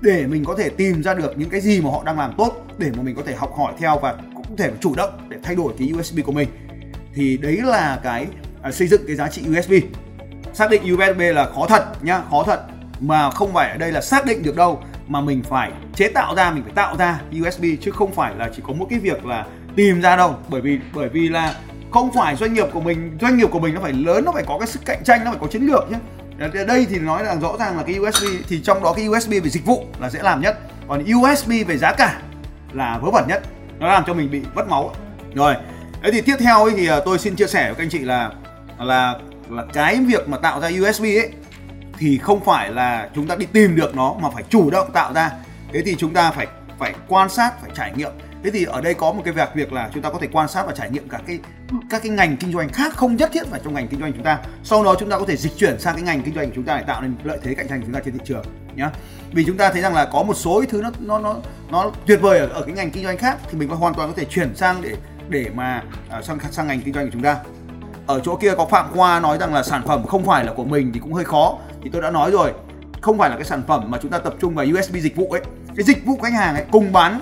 để 0.00 0.26
mình 0.26 0.44
có 0.44 0.54
thể 0.58 0.68
tìm 0.68 1.02
ra 1.02 1.14
được 1.14 1.38
những 1.38 1.50
cái 1.50 1.60
gì 1.60 1.80
mà 1.80 1.90
họ 1.90 2.02
đang 2.04 2.18
làm 2.18 2.34
tốt 2.38 2.52
để 2.78 2.90
mà 2.96 3.02
mình 3.02 3.14
có 3.16 3.22
thể 3.26 3.34
học 3.34 3.54
hỏi 3.58 3.72
theo 3.78 3.98
và 4.02 4.14
cũng 4.34 4.56
thể 4.56 4.70
chủ 4.80 4.94
động 4.96 5.10
để 5.28 5.36
thay 5.42 5.54
đổi 5.54 5.72
cái 5.78 5.92
USB 5.98 6.18
của 6.24 6.32
mình. 6.32 6.48
Thì 7.14 7.36
đấy 7.36 7.60
là 7.64 8.00
cái 8.02 8.26
à, 8.62 8.72
xây 8.72 8.88
dựng 8.88 9.02
cái 9.06 9.16
giá 9.16 9.28
trị 9.28 9.42
USB 9.58 9.72
xác 10.56 10.70
định 10.70 10.94
USB 10.94 11.20
là 11.20 11.48
khó 11.54 11.66
thật 11.66 12.04
nhá, 12.04 12.20
khó 12.30 12.42
thật. 12.46 12.60
Mà 13.00 13.30
không 13.30 13.52
phải 13.52 13.70
ở 13.70 13.76
đây 13.76 13.92
là 13.92 14.00
xác 14.00 14.24
định 14.24 14.42
được 14.42 14.56
đâu, 14.56 14.82
mà 15.06 15.20
mình 15.20 15.42
phải 15.42 15.70
chế 15.94 16.08
tạo 16.08 16.34
ra, 16.34 16.50
mình 16.50 16.62
phải 16.62 16.72
tạo 16.74 16.96
ra 16.96 17.20
USB 17.40 17.64
chứ 17.80 17.90
không 17.90 18.12
phải 18.12 18.34
là 18.38 18.50
chỉ 18.56 18.62
có 18.66 18.72
một 18.72 18.86
cái 18.90 18.98
việc 18.98 19.26
là 19.26 19.46
tìm 19.76 20.00
ra 20.00 20.16
đâu. 20.16 20.34
Bởi 20.48 20.60
vì 20.60 20.78
bởi 20.94 21.08
vì 21.08 21.28
là 21.28 21.54
không 21.90 22.10
phải 22.12 22.36
doanh 22.36 22.54
nghiệp 22.54 22.66
của 22.72 22.80
mình, 22.80 23.18
doanh 23.20 23.36
nghiệp 23.36 23.48
của 23.50 23.58
mình 23.58 23.74
nó 23.74 23.80
phải 23.80 23.92
lớn, 23.92 24.24
nó 24.24 24.32
phải 24.32 24.44
có 24.46 24.58
cái 24.58 24.68
sức 24.68 24.80
cạnh 24.84 25.04
tranh, 25.04 25.24
nó 25.24 25.30
phải 25.30 25.40
có 25.40 25.46
chiến 25.46 25.66
lược 25.66 25.90
nhé 25.90 25.98
đây 26.66 26.86
thì 26.90 26.98
nói 26.98 27.24
là 27.24 27.36
rõ 27.36 27.56
ràng 27.58 27.76
là 27.76 27.82
cái 27.82 27.98
USB 27.98 28.24
thì 28.48 28.60
trong 28.60 28.82
đó 28.82 28.92
cái 28.96 29.08
USB 29.08 29.30
về 29.30 29.50
dịch 29.50 29.66
vụ 29.66 29.84
là 30.00 30.10
dễ 30.10 30.20
làm 30.22 30.40
nhất. 30.40 30.58
Còn 30.88 31.04
USB 31.14 31.50
về 31.66 31.78
giá 31.78 31.92
cả 31.92 32.20
là 32.72 32.98
vớ 32.98 33.10
vẩn 33.10 33.24
nhất. 33.28 33.42
Nó 33.78 33.88
làm 33.88 34.04
cho 34.06 34.14
mình 34.14 34.30
bị 34.30 34.42
mất 34.54 34.68
máu. 34.68 34.94
Rồi, 35.34 35.54
thế 36.02 36.10
thì 36.12 36.20
tiếp 36.20 36.36
theo 36.38 36.64
ấy 36.64 36.74
thì 36.76 36.86
à, 36.86 37.00
tôi 37.04 37.18
xin 37.18 37.36
chia 37.36 37.46
sẻ 37.46 37.64
với 37.64 37.74
các 37.74 37.82
anh 37.82 37.90
chị 37.90 37.98
là 37.98 38.30
là 38.78 39.14
là 39.50 39.64
cái 39.72 40.00
việc 40.00 40.28
mà 40.28 40.38
tạo 40.38 40.60
ra 40.60 40.68
USB 40.68 41.02
ấy 41.02 41.30
thì 41.98 42.18
không 42.18 42.44
phải 42.44 42.70
là 42.70 43.10
chúng 43.14 43.26
ta 43.26 43.36
đi 43.36 43.46
tìm 43.46 43.76
được 43.76 43.96
nó 43.96 44.14
mà 44.22 44.30
phải 44.30 44.42
chủ 44.48 44.70
động 44.70 44.90
tạo 44.92 45.12
ra. 45.12 45.30
Thế 45.72 45.82
thì 45.82 45.94
chúng 45.98 46.12
ta 46.12 46.30
phải 46.30 46.46
phải 46.78 46.94
quan 47.08 47.28
sát 47.28 47.60
phải 47.60 47.70
trải 47.74 47.92
nghiệm. 47.96 48.10
Thế 48.44 48.50
thì 48.50 48.64
ở 48.64 48.80
đây 48.80 48.94
có 48.94 49.12
một 49.12 49.22
cái 49.24 49.34
việc 49.34 49.48
việc 49.54 49.72
là 49.72 49.90
chúng 49.94 50.02
ta 50.02 50.10
có 50.10 50.18
thể 50.18 50.28
quan 50.32 50.48
sát 50.48 50.66
và 50.66 50.72
trải 50.72 50.90
nghiệm 50.90 51.08
các 51.08 51.22
cái 51.26 51.38
các 51.90 52.02
cái 52.02 52.10
ngành 52.10 52.36
kinh 52.36 52.52
doanh 52.52 52.68
khác 52.68 52.92
không 52.96 53.16
nhất 53.16 53.30
thiết 53.32 53.46
phải 53.46 53.60
trong 53.64 53.74
ngành 53.74 53.88
kinh 53.88 54.00
doanh 54.00 54.12
chúng 54.12 54.22
ta. 54.22 54.38
Sau 54.62 54.84
đó 54.84 54.94
chúng 54.98 55.10
ta 55.10 55.18
có 55.18 55.24
thể 55.28 55.36
dịch 55.36 55.52
chuyển 55.56 55.80
sang 55.80 55.94
cái 55.94 56.02
ngành 56.02 56.22
kinh 56.22 56.34
doanh 56.34 56.46
của 56.46 56.52
chúng 56.54 56.64
ta 56.64 56.76
để 56.76 56.84
tạo 56.86 57.02
nên 57.02 57.14
lợi 57.24 57.38
thế 57.42 57.54
cạnh 57.54 57.68
tranh 57.68 57.80
của 57.80 57.86
chúng 57.86 57.94
ta 57.94 58.00
trên 58.04 58.18
thị 58.18 58.24
trường 58.24 58.44
nhá. 58.76 58.90
Vì 59.32 59.44
chúng 59.44 59.56
ta 59.56 59.70
thấy 59.70 59.82
rằng 59.82 59.94
là 59.94 60.04
có 60.04 60.22
một 60.22 60.34
số 60.34 60.64
thứ 60.68 60.82
nó 60.82 60.90
nó 61.00 61.18
nó 61.18 61.36
nó 61.70 61.90
tuyệt 62.06 62.20
vời 62.22 62.38
ở, 62.38 62.46
ở 62.46 62.62
cái 62.62 62.74
ngành 62.74 62.90
kinh 62.90 63.04
doanh 63.04 63.18
khác 63.18 63.38
thì 63.50 63.58
mình 63.58 63.68
hoàn 63.68 63.94
toàn 63.94 64.08
có 64.08 64.14
thể 64.16 64.24
chuyển 64.24 64.56
sang 64.56 64.82
để 64.82 64.96
để 65.28 65.50
mà 65.54 65.82
uh, 66.18 66.24
sang 66.24 66.38
sang 66.50 66.66
ngành 66.66 66.80
kinh 66.80 66.94
doanh 66.94 67.06
của 67.06 67.10
chúng 67.12 67.22
ta 67.22 67.36
ở 68.06 68.20
chỗ 68.20 68.36
kia 68.36 68.54
có 68.56 68.66
phạm 68.66 68.90
khoa 68.92 69.20
nói 69.20 69.38
rằng 69.38 69.54
là 69.54 69.62
sản 69.62 69.82
phẩm 69.86 70.06
không 70.06 70.24
phải 70.24 70.44
là 70.44 70.52
của 70.52 70.64
mình 70.64 70.90
thì 70.94 71.00
cũng 71.00 71.12
hơi 71.12 71.24
khó. 71.24 71.58
Thì 71.82 71.90
tôi 71.92 72.02
đã 72.02 72.10
nói 72.10 72.30
rồi, 72.30 72.52
không 73.00 73.18
phải 73.18 73.30
là 73.30 73.36
cái 73.36 73.44
sản 73.44 73.62
phẩm 73.66 73.84
mà 73.88 73.98
chúng 74.02 74.10
ta 74.10 74.18
tập 74.18 74.34
trung 74.40 74.54
vào 74.54 74.66
USB 74.66 74.96
dịch 74.96 75.16
vụ 75.16 75.30
ấy. 75.30 75.40
Cái 75.76 75.84
dịch 75.84 76.06
vụ 76.06 76.18
khách 76.22 76.32
hàng 76.32 76.54
ấy, 76.54 76.64
cùng 76.72 76.92
bán 76.92 77.20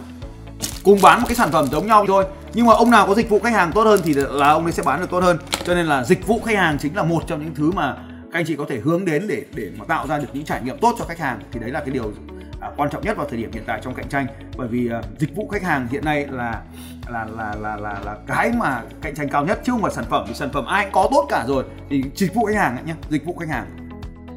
cùng 0.84 0.98
bán 1.02 1.20
một 1.20 1.26
cái 1.28 1.36
sản 1.36 1.52
phẩm 1.52 1.66
giống 1.66 1.86
nhau 1.86 2.04
thôi. 2.06 2.24
Nhưng 2.54 2.66
mà 2.66 2.72
ông 2.72 2.90
nào 2.90 3.06
có 3.06 3.14
dịch 3.14 3.30
vụ 3.30 3.38
khách 3.38 3.52
hàng 3.52 3.72
tốt 3.72 3.82
hơn 3.82 4.00
thì 4.04 4.14
là 4.14 4.48
ông 4.48 4.64
ấy 4.64 4.72
sẽ 4.72 4.82
bán 4.82 5.00
được 5.00 5.10
tốt 5.10 5.22
hơn. 5.22 5.38
Cho 5.64 5.74
nên 5.74 5.86
là 5.86 6.04
dịch 6.04 6.26
vụ 6.26 6.40
khách 6.44 6.56
hàng 6.56 6.78
chính 6.78 6.96
là 6.96 7.02
một 7.02 7.22
trong 7.26 7.44
những 7.44 7.54
thứ 7.54 7.70
mà 7.70 7.96
các 8.32 8.38
anh 8.38 8.44
chị 8.46 8.56
có 8.56 8.64
thể 8.68 8.78
hướng 8.78 9.04
đến 9.04 9.26
để 9.28 9.44
để 9.54 9.70
mà 9.76 9.84
tạo 9.84 10.06
ra 10.06 10.18
được 10.18 10.28
những 10.32 10.44
trải 10.44 10.62
nghiệm 10.62 10.78
tốt 10.78 10.94
cho 10.98 11.04
khách 11.04 11.18
hàng. 11.18 11.40
Thì 11.52 11.60
đấy 11.60 11.70
là 11.70 11.80
cái 11.80 11.90
điều 11.90 12.12
à, 12.64 12.70
quan 12.76 12.90
trọng 12.90 13.02
nhất 13.02 13.16
vào 13.16 13.26
thời 13.30 13.38
điểm 13.38 13.52
hiện 13.52 13.62
tại 13.66 13.80
trong 13.84 13.94
cạnh 13.94 14.08
tranh. 14.08 14.26
Bởi 14.56 14.68
vì 14.68 14.90
à, 14.90 15.02
dịch 15.18 15.36
vụ 15.36 15.48
khách 15.48 15.62
hàng 15.62 15.88
hiện 15.90 16.04
nay 16.04 16.26
là 16.30 16.60
là 17.08 17.26
là 17.36 17.54
là 17.60 17.76
là 17.76 18.00
là 18.04 18.16
cái 18.26 18.52
mà 18.52 18.82
cạnh 19.02 19.14
tranh 19.14 19.28
cao 19.28 19.44
nhất. 19.44 19.60
Chứ 19.64 19.72
không 19.72 19.82
phải 19.82 19.92
sản 19.92 20.04
phẩm 20.10 20.24
thì 20.28 20.34
sản 20.34 20.50
phẩm 20.52 20.66
ai 20.66 20.84
cũng 20.84 20.92
có 20.92 21.08
tốt 21.10 21.26
cả 21.28 21.44
rồi. 21.46 21.64
Thì 21.90 22.02
dịch 22.14 22.34
vụ 22.34 22.44
khách 22.44 22.56
hàng 22.56 22.76
nhé 22.86 22.94
dịch 23.10 23.24
vụ 23.24 23.36
khách 23.40 23.48
hàng. 23.48 23.66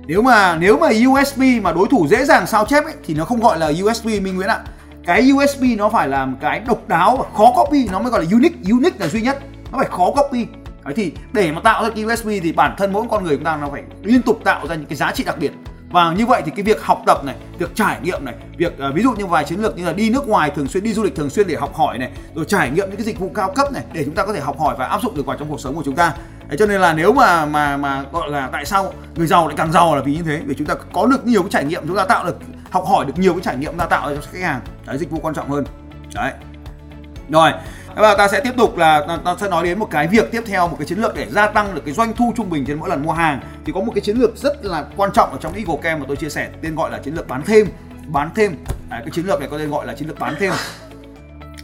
Nếu 0.08 0.22
mà 0.22 0.56
nếu 0.56 0.78
mà 0.78 0.88
USB 1.08 1.42
mà 1.62 1.72
đối 1.72 1.88
thủ 1.92 2.08
dễ 2.10 2.26
dàng 2.26 2.48
sao 2.48 2.66
chép 2.66 2.84
ấy, 2.84 2.94
thì 3.06 3.14
nó 3.14 3.26
không 3.26 3.40
gọi 3.40 3.60
là 3.60 3.72
USB 3.84 4.06
Minh 4.08 4.36
Nguyễn 4.36 4.48
ạ. 4.48 4.60
Cái 5.06 5.32
USB 5.32 5.64
nó 5.78 5.90
phải 5.90 6.08
làm 6.08 6.38
cái 6.42 6.60
độc 6.60 6.88
đáo 6.88 7.18
và 7.18 7.26
khó 7.38 7.54
copy. 7.56 7.88
Nó 7.92 8.00
mới 8.00 8.12
gọi 8.12 8.24
là 8.24 8.30
unique. 8.32 8.58
Unique 8.72 9.00
là 9.00 9.08
duy 9.08 9.22
nhất. 9.22 9.40
Nó 9.72 9.78
phải 9.78 9.88
khó 9.88 10.12
copy. 10.12 10.48
Đấy 10.84 10.94
thì 10.96 11.12
để 11.34 11.52
mà 11.52 11.62
tạo 11.64 11.84
ra 11.84 11.90
cái 11.96 12.06
USB 12.06 12.28
thì 12.44 12.52
bản 12.52 12.76
thân 12.78 12.94
mỗi 12.94 13.06
con 13.10 13.24
người 13.24 13.36
chúng 13.36 13.46
ta 13.46 13.58
nó 13.62 13.70
phải 13.72 13.84
liên 14.04 14.22
tục 14.22 14.40
tạo 14.44 14.68
ra 14.68 14.76
những 14.76 14.86
cái 14.86 14.96
giá 14.96 15.12
trị 15.12 15.24
đặc 15.24 15.36
biệt 15.40 15.52
và 15.90 16.14
như 16.14 16.26
vậy 16.26 16.42
thì 16.46 16.52
cái 16.56 16.64
việc 16.64 16.84
học 16.84 17.04
tập 17.06 17.26
này 17.26 17.36
việc 17.60 17.76
trải 17.76 18.00
nghiệm 18.02 18.26
này 18.26 18.36
việc 18.58 18.74
uh, 18.90 18.96
ví 18.96 19.04
dụ 19.04 19.12
như 19.12 19.26
vài 19.26 19.44
chiến 19.44 19.60
lược 19.60 19.78
như 19.78 19.86
là 19.86 19.94
đi 19.94 20.10
nước 20.10 20.28
ngoài 20.28 20.52
thường 20.56 20.68
xuyên 20.68 20.84
đi 20.84 20.94
du 20.94 21.04
lịch 21.04 21.16
thường 21.16 21.30
xuyên 21.30 21.48
để 21.48 21.56
học 21.56 21.76
hỏi 21.76 21.98
này 21.98 22.12
rồi 22.36 22.46
trải 22.46 22.70
nghiệm 22.70 22.88
những 22.88 22.98
cái 22.98 23.06
dịch 23.06 23.20
vụ 23.20 23.32
cao 23.34 23.54
cấp 23.56 23.72
này 23.74 23.84
để 23.94 24.06
chúng 24.06 24.16
ta 24.16 24.26
có 24.26 24.34
thể 24.34 24.40
học 24.40 24.60
hỏi 24.60 24.76
và 24.80 24.86
áp 24.86 25.02
dụng 25.02 25.16
được 25.16 25.26
vào 25.26 25.38
trong 25.38 25.50
cuộc 25.50 25.60
sống 25.60 25.76
của 25.76 25.84
chúng 25.86 25.96
ta. 25.96 26.14
Đấy, 26.48 26.58
cho 26.60 26.66
nên 26.66 26.82
là 26.82 26.94
nếu 26.94 27.14
mà 27.14 27.46
mà 27.46 27.78
mà 27.78 28.04
gọi 28.12 28.30
là 28.30 28.50
tại 28.52 28.66
sao 28.66 28.94
người 29.16 29.28
giàu 29.28 29.48
lại 29.48 29.58
càng 29.58 29.72
giàu 29.72 29.96
là 29.96 30.02
vì 30.02 30.16
như 30.16 30.24
thế? 30.24 30.42
Vì 30.46 30.56
chúng 30.58 30.68
ta 30.68 30.76
có 30.94 31.06
được 31.06 31.26
nhiều 31.26 31.42
cái 31.42 31.50
trải 31.52 31.66
nghiệm 31.66 31.88
chúng 31.88 31.98
ta 31.98 32.06
tạo 32.06 32.26
được 32.26 32.38
học 32.72 32.86
hỏi 32.88 33.06
được 33.06 33.14
nhiều 33.18 33.34
cái 33.34 33.42
trải 33.44 33.58
nghiệm 33.58 33.78
ta 33.78 33.86
tạo 33.86 34.10
ra 34.10 34.16
cho 34.16 34.22
khách 34.32 34.42
hàng. 34.42 34.62
Đấy 34.86 34.98
dịch 34.98 35.12
vụ 35.12 35.20
quan 35.22 35.34
trọng 35.34 35.50
hơn. 35.50 35.66
Đấy. 36.16 36.32
Rồi 37.30 37.52
và 38.02 38.16
ta 38.16 38.28
sẽ 38.28 38.40
tiếp 38.40 38.54
tục 38.58 38.78
là 38.78 39.06
ta, 39.08 39.18
ta 39.26 39.36
sẽ 39.42 39.50
nói 39.50 39.64
đến 39.64 39.80
một 39.80 39.88
cái 39.92 40.08
việc 40.08 40.32
tiếp 40.32 40.42
theo 40.46 40.68
một 40.68 40.76
cái 40.80 40.88
chiến 40.88 41.00
lược 41.00 41.16
để 41.16 41.28
gia 41.30 41.48
tăng 41.48 41.76
được 41.76 41.82
cái 41.86 41.94
doanh 41.94 42.14
thu 42.14 42.34
trung 42.38 42.50
bình 42.50 42.66
trên 42.66 42.80
mỗi 42.80 42.90
lần 42.90 43.04
mua 43.04 43.12
hàng. 43.12 43.40
Thì 43.66 43.72
có 43.76 43.82
một 43.82 43.92
cái 43.96 44.02
chiến 44.02 44.18
lược 44.18 44.38
rất 44.38 44.66
là 44.66 44.86
quan 44.96 45.12
trọng 45.14 45.32
ở 45.32 45.38
trong 45.42 45.54
Eagle 45.54 45.78
Cam 45.82 46.00
mà 46.00 46.06
tôi 46.08 46.18
chia 46.18 46.30
sẻ 46.30 46.50
tên 46.62 46.76
gọi 46.76 46.92
là 46.92 46.98
chiến 46.98 47.16
lược 47.16 47.28
bán 47.28 47.42
thêm 47.46 47.68
bán 48.08 48.30
thêm. 48.36 48.56
À, 48.90 49.00
cái 49.00 49.10
chiến 49.14 49.26
lược 49.26 49.40
này 49.40 49.50
có 49.52 49.58
tên 49.58 49.70
gọi 49.70 49.88
là 49.88 49.94
chiến 49.94 50.08
lược 50.08 50.20
bán 50.20 50.36
thêm. 50.40 50.54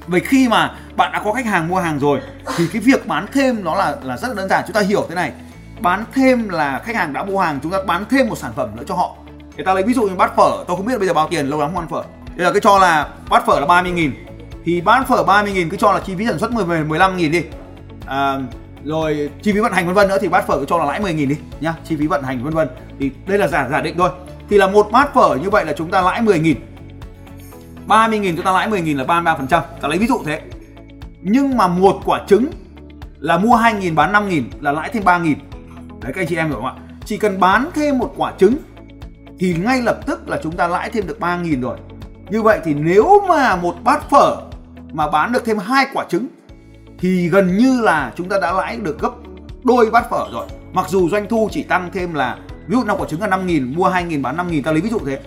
Vì 0.08 0.20
khi 0.20 0.48
mà 0.48 0.76
bạn 0.96 1.12
đã 1.12 1.22
có 1.24 1.34
khách 1.34 1.46
hàng 1.46 1.68
mua 1.68 1.80
hàng 1.80 2.00
rồi 2.00 2.20
thì 2.58 2.68
cái 2.74 2.82
việc 2.82 3.08
bán 3.08 3.26
thêm 3.34 3.64
nó 3.64 3.76
là 3.76 3.96
là 4.04 4.18
rất 4.18 4.28
là 4.28 4.34
đơn 4.34 4.50
giản. 4.50 4.64
Chúng 4.68 4.74
ta 4.74 4.82
hiểu 4.82 5.06
thế 5.10 5.16
này 5.16 5.32
bán 5.80 6.06
thêm 6.14 6.50
là 6.50 6.82
khách 6.86 6.96
hàng 6.96 7.14
đã 7.14 7.24
mua 7.24 7.40
hàng 7.40 7.60
chúng 7.64 7.72
ta 7.72 7.78
bán 7.88 8.06
thêm 8.10 8.28
một 8.28 8.38
sản 8.38 8.52
phẩm 8.56 8.70
nữa 8.76 8.84
cho 8.88 8.96
họ. 8.96 9.16
Người 9.56 9.66
ta 9.66 9.74
lấy 9.74 9.84
ví 9.84 9.94
dụ 9.94 10.04
như 10.04 10.16
bát 10.16 10.36
phở 10.36 10.64
tôi 10.68 10.78
không 10.78 10.86
biết 10.86 10.98
bây 10.98 11.08
giờ 11.08 11.14
bao 11.14 11.28
tiền 11.28 11.48
lâu 11.48 11.60
lắm 11.60 11.70
không 11.74 11.84
ăn 11.84 11.90
phở. 11.90 12.04
Bây 12.38 12.46
giờ 12.46 12.52
cái 12.52 12.62
cho 12.62 12.80
là 12.80 13.10
bát 13.30 13.46
phở 13.46 13.60
là 13.60 13.66
30 13.66 13.92
nghìn 13.92 14.23
thì 14.66 14.82
bán 14.82 15.06
phở 15.06 15.24
30.000 15.24 15.70
cứ 15.70 15.78
cho 15.78 15.92
là 15.92 16.00
chi 16.00 16.16
phí 16.16 16.26
sản 16.26 16.40
xuất 16.40 16.52
10, 16.52 16.66
15.000 16.66 17.32
đi. 17.32 17.44
À, 18.06 18.40
rồi 18.84 19.30
chi 19.42 19.54
phí 19.54 19.60
vận 19.60 19.74
hành 19.74 19.86
vân 19.86 19.96
vân 19.96 20.08
nữa 20.08 20.18
thì 20.22 20.28
bát 20.28 20.48
phở 20.48 20.60
cứ 20.60 20.66
cho 20.66 20.78
là 20.78 20.86
lãi 20.86 21.02
10.000 21.02 21.28
đi 21.28 21.36
nhá 21.62 21.74
chi 21.86 21.96
phí 21.96 22.08
vận 22.08 22.24
hành 22.24 22.44
vân 22.44 22.54
vân. 22.54 22.68
Thì 23.00 23.12
đây 23.28 23.38
là 23.38 23.48
giả 23.48 23.68
giả 23.72 23.82
định 23.82 23.96
thôi. 23.98 24.10
Thì 24.50 24.58
là 24.58 24.68
một 24.68 24.88
bát 24.92 25.14
phở 25.14 25.36
như 25.36 25.50
vậy 25.50 25.66
là 25.66 25.74
chúng 25.78 25.92
ta 25.92 26.02
lãi 26.02 26.22
10.000. 26.22 26.56
30.000 27.88 28.36
chúng 28.36 28.46
ta 28.46 28.52
lãi 28.52 28.70
10.000 28.70 28.98
là 28.98 29.04
33% 29.04 29.62
ta 29.82 29.88
lấy 29.88 29.98
ví 29.98 30.08
dụ 30.08 30.22
thế. 30.26 30.42
Nhưng 31.22 31.58
mà 31.58 31.68
một 31.68 32.02
quả 32.06 32.22
trứng 32.28 32.48
là 33.20 33.38
mua 33.38 33.56
2.000 33.56 33.96
bán 33.96 34.14
5.000 34.14 34.44
là 34.62 34.72
lãi 34.72 34.90
thêm 34.94 35.04
3.000. 35.04 35.36
đấy 36.02 36.14
các 36.14 36.22
anh 36.22 36.28
chị 36.28 36.36
em 36.36 36.48
hiểu 36.48 36.56
không 36.56 36.66
ạ? 36.66 36.74
Chỉ 37.06 37.18
cần 37.18 37.40
bán 37.40 37.70
thêm 37.76 37.98
một 37.98 38.14
quả 38.18 38.34
trứng 38.38 38.56
thì 39.40 39.54
ngay 39.54 39.82
lập 39.82 40.00
tức 40.06 40.30
là 40.30 40.40
chúng 40.44 40.56
ta 40.56 40.68
lãi 40.68 40.90
thêm 40.90 41.08
được 41.08 41.18
3.000 41.20 41.62
rồi. 41.62 41.78
Như 42.30 42.42
vậy 42.42 42.60
thì 42.64 42.74
nếu 42.74 43.24
mà 43.28 43.56
một 43.56 43.76
bát 43.84 44.10
phở 44.10 44.38
mà 44.94 45.10
bán 45.10 45.32
được 45.32 45.46
thêm 45.46 45.58
hai 45.58 45.88
quả 45.94 46.06
trứng, 46.10 46.28
thì 47.00 47.30
gần 47.30 47.58
như 47.58 47.82
là 47.82 48.14
chúng 48.16 48.30
ta 48.30 48.40
đã 48.42 48.54
lãi 48.54 48.78
được 48.78 49.00
gấp 49.00 49.12
đôi 49.64 49.92
bát 49.92 50.10
phở 50.10 50.28
rồi. 50.34 50.48
Mặc 50.74 50.86
dù 50.90 51.10
doanh 51.10 51.28
thu 51.30 51.50
chỉ 51.52 51.64
tăng 51.64 51.90
thêm 51.94 52.14
là, 52.14 52.38
ví 52.68 52.76
dụ 52.76 52.84
năm 52.84 52.98
quả 53.00 53.08
trứng 53.08 53.22
là 53.22 53.28
5 53.28 53.48
nghìn, 53.48 53.76
mua 53.76 53.90
2 53.90 54.04
nghìn 54.04 54.22
bán 54.22 54.38
5 54.38 54.48
nghìn, 54.52 54.64
ta 54.64 54.72
lấy 54.72 54.82
ví 54.82 54.90
dụ 54.90 55.00
thế. 55.06 55.20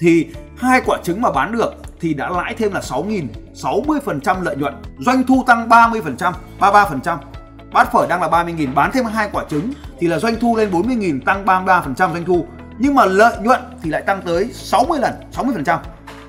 Thì 0.00 0.26
hai 0.56 0.80
quả 0.86 0.98
trứng 1.04 1.22
mà 1.22 1.30
bán 1.30 1.52
được 1.52 1.70
thì 2.00 2.14
đã 2.14 2.30
lãi 2.30 2.54
thêm 2.54 2.72
là 2.72 2.80
6 2.82 3.04
nghìn 3.04 3.28
60% 3.54 4.42
lợi 4.42 4.56
nhuận, 4.56 4.74
doanh 4.98 5.24
thu 5.26 5.44
tăng 5.46 5.68
30% 5.68 6.32
33% 6.60 7.16
bát 7.72 7.92
phở 7.92 8.06
đang 8.06 8.22
là 8.22 8.28
30 8.28 8.52
nghìn, 8.52 8.74
bán 8.74 8.90
thêm 8.92 9.04
hai 9.04 9.28
quả 9.32 9.44
trứng 9.50 9.72
thì 9.98 10.06
là 10.06 10.18
doanh 10.18 10.40
thu 10.40 10.56
lên 10.56 10.70
40 10.70 10.96
nghìn, 10.96 11.20
tăng 11.20 11.44
33% 11.44 11.94
doanh 11.96 12.24
thu. 12.24 12.46
Nhưng 12.78 12.94
mà 12.94 13.04
lợi 13.04 13.38
nhuận 13.42 13.60
thì 13.82 13.90
lại 13.90 14.02
tăng 14.02 14.22
tới 14.22 14.50
60 14.52 14.98
lần 15.00 15.12
60% 15.36 15.78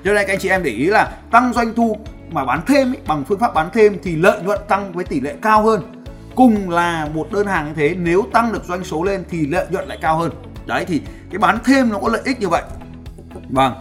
cho 0.04 0.12
nên 0.12 0.26
các 0.26 0.32
anh 0.32 0.38
chị 0.38 0.48
em 0.48 0.62
để 0.62 0.70
ý 0.70 0.84
là 0.84 1.12
tăng 1.30 1.52
doanh 1.52 1.74
thu 1.74 1.96
mà 2.30 2.44
bán 2.44 2.60
thêm 2.66 2.92
ý, 2.92 2.98
bằng 3.06 3.24
phương 3.24 3.38
pháp 3.38 3.54
bán 3.54 3.70
thêm 3.72 3.96
thì 4.02 4.16
lợi 4.16 4.42
nhuận 4.42 4.58
tăng 4.68 4.92
với 4.92 5.04
tỷ 5.04 5.20
lệ 5.20 5.34
cao 5.42 5.62
hơn. 5.62 6.04
Cùng 6.34 6.70
là 6.70 7.08
một 7.14 7.28
đơn 7.32 7.46
hàng 7.46 7.66
như 7.66 7.72
thế 7.74 7.94
nếu 7.98 8.26
tăng 8.32 8.52
được 8.52 8.64
doanh 8.64 8.84
số 8.84 9.04
lên 9.04 9.24
thì 9.30 9.46
lợi 9.46 9.66
nhuận 9.70 9.88
lại 9.88 9.98
cao 10.00 10.18
hơn. 10.18 10.32
Đấy 10.66 10.84
thì 10.84 11.00
cái 11.30 11.38
bán 11.38 11.58
thêm 11.64 11.90
nó 11.90 11.98
có 11.98 12.08
lợi 12.08 12.22
ích 12.24 12.40
như 12.40 12.48
vậy. 12.48 12.62
Vâng 13.48 13.72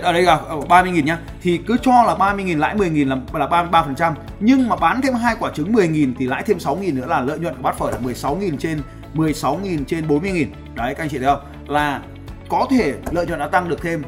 ở 0.00 0.12
đây 0.12 0.22
là 0.22 0.34
ờ, 0.34 0.56
30.000 0.56 1.04
nhá. 1.04 1.18
Thì 1.42 1.60
cứ 1.66 1.76
cho 1.82 2.02
là 2.02 2.14
30.000 2.14 2.58
lãi 2.58 2.76
10.000 2.76 3.08
là, 3.08 3.16
là 3.32 3.46
33 3.46 3.82
phần 3.82 3.94
trăm. 3.94 4.14
Nhưng 4.40 4.68
mà 4.68 4.76
bán 4.76 5.00
thêm 5.02 5.14
hai 5.14 5.36
quả 5.40 5.50
trứng 5.54 5.72
10.000 5.72 6.12
thì 6.18 6.26
lãi 6.26 6.42
thêm 6.46 6.58
6.000 6.58 6.94
nữa 6.94 7.06
là 7.06 7.20
lợi 7.20 7.38
nhuận 7.38 7.54
của 7.56 7.62
bát 7.62 7.78
phở 7.78 7.90
là 7.90 7.98
16.000 7.98 8.56
trên 8.56 8.80
16.000 9.14 9.84
trên 9.84 10.08
40.000 10.08 10.46
đấy 10.74 10.94
các 10.94 10.98
anh 10.98 11.08
chị 11.08 11.18
thấy 11.18 11.26
không? 11.26 11.40
Là 11.66 12.00
có 12.48 12.66
thể 12.70 12.94
lợi 13.10 13.26
nhuận 13.26 13.38
đã 13.38 13.48
tăng 13.48 13.68
được 13.68 13.82
thêm. 13.82 14.02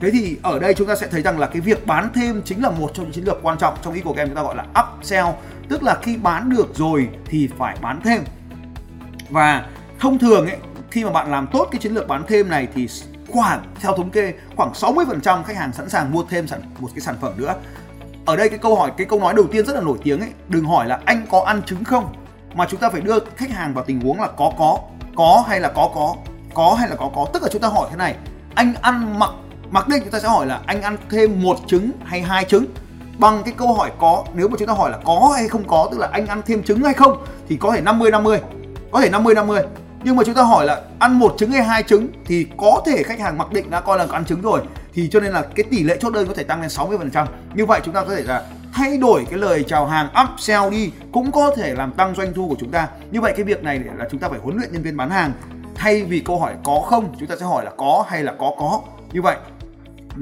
Thế 0.00 0.10
thì 0.10 0.36
ở 0.42 0.58
đây 0.58 0.74
chúng 0.74 0.88
ta 0.88 0.96
sẽ 0.96 1.06
thấy 1.06 1.22
rằng 1.22 1.38
là 1.38 1.46
cái 1.46 1.60
việc 1.60 1.86
bán 1.86 2.08
thêm 2.14 2.42
chính 2.44 2.62
là 2.62 2.70
một 2.70 2.90
trong 2.94 3.04
những 3.04 3.12
chiến 3.12 3.24
lược 3.24 3.38
quan 3.42 3.58
trọng 3.58 3.74
trong 3.82 3.94
ý 3.94 4.00
của 4.00 4.12
game 4.12 4.28
chúng 4.28 4.36
ta 4.36 4.42
gọi 4.42 4.56
là 4.56 4.64
upsell. 4.82 5.26
Tức 5.68 5.82
là 5.82 5.98
khi 6.02 6.16
bán 6.16 6.50
được 6.50 6.68
rồi 6.74 7.08
thì 7.24 7.48
phải 7.58 7.76
bán 7.80 8.00
thêm. 8.04 8.24
Và 9.30 9.66
thông 9.98 10.18
thường 10.18 10.46
ấy, 10.46 10.56
khi 10.90 11.04
mà 11.04 11.10
bạn 11.10 11.30
làm 11.30 11.46
tốt 11.52 11.68
cái 11.70 11.78
chiến 11.80 11.92
lược 11.92 12.08
bán 12.08 12.24
thêm 12.28 12.48
này 12.48 12.68
thì 12.74 12.88
khoảng, 13.28 13.62
theo 13.80 13.96
thống 13.96 14.10
kê, 14.10 14.34
khoảng 14.56 14.72
60% 14.72 15.42
khách 15.42 15.56
hàng 15.56 15.72
sẵn 15.72 15.88
sàng 15.88 16.12
mua 16.12 16.22
thêm 16.30 16.46
sản, 16.46 16.60
một 16.78 16.88
cái 16.94 17.00
sản 17.00 17.14
phẩm 17.20 17.32
nữa. 17.36 17.54
Ở 18.26 18.36
đây 18.36 18.48
cái 18.48 18.58
câu 18.58 18.76
hỏi, 18.76 18.92
cái 18.96 19.06
câu 19.06 19.20
nói 19.20 19.34
đầu 19.34 19.46
tiên 19.52 19.66
rất 19.66 19.74
là 19.74 19.80
nổi 19.80 19.98
tiếng 20.02 20.20
ấy, 20.20 20.30
đừng 20.48 20.64
hỏi 20.64 20.86
là 20.86 21.00
anh 21.04 21.26
có 21.30 21.42
ăn 21.46 21.62
trứng 21.62 21.84
không? 21.84 22.14
Mà 22.54 22.66
chúng 22.70 22.80
ta 22.80 22.90
phải 22.90 23.00
đưa 23.00 23.18
khách 23.36 23.50
hàng 23.50 23.74
vào 23.74 23.84
tình 23.84 24.00
huống 24.00 24.20
là 24.20 24.28
có 24.36 24.52
có 24.58 24.78
có 25.14 25.44
hay 25.48 25.60
là 25.60 25.68
có 25.68 25.90
có 25.94 26.16
có 26.54 26.74
hay 26.78 26.88
là 26.88 26.96
có 26.96 27.10
có. 27.14 27.26
Tức 27.32 27.42
là 27.42 27.48
chúng 27.52 27.62
ta 27.62 27.68
hỏi 27.68 27.86
thế 27.90 27.96
này, 27.96 28.16
anh 28.54 28.74
ăn 28.82 29.18
mặc 29.18 29.30
mặc 29.70 29.88
định 29.88 30.00
chúng 30.02 30.10
ta 30.10 30.20
sẽ 30.20 30.28
hỏi 30.28 30.46
là 30.46 30.60
anh 30.66 30.82
ăn 30.82 30.96
thêm 31.10 31.42
một 31.42 31.56
trứng 31.66 31.90
hay 32.04 32.22
hai 32.22 32.44
trứng? 32.44 32.64
Bằng 33.18 33.42
cái 33.44 33.54
câu 33.56 33.74
hỏi 33.74 33.90
có, 33.98 34.24
nếu 34.34 34.48
mà 34.48 34.56
chúng 34.58 34.68
ta 34.68 34.74
hỏi 34.74 34.90
là 34.90 34.98
có 35.04 35.32
hay 35.36 35.48
không 35.48 35.64
có, 35.68 35.88
tức 35.92 35.98
là 35.98 36.08
anh 36.12 36.26
ăn 36.26 36.42
thêm 36.46 36.62
trứng 36.62 36.82
hay 36.82 36.94
không, 36.94 37.24
thì 37.48 37.56
có 37.56 37.72
thể 37.72 37.80
50 37.80 38.10
50 38.10 38.40
có 38.90 39.00
thể 39.00 39.10
50 39.10 39.34
50 39.34 39.62
nhưng 40.04 40.16
mà 40.16 40.22
chúng 40.24 40.34
ta 40.34 40.42
hỏi 40.42 40.66
là 40.66 40.82
ăn 40.98 41.18
một 41.18 41.34
trứng 41.38 41.50
hay 41.50 41.62
hai 41.62 41.82
trứng, 41.82 42.08
thì 42.24 42.46
có 42.56 42.82
thể 42.86 43.02
khách 43.02 43.20
hàng 43.20 43.38
mặc 43.38 43.52
định 43.52 43.70
đã 43.70 43.80
coi 43.80 43.98
là 43.98 44.06
ăn 44.10 44.24
trứng 44.24 44.40
rồi. 44.40 44.60
Thì 44.94 45.08
cho 45.12 45.20
nên 45.20 45.32
là 45.32 45.42
cái 45.54 45.64
tỷ 45.70 45.82
lệ 45.82 45.96
chốt 46.00 46.12
đơn 46.12 46.28
có 46.28 46.34
thể 46.34 46.44
tăng 46.44 46.60
lên 46.60 46.70
60% 46.70 47.26
như 47.54 47.66
vậy 47.66 47.80
chúng 47.84 47.94
ta 47.94 48.04
có 48.04 48.14
thể 48.14 48.22
là 48.22 48.44
thay 48.72 48.98
đổi 48.98 49.26
cái 49.30 49.38
lời 49.38 49.64
chào 49.68 49.86
hàng, 49.86 50.08
upsell 50.24 50.70
đi, 50.70 50.90
cũng 51.12 51.32
có 51.32 51.54
thể 51.56 51.74
làm 51.74 51.92
tăng 51.92 52.14
doanh 52.14 52.34
thu 52.34 52.48
của 52.48 52.56
chúng 52.58 52.70
ta. 52.70 52.88
Như 53.10 53.20
vậy 53.20 53.32
cái 53.36 53.44
việc 53.44 53.62
này 53.62 53.80
là 53.98 54.08
chúng 54.10 54.20
ta 54.20 54.28
phải 54.28 54.38
huấn 54.38 54.56
luyện 54.56 54.72
nhân 54.72 54.82
viên 54.82 54.96
bán 54.96 55.10
hàng. 55.10 55.32
Thay 55.74 56.02
vì 56.02 56.20
câu 56.20 56.38
hỏi 56.38 56.54
có 56.64 56.80
không, 56.86 57.14
chúng 57.18 57.28
ta 57.28 57.36
sẽ 57.40 57.46
hỏi 57.46 57.64
là 57.64 57.70
có 57.76 58.04
hay 58.08 58.22
là 58.22 58.34
có 58.38 58.52
có. 58.58 58.80
Như 59.12 59.22
vậy 59.22 59.36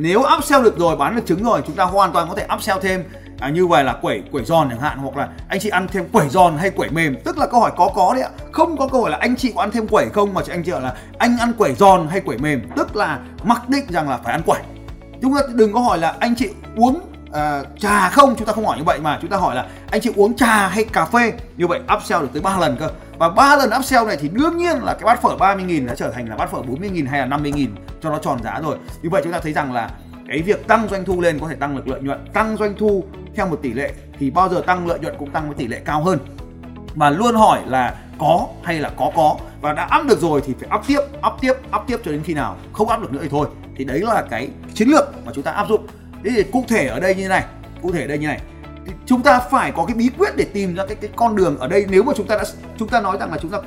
nếu 0.00 0.22
upsell 0.38 0.64
được 0.64 0.78
rồi 0.78 0.96
bán 0.96 1.16
được 1.16 1.22
trứng 1.26 1.44
rồi 1.44 1.62
chúng 1.66 1.76
ta 1.76 1.84
hoàn 1.84 2.12
toàn 2.12 2.28
có 2.28 2.34
thể 2.34 2.46
upsell 2.54 2.80
thêm. 2.82 3.04
À, 3.38 3.48
như 3.48 3.66
vậy 3.66 3.84
là 3.84 3.92
quẩy 3.92 4.22
quẩy 4.32 4.44
giòn 4.44 4.68
chẳng 4.70 4.80
hạn 4.80 4.98
hoặc 4.98 5.16
là 5.16 5.28
anh 5.48 5.60
chị 5.60 5.68
ăn 5.68 5.88
thêm 5.92 6.08
quẩy 6.12 6.28
giòn 6.28 6.56
hay 6.58 6.70
quẩy 6.70 6.90
mềm. 6.90 7.16
Tức 7.24 7.38
là 7.38 7.46
câu 7.46 7.60
hỏi 7.60 7.72
có 7.76 7.90
có 7.94 8.14
đấy 8.14 8.22
ạ. 8.22 8.30
Không 8.52 8.76
có 8.76 8.88
câu 8.88 9.00
hỏi 9.00 9.10
là 9.10 9.18
anh 9.20 9.36
chị 9.36 9.52
có 9.54 9.60
ăn 9.60 9.70
thêm 9.70 9.88
quẩy 9.88 10.08
không 10.08 10.34
mà 10.34 10.40
anh 10.48 10.62
chị 10.64 10.70
là 10.70 10.94
anh 11.18 11.38
ăn 11.38 11.52
quẩy 11.58 11.74
giòn 11.74 12.08
hay 12.10 12.20
quẩy 12.20 12.38
mềm. 12.38 12.70
Tức 12.76 12.96
là 12.96 13.18
mặc 13.42 13.68
định 13.68 13.84
rằng 13.88 14.08
là 14.08 14.18
phải 14.24 14.32
ăn 14.32 14.42
quẩy. 14.42 14.60
Chúng 15.22 15.34
ta 15.34 15.40
đừng 15.54 15.72
có 15.72 15.80
hỏi 15.80 15.98
là 15.98 16.14
anh 16.20 16.34
chị 16.38 16.48
uống 16.76 17.00
uh, 17.28 17.78
trà 17.78 18.08
không? 18.08 18.34
Chúng 18.38 18.46
ta 18.46 18.52
không 18.52 18.66
hỏi 18.66 18.78
như 18.78 18.84
vậy 18.84 18.98
mà. 19.02 19.18
Chúng 19.20 19.30
ta 19.30 19.36
hỏi 19.36 19.54
là 19.54 19.66
anh 19.90 20.00
chị 20.00 20.10
uống 20.16 20.36
trà 20.36 20.68
hay 20.68 20.84
cà 20.84 21.04
phê? 21.04 21.32
Như 21.56 21.66
vậy 21.66 21.80
upsell 21.96 22.22
được 22.22 22.28
tới 22.32 22.42
3 22.42 22.58
lần 22.58 22.76
cơ. 22.76 22.88
Và 23.18 23.28
ba 23.28 23.56
lần 23.56 23.70
upsell 23.78 24.06
này 24.06 24.16
thì 24.20 24.28
đương 24.28 24.56
nhiên 24.56 24.76
là 24.82 24.94
cái 24.94 25.04
bát 25.04 25.22
phở 25.22 25.36
30 25.36 25.64
nghìn 25.64 25.86
đã 25.86 25.94
trở 25.94 26.10
thành 26.10 26.28
là 26.28 26.36
bát 26.36 26.50
phở 26.50 26.62
40 26.62 26.90
nghìn 26.90 27.06
hay 27.06 27.20
là 27.20 27.26
50 27.26 27.52
nghìn 27.52 27.74
cho 28.02 28.10
nó 28.10 28.18
tròn 28.18 28.42
giá 28.44 28.60
rồi. 28.62 28.76
Như 29.02 29.08
vậy 29.10 29.20
chúng 29.24 29.32
ta 29.32 29.38
thấy 29.38 29.52
rằng 29.52 29.72
là 29.72 29.90
cái 30.28 30.42
việc 30.42 30.66
tăng 30.66 30.88
doanh 30.88 31.04
thu 31.04 31.20
lên 31.20 31.38
có 31.38 31.48
thể 31.48 31.54
tăng 31.54 31.76
được 31.76 31.88
lợi 31.88 32.00
nhuận. 32.00 32.26
Tăng 32.32 32.56
doanh 32.56 32.74
thu 32.78 33.04
theo 33.34 33.46
một 33.46 33.58
tỷ 33.62 33.72
lệ 33.72 33.92
thì 34.18 34.30
bao 34.30 34.48
giờ 34.48 34.62
tăng 34.66 34.86
lợi 34.86 34.98
nhuận 34.98 35.14
cũng 35.18 35.30
tăng 35.30 35.46
với 35.46 35.54
tỷ 35.54 35.66
lệ 35.66 35.80
cao 35.84 36.02
hơn. 36.02 36.18
Và 36.94 37.10
luôn 37.10 37.34
hỏi 37.34 37.60
là 37.66 37.94
có 38.18 38.46
hay 38.62 38.80
là 38.80 38.90
có 38.96 39.10
có. 39.16 39.36
Và 39.60 39.72
đã 39.72 39.88
up 40.00 40.06
được 40.06 40.20
rồi 40.20 40.42
thì 40.46 40.54
phải 40.60 40.78
up 40.78 40.86
tiếp 40.86 41.00
up 41.26 41.40
tiếp 41.40 41.52
up 41.76 41.82
tiếp 41.86 41.96
cho 42.04 42.10
đến 42.10 42.22
khi 42.24 42.34
nào. 42.34 42.56
Không 42.72 42.88
up 42.94 43.00
được 43.00 43.12
nữa 43.12 43.20
thì 43.22 43.28
thôi. 43.28 43.46
Thì 43.76 43.84
đấy 43.84 44.00
là 44.00 44.24
cái 44.30 44.48
chiến 44.74 44.88
lược 44.88 45.26
mà 45.26 45.32
chúng 45.34 45.44
ta 45.44 45.50
áp 45.50 45.66
dụng 45.68 45.86
thế 46.24 46.30
thì 46.36 46.42
cụ 46.42 46.64
thể 46.68 46.86
ở 46.86 47.00
đây 47.00 47.14
như 47.14 47.28
này, 47.28 47.44
cụ 47.82 47.92
thể 47.92 48.00
ở 48.00 48.06
đây 48.06 48.18
như 48.18 48.26
này. 48.26 48.40
Thì 48.86 48.92
chúng 49.06 49.22
ta 49.22 49.38
phải 49.38 49.72
có 49.72 49.84
cái 49.84 49.94
bí 49.94 50.10
quyết 50.18 50.36
để 50.36 50.44
tìm 50.52 50.74
ra 50.74 50.86
cái 50.86 50.96
cái 51.00 51.10
con 51.16 51.36
đường 51.36 51.58
ở 51.58 51.68
đây 51.68 51.86
nếu 51.88 52.02
mà 52.02 52.12
chúng 52.16 52.26
ta 52.26 52.36
đã, 52.36 52.44
chúng 52.78 52.88
ta 52.88 53.00
nói 53.00 53.16
rằng 53.20 53.30
là 53.32 53.38
chúng 53.42 53.50
ta 53.50 53.58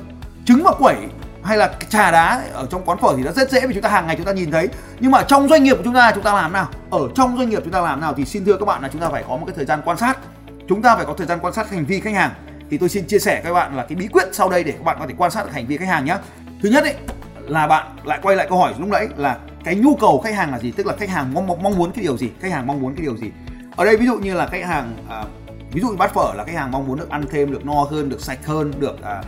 trứng 0.44 0.62
và 0.62 0.72
quẩy 0.78 0.96
hay 1.42 1.56
là 1.56 1.74
trà 1.88 2.10
đá 2.10 2.42
ở 2.52 2.66
trong 2.70 2.84
quán 2.84 2.98
phở 2.98 3.14
thì 3.16 3.22
nó 3.22 3.32
rất 3.32 3.50
dễ 3.50 3.66
vì 3.66 3.74
chúng 3.74 3.82
ta 3.82 3.88
hàng 3.88 4.06
ngày 4.06 4.16
chúng 4.16 4.26
ta 4.26 4.32
nhìn 4.32 4.50
thấy. 4.50 4.68
Nhưng 5.00 5.10
mà 5.10 5.22
trong 5.22 5.48
doanh 5.48 5.64
nghiệp 5.64 5.74
của 5.74 5.82
chúng 5.84 5.94
ta 5.94 6.12
chúng 6.14 6.24
ta 6.24 6.34
làm 6.34 6.52
nào? 6.52 6.68
Ở 6.90 7.08
trong 7.14 7.36
doanh 7.38 7.50
nghiệp 7.50 7.60
chúng 7.64 7.72
ta 7.72 7.80
làm 7.80 8.00
nào 8.00 8.14
thì 8.16 8.24
xin 8.24 8.44
thưa 8.44 8.56
các 8.56 8.64
bạn 8.64 8.82
là 8.82 8.88
chúng 8.92 9.00
ta 9.00 9.08
phải 9.08 9.24
có 9.28 9.36
một 9.36 9.44
cái 9.46 9.54
thời 9.56 9.64
gian 9.64 9.80
quan 9.84 9.96
sát. 9.98 10.18
Chúng 10.68 10.82
ta 10.82 10.96
phải 10.96 11.04
có 11.04 11.14
thời 11.18 11.26
gian 11.26 11.38
quan 11.42 11.54
sát 11.54 11.70
hành 11.70 11.84
vi 11.84 12.00
khách 12.00 12.14
hàng. 12.14 12.30
Thì 12.70 12.78
tôi 12.78 12.88
xin 12.88 13.06
chia 13.06 13.18
sẻ 13.18 13.40
các 13.44 13.52
bạn 13.52 13.76
là 13.76 13.86
cái 13.88 13.96
bí 13.96 14.08
quyết 14.08 14.24
sau 14.32 14.50
đây 14.50 14.64
để 14.64 14.72
các 14.72 14.84
bạn 14.84 14.96
có 15.00 15.06
thể 15.08 15.14
quan 15.18 15.30
sát 15.30 15.44
được 15.44 15.52
hành 15.52 15.66
vi 15.66 15.76
khách 15.76 15.88
hàng 15.88 16.04
nhé 16.04 16.16
thứ 16.62 16.68
nhất 16.68 16.84
ấy, 16.84 16.94
là 17.48 17.66
bạn 17.66 17.86
lại 18.04 18.18
quay 18.22 18.36
lại 18.36 18.46
câu 18.48 18.58
hỏi 18.58 18.74
lúc 18.78 18.88
nãy 18.88 19.08
là 19.16 19.38
cái 19.64 19.76
nhu 19.76 19.96
cầu 19.96 20.20
khách 20.24 20.34
hàng 20.34 20.50
là 20.50 20.58
gì? 20.58 20.70
Tức 20.70 20.86
là 20.86 20.96
khách 20.96 21.08
hàng 21.08 21.34
mong 21.34 21.46
mong 21.46 21.78
muốn 21.78 21.92
cái 21.92 22.02
điều 22.02 22.16
gì? 22.16 22.30
Khách 22.40 22.52
hàng 22.52 22.66
mong 22.66 22.80
muốn 22.80 22.94
cái 22.94 23.02
điều 23.02 23.16
gì? 23.16 23.30
Ở 23.76 23.84
đây 23.84 23.96
ví 23.96 24.06
dụ 24.06 24.18
như 24.18 24.34
là 24.34 24.46
khách 24.46 24.64
hàng 24.64 24.96
à, 25.08 25.24
ví 25.72 25.80
dụ 25.80 25.88
như 25.88 25.96
bát 25.96 26.14
phở 26.14 26.34
là 26.34 26.44
khách 26.44 26.54
hàng 26.54 26.70
mong 26.70 26.86
muốn 26.86 26.98
được 26.98 27.10
ăn 27.10 27.24
thêm 27.30 27.52
được 27.52 27.64
no 27.66 27.82
hơn 27.90 28.08
được 28.08 28.20
sạch 28.20 28.46
hơn 28.46 28.72
được 28.78 29.02
à, 29.02 29.22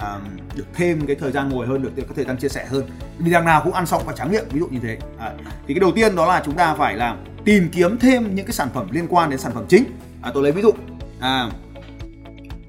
à, 0.00 0.18
được 0.54 0.66
thêm 0.74 1.06
cái 1.06 1.16
thời 1.16 1.32
gian 1.32 1.48
ngồi 1.48 1.66
hơn 1.66 1.82
được 1.82 1.90
cái 1.96 2.04
thời 2.16 2.24
gian 2.24 2.36
chia 2.36 2.48
sẻ 2.48 2.66
hơn. 2.66 2.84
Vì 3.18 3.30
đằng 3.30 3.44
nào 3.44 3.60
cũng 3.64 3.72
ăn 3.72 3.86
xong 3.86 4.02
và 4.06 4.12
tráng 4.12 4.32
miệng 4.32 4.44
ví 4.52 4.60
dụ 4.60 4.66
như 4.66 4.78
thế. 4.82 4.98
À, 5.18 5.32
thì 5.66 5.74
cái 5.74 5.80
đầu 5.80 5.92
tiên 5.92 6.16
đó 6.16 6.26
là 6.26 6.42
chúng 6.44 6.54
ta 6.54 6.74
phải 6.74 6.94
làm 6.96 7.24
tìm 7.44 7.68
kiếm 7.72 7.98
thêm 7.98 8.34
những 8.34 8.46
cái 8.46 8.52
sản 8.52 8.68
phẩm 8.74 8.88
liên 8.90 9.06
quan 9.08 9.30
đến 9.30 9.38
sản 9.38 9.52
phẩm 9.54 9.64
chính. 9.68 9.84
À, 10.22 10.30
tôi 10.34 10.42
lấy 10.42 10.52
ví 10.52 10.62
dụ. 10.62 10.72
À, 11.20 11.50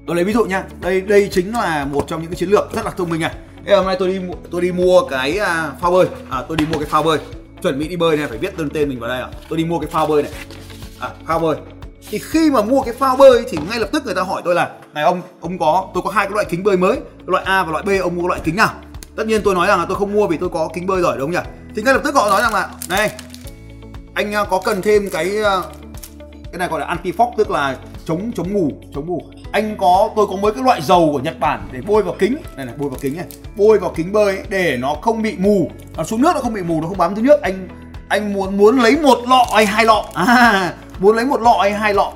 tôi 0.06 0.16
lấy 0.16 0.24
ví 0.24 0.32
dụ 0.32 0.44
nha 0.44 0.64
đây 0.80 1.00
đây 1.00 1.28
chính 1.32 1.52
là 1.52 1.84
một 1.84 2.04
trong 2.08 2.20
những 2.20 2.30
cái 2.30 2.36
chiến 2.36 2.48
lược 2.48 2.72
rất 2.74 2.84
là 2.84 2.90
thông 2.90 3.10
minh 3.10 3.20
này. 3.20 3.34
Ê, 3.66 3.76
hôm 3.76 3.86
nay 3.86 3.96
tôi 3.98 4.08
đi 4.08 4.20
tôi 4.50 4.60
đi 4.60 4.72
mua 4.72 5.02
cái 5.10 5.38
à, 5.38 5.72
phao 5.80 5.90
bơi. 5.90 6.06
À, 6.30 6.42
tôi 6.48 6.56
đi 6.56 6.66
mua 6.72 6.78
cái 6.78 6.88
phao 6.88 7.02
bơi. 7.02 7.18
Chuẩn 7.62 7.78
bị 7.78 7.88
đi 7.88 7.96
bơi 7.96 8.16
này 8.16 8.26
phải 8.26 8.38
viết 8.38 8.56
tên 8.56 8.70
tên 8.70 8.88
mình 8.88 9.00
vào 9.00 9.08
đây 9.08 9.20
à. 9.20 9.28
Tôi 9.48 9.58
đi 9.58 9.64
mua 9.64 9.78
cái 9.78 9.90
phao 9.90 10.06
bơi 10.06 10.22
này. 10.22 10.32
À, 11.00 11.08
phao 11.26 11.38
bơi. 11.38 11.56
Thì 12.10 12.18
khi 12.18 12.50
mà 12.50 12.62
mua 12.62 12.82
cái 12.82 12.94
phao 12.94 13.16
bơi 13.16 13.44
thì 13.48 13.58
ngay 13.70 13.78
lập 13.78 13.88
tức 13.92 14.06
người 14.06 14.14
ta 14.14 14.22
hỏi 14.22 14.42
tôi 14.44 14.54
là 14.54 14.70
này 14.94 15.04
ông 15.04 15.22
ông 15.40 15.58
có 15.58 15.88
tôi 15.94 16.02
có 16.02 16.10
hai 16.10 16.26
cái 16.26 16.34
loại 16.34 16.46
kính 16.50 16.62
bơi 16.62 16.76
mới 16.76 17.00
loại 17.26 17.44
A 17.44 17.64
và 17.64 17.72
loại 17.72 17.84
B 17.84 18.02
ông 18.02 18.16
mua 18.16 18.28
loại 18.28 18.40
kính 18.44 18.56
nào? 18.56 18.70
Tất 19.16 19.26
nhiên 19.26 19.40
tôi 19.44 19.54
nói 19.54 19.66
rằng 19.66 19.78
là 19.78 19.86
tôi 19.88 19.96
không 19.96 20.12
mua 20.12 20.26
vì 20.26 20.36
tôi 20.36 20.48
có 20.48 20.68
kính 20.74 20.86
bơi 20.86 21.02
rồi 21.02 21.16
đúng 21.18 21.34
không 21.34 21.44
nhỉ? 21.44 21.50
Thì 21.76 21.82
ngay 21.82 21.94
lập 21.94 22.00
tức 22.04 22.14
họ 22.14 22.30
nói 22.30 22.42
rằng 22.42 22.54
là 22.54 22.70
này 22.88 23.10
anh 24.14 24.34
à, 24.34 24.44
có 24.44 24.60
cần 24.64 24.82
thêm 24.82 25.08
cái 25.12 25.42
à, 25.44 25.62
cái 26.52 26.58
này 26.58 26.68
gọi 26.68 26.80
là 26.80 26.86
anti 26.86 27.12
fog 27.12 27.32
tức 27.36 27.50
là 27.50 27.76
chống 28.04 28.32
chống 28.36 28.52
ngủ 28.52 28.72
chống 28.94 29.06
ngủ 29.06 29.22
anh 29.52 29.76
có 29.76 30.10
tôi 30.16 30.26
có 30.26 30.36
mấy 30.36 30.52
cái 30.52 30.62
loại 30.64 30.82
dầu 30.82 31.08
của 31.12 31.18
Nhật 31.18 31.40
Bản 31.40 31.68
để 31.72 31.80
bôi 31.86 32.02
vào 32.02 32.14
kính. 32.18 32.36
Này 32.56 32.66
này 32.66 32.74
bôi 32.78 32.90
vào 32.90 32.98
kính 33.02 33.16
này. 33.16 33.26
Bôi 33.56 33.78
vào 33.78 33.92
kính 33.96 34.12
bơi 34.12 34.36
ấy, 34.36 34.44
để 34.48 34.76
nó 34.76 34.94
không 35.02 35.22
bị 35.22 35.36
mù. 35.38 35.70
Nó 35.96 36.04
xuống 36.04 36.22
nước 36.22 36.30
nó 36.34 36.40
không 36.40 36.52
bị 36.52 36.62
mù 36.62 36.80
nó 36.80 36.88
không 36.88 36.98
bám 36.98 37.14
dưới 37.14 37.24
nước. 37.24 37.42
Anh 37.42 37.68
anh 38.08 38.32
muốn 38.32 38.56
muốn 38.56 38.80
lấy 38.80 38.96
một 38.96 39.18
lọ 39.28 39.46
hay 39.54 39.66
hai 39.66 39.84
lọ? 39.84 40.04
À 40.14 40.72
muốn 40.98 41.16
lấy 41.16 41.24
một 41.24 41.40
lọ 41.40 41.58
hay 41.60 41.72
hai 41.72 41.94
lọ? 41.94 42.12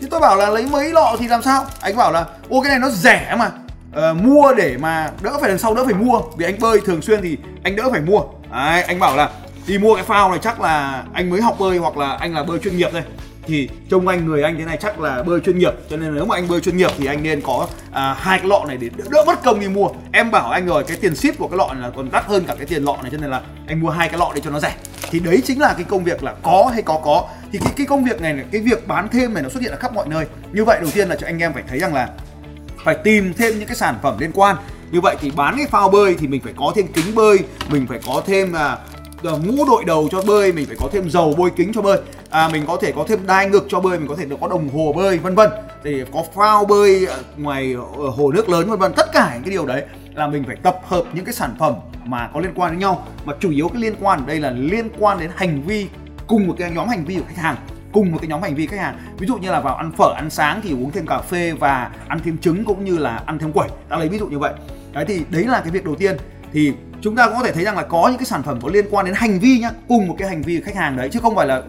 Thì 0.00 0.06
tôi 0.10 0.20
bảo 0.20 0.36
là 0.36 0.48
lấy 0.48 0.66
mấy 0.66 0.90
lọ 0.90 1.16
thì 1.18 1.28
làm 1.28 1.42
sao? 1.42 1.64
Anh 1.80 1.96
bảo 1.96 2.12
là 2.12 2.24
ô 2.48 2.60
cái 2.60 2.70
này 2.70 2.78
nó 2.78 2.88
rẻ 2.88 3.36
mà. 3.38 3.50
À, 3.94 4.12
mua 4.12 4.54
để 4.56 4.76
mà 4.80 5.10
đỡ 5.22 5.38
phải 5.40 5.48
đằng 5.48 5.58
sau 5.58 5.74
đỡ 5.74 5.84
phải 5.84 5.94
mua. 5.94 6.20
Vì 6.36 6.44
anh 6.44 6.58
bơi 6.60 6.80
thường 6.80 7.02
xuyên 7.02 7.22
thì 7.22 7.36
anh 7.62 7.76
đỡ 7.76 7.82
phải 7.90 8.00
mua. 8.00 8.20
À, 8.50 8.84
anh 8.86 8.98
bảo 8.98 9.16
là 9.16 9.30
đi 9.66 9.78
mua 9.78 9.94
cái 9.94 10.04
phao 10.04 10.30
này 10.30 10.38
chắc 10.42 10.60
là 10.60 11.04
anh 11.12 11.30
mới 11.30 11.40
học 11.40 11.56
bơi 11.58 11.78
hoặc 11.78 11.96
là 11.96 12.16
anh 12.20 12.34
là 12.34 12.42
bơi 12.42 12.58
chuyên 12.58 12.76
nghiệp 12.76 12.92
đây 12.92 13.02
thì 13.46 13.68
trông 13.90 14.08
anh 14.08 14.26
người 14.26 14.42
anh 14.42 14.58
thế 14.58 14.64
này 14.64 14.78
chắc 14.82 15.00
là 15.00 15.22
bơi 15.22 15.40
chuyên 15.40 15.58
nghiệp. 15.58 15.72
Cho 15.90 15.96
nên 15.96 16.14
nếu 16.14 16.24
mà 16.24 16.36
anh 16.36 16.48
bơi 16.48 16.60
chuyên 16.60 16.76
nghiệp 16.76 16.90
thì 16.98 17.06
anh 17.06 17.22
nên 17.22 17.40
có 17.40 17.68
à, 17.92 18.16
hai 18.18 18.38
cái 18.38 18.48
lọ 18.48 18.64
này 18.68 18.76
để 18.76 18.88
đỡ, 19.10 19.24
mất 19.26 19.42
công 19.44 19.60
đi 19.60 19.68
mua. 19.68 19.88
Em 20.12 20.30
bảo 20.30 20.50
anh 20.50 20.66
rồi 20.66 20.84
cái 20.84 20.96
tiền 21.00 21.14
ship 21.14 21.38
của 21.38 21.48
cái 21.48 21.58
lọ 21.58 21.72
này 21.72 21.82
là 21.82 21.90
còn 21.96 22.10
đắt 22.12 22.24
hơn 22.24 22.44
cả 22.44 22.54
cái 22.54 22.66
tiền 22.66 22.84
lọ 22.84 22.96
này 23.02 23.10
cho 23.10 23.18
nên 23.18 23.30
là 23.30 23.40
anh 23.66 23.80
mua 23.80 23.90
hai 23.90 24.08
cái 24.08 24.18
lọ 24.18 24.32
để 24.34 24.40
cho 24.44 24.50
nó 24.50 24.60
rẻ. 24.60 24.74
Thì 25.10 25.20
đấy 25.20 25.42
chính 25.44 25.60
là 25.60 25.74
cái 25.74 25.84
công 25.84 26.04
việc 26.04 26.22
là 26.22 26.34
có 26.42 26.70
hay 26.72 26.82
có 26.82 27.00
có. 27.04 27.28
Thì 27.52 27.58
cái, 27.58 27.72
cái 27.76 27.86
công 27.86 28.04
việc 28.04 28.20
này 28.20 28.44
cái 28.52 28.60
việc 28.60 28.88
bán 28.88 29.08
thêm 29.08 29.34
này 29.34 29.42
nó 29.42 29.48
xuất 29.48 29.62
hiện 29.62 29.72
ở 29.72 29.76
khắp 29.76 29.92
mọi 29.94 30.06
nơi. 30.08 30.26
Như 30.52 30.64
vậy 30.64 30.78
đầu 30.80 30.90
tiên 30.94 31.08
là 31.08 31.16
cho 31.16 31.26
anh 31.26 31.38
em 31.38 31.52
phải 31.52 31.62
thấy 31.68 31.78
rằng 31.78 31.94
là 31.94 32.08
phải 32.84 32.96
tìm 33.04 33.34
thêm 33.34 33.58
những 33.58 33.68
cái 33.68 33.76
sản 33.76 33.94
phẩm 34.02 34.16
liên 34.18 34.30
quan. 34.34 34.56
Như 34.90 35.00
vậy 35.00 35.16
thì 35.20 35.30
bán 35.36 35.56
cái 35.56 35.66
phao 35.66 35.88
bơi 35.88 36.16
thì 36.18 36.26
mình 36.26 36.40
phải 36.44 36.52
có 36.56 36.72
thêm 36.76 36.86
kính 36.86 37.14
bơi 37.14 37.38
mình 37.68 37.86
phải 37.86 37.98
có 38.06 38.22
thêm 38.26 38.52
à, 38.52 38.76
Ờ, 39.22 39.38
mũ 39.38 39.64
đội 39.66 39.84
đầu 39.84 40.08
cho 40.12 40.22
bơi 40.22 40.52
mình 40.52 40.66
phải 40.66 40.76
có 40.80 40.88
thêm 40.92 41.10
dầu 41.10 41.34
bôi 41.38 41.50
kính 41.56 41.72
cho 41.74 41.82
bơi. 41.82 41.98
À, 42.30 42.48
mình 42.52 42.64
có 42.66 42.76
thể 42.82 42.92
có 42.92 43.04
thêm 43.08 43.26
đai 43.26 43.48
ngực 43.48 43.66
cho 43.68 43.80
bơi 43.80 43.98
mình 43.98 44.08
có 44.08 44.16
thể 44.16 44.24
được 44.24 44.36
có 44.40 44.48
đồng 44.48 44.68
hồ 44.68 44.92
bơi 44.96 45.18
vân 45.18 45.34
vân. 45.34 45.50
Để 45.82 46.04
có 46.12 46.24
phao 46.34 46.64
bơi 46.64 47.06
ờ, 47.06 47.18
ngoài 47.36 47.74
ờ, 47.98 48.08
hồ 48.08 48.32
nước 48.32 48.48
lớn 48.48 48.70
vân 48.70 48.78
vân. 48.78 48.92
Tất 48.92 49.12
cả 49.12 49.30
những 49.34 49.42
cái 49.42 49.50
điều 49.50 49.66
đấy 49.66 49.82
là 50.14 50.26
mình 50.26 50.44
phải 50.46 50.56
tập 50.56 50.80
hợp 50.84 51.02
những 51.12 51.24
cái 51.24 51.34
sản 51.34 51.54
phẩm 51.58 51.74
mà 52.04 52.30
có 52.34 52.40
liên 52.40 52.52
quan 52.54 52.72
đến 52.72 52.80
nhau. 52.80 53.06
Mà 53.24 53.32
chủ 53.40 53.50
yếu 53.50 53.68
cái 53.68 53.82
liên 53.82 53.94
quan 54.00 54.20
ở 54.20 54.26
đây 54.26 54.40
là 54.40 54.50
liên 54.50 54.88
quan 54.98 55.20
đến 55.20 55.30
hành 55.36 55.62
vi 55.62 55.86
cùng 56.26 56.46
một 56.46 56.54
cái 56.58 56.70
nhóm 56.70 56.88
hành 56.88 57.04
vi 57.04 57.16
của 57.16 57.24
khách 57.28 57.42
hàng 57.42 57.56
cùng 57.92 58.12
một 58.12 58.18
cái 58.20 58.28
nhóm 58.28 58.42
hành 58.42 58.54
vi 58.54 58.66
khách 58.66 58.80
hàng. 58.80 58.98
Ví 59.18 59.26
dụ 59.26 59.36
như 59.36 59.50
là 59.50 59.60
vào 59.60 59.74
ăn 59.74 59.92
phở 59.92 60.12
ăn 60.16 60.30
sáng 60.30 60.60
thì 60.62 60.72
uống 60.72 60.90
thêm 60.90 61.06
cà 61.06 61.18
phê 61.18 61.52
và 61.58 61.90
ăn 62.08 62.20
thêm 62.24 62.38
trứng 62.38 62.64
cũng 62.64 62.84
như 62.84 62.98
là 62.98 63.22
ăn 63.26 63.38
thêm 63.38 63.52
quẩy. 63.52 63.68
Ta 63.88 63.96
lấy 63.96 64.08
ví 64.08 64.18
dụ 64.18 64.26
như 64.26 64.38
vậy. 64.38 64.52
Đấy 64.92 65.04
thì 65.08 65.22
đấy 65.30 65.44
là 65.44 65.60
cái 65.60 65.70
việc 65.70 65.84
đầu 65.84 65.94
tiên. 65.94 66.16
Thì 66.52 66.72
chúng 67.02 67.16
ta 67.16 67.26
cũng 67.26 67.36
có 67.36 67.42
thể 67.42 67.52
thấy 67.52 67.64
rằng 67.64 67.76
là 67.76 67.82
có 67.82 68.08
những 68.08 68.18
cái 68.18 68.26
sản 68.26 68.42
phẩm 68.42 68.58
có 68.62 68.68
liên 68.72 68.84
quan 68.90 69.06
đến 69.06 69.14
hành 69.14 69.38
vi 69.38 69.58
nhá, 69.58 69.70
cùng 69.88 70.08
một 70.08 70.14
cái 70.18 70.28
hành 70.28 70.42
vi 70.42 70.58
của 70.58 70.62
khách 70.66 70.74
hàng 70.76 70.96
đấy, 70.96 71.08
chứ 71.12 71.20
không 71.20 71.36
phải 71.36 71.46
là, 71.46 71.62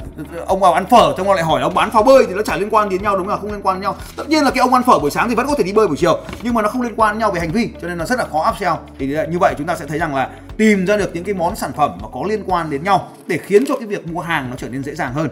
ông 0.46 0.60
vào 0.60 0.74
ăn 0.74 0.86
phở 0.86 1.14
trong 1.18 1.32
lại 1.32 1.44
hỏi 1.44 1.62
ông 1.62 1.74
bán 1.74 1.92
pháo 1.92 2.04
bơi 2.04 2.26
thì 2.28 2.34
nó 2.34 2.42
chả 2.42 2.58
liên 2.58 2.70
quan 2.70 2.90
đến 2.90 3.04
nhau, 3.04 3.18
đúng 3.18 3.28
không 3.28 3.40
không 3.42 3.52
liên 3.52 3.62
quan 3.62 3.76
đến 3.76 3.82
nhau. 3.82 3.96
Tất 4.18 4.30
nhiên 4.30 4.44
là 4.44 4.52
cái 4.52 4.62
ông 4.62 4.74
ăn 4.74 4.84
phở 4.84 5.00
buổi 5.00 5.12
sáng 5.12 5.30
thì 5.30 5.36
vẫn 5.36 5.48
có 5.48 5.56
thể 5.58 5.64
đi 5.64 5.74
bơi 5.74 5.88
buổi 5.88 5.98
chiều, 5.98 6.20
nhưng 6.42 6.54
mà 6.54 6.62
nó 6.62 6.70
không 6.70 6.82
liên 6.82 6.94
quan 6.96 7.14
đến 7.14 7.20
nhau 7.20 7.32
về 7.32 7.40
hành 7.40 7.52
vi, 7.52 7.70
cho 7.82 7.88
nên 7.88 7.98
là 7.98 8.06
rất 8.06 8.20
là 8.20 8.26
khó 8.32 8.52
upsell. 8.52 8.76
Thì 9.00 9.08
như 9.08 9.38
vậy 9.40 9.54
chúng 9.58 9.68
ta 9.68 9.76
sẽ 9.76 9.86
thấy 9.86 10.00
rằng 10.00 10.16
là 10.16 10.30
tìm 10.58 10.86
ra 10.86 10.98
được 10.98 11.10
những 11.14 11.24
cái 11.24 11.36
món 11.36 11.56
sản 11.56 11.72
phẩm 11.78 11.98
mà 12.02 12.08
có 12.14 12.24
liên 12.30 12.44
quan 12.46 12.70
đến 12.70 12.84
nhau 12.84 13.10
để 13.28 13.38
khiến 13.38 13.64
cho 13.68 13.76
cái 13.78 13.88
việc 13.88 14.08
mua 14.08 14.22
hàng 14.22 14.50
nó 14.50 14.56
trở 14.58 14.70
nên 14.70 14.84
dễ 14.84 14.96
dàng 14.96 15.14
hơn. 15.14 15.30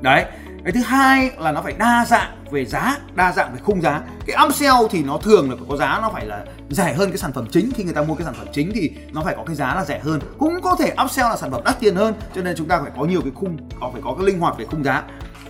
Đấy 0.00 0.24
cái 0.64 0.72
thứ 0.72 0.80
hai 0.80 1.30
là 1.38 1.52
nó 1.52 1.62
phải 1.62 1.72
đa 1.72 2.04
dạng 2.08 2.44
về 2.50 2.64
giá 2.64 2.96
đa 3.14 3.32
dạng 3.32 3.52
về 3.52 3.60
khung 3.64 3.82
giá. 3.82 4.00
Cái 4.26 4.36
upsell 4.46 4.76
thì 4.90 5.02
nó 5.02 5.18
thường 5.18 5.50
là 5.50 5.56
phải 5.56 5.66
có 5.68 5.76
giá 5.76 5.98
nó 6.02 6.10
phải 6.12 6.26
là 6.26 6.44
rẻ 6.70 6.94
hơn 6.94 7.10
cái 7.10 7.18
sản 7.18 7.32
phẩm 7.32 7.46
chính. 7.52 7.70
Khi 7.76 7.84
người 7.84 7.94
ta 7.94 8.02
mua 8.02 8.14
cái 8.14 8.24
sản 8.24 8.34
phẩm 8.34 8.46
chính 8.52 8.72
thì 8.74 8.90
nó 9.12 9.22
phải 9.24 9.34
có 9.36 9.44
cái 9.46 9.56
giá 9.56 9.74
là 9.74 9.84
rẻ 9.84 9.98
hơn. 9.98 10.20
Cũng 10.38 10.60
có 10.62 10.76
thể 10.78 10.94
upsell 11.04 11.28
là 11.28 11.36
sản 11.36 11.50
phẩm 11.50 11.60
đắt 11.64 11.80
tiền 11.80 11.96
hơn 11.96 12.14
cho 12.34 12.42
nên 12.42 12.56
chúng 12.56 12.68
ta 12.68 12.80
phải 12.82 12.90
có 12.96 13.04
nhiều 13.04 13.20
cái 13.20 13.32
khung 13.34 13.56
có 13.80 13.90
phải 13.92 14.02
có 14.04 14.14
cái 14.18 14.26
linh 14.26 14.40
hoạt 14.40 14.58
về 14.58 14.64
khung 14.64 14.84
giá. 14.84 15.02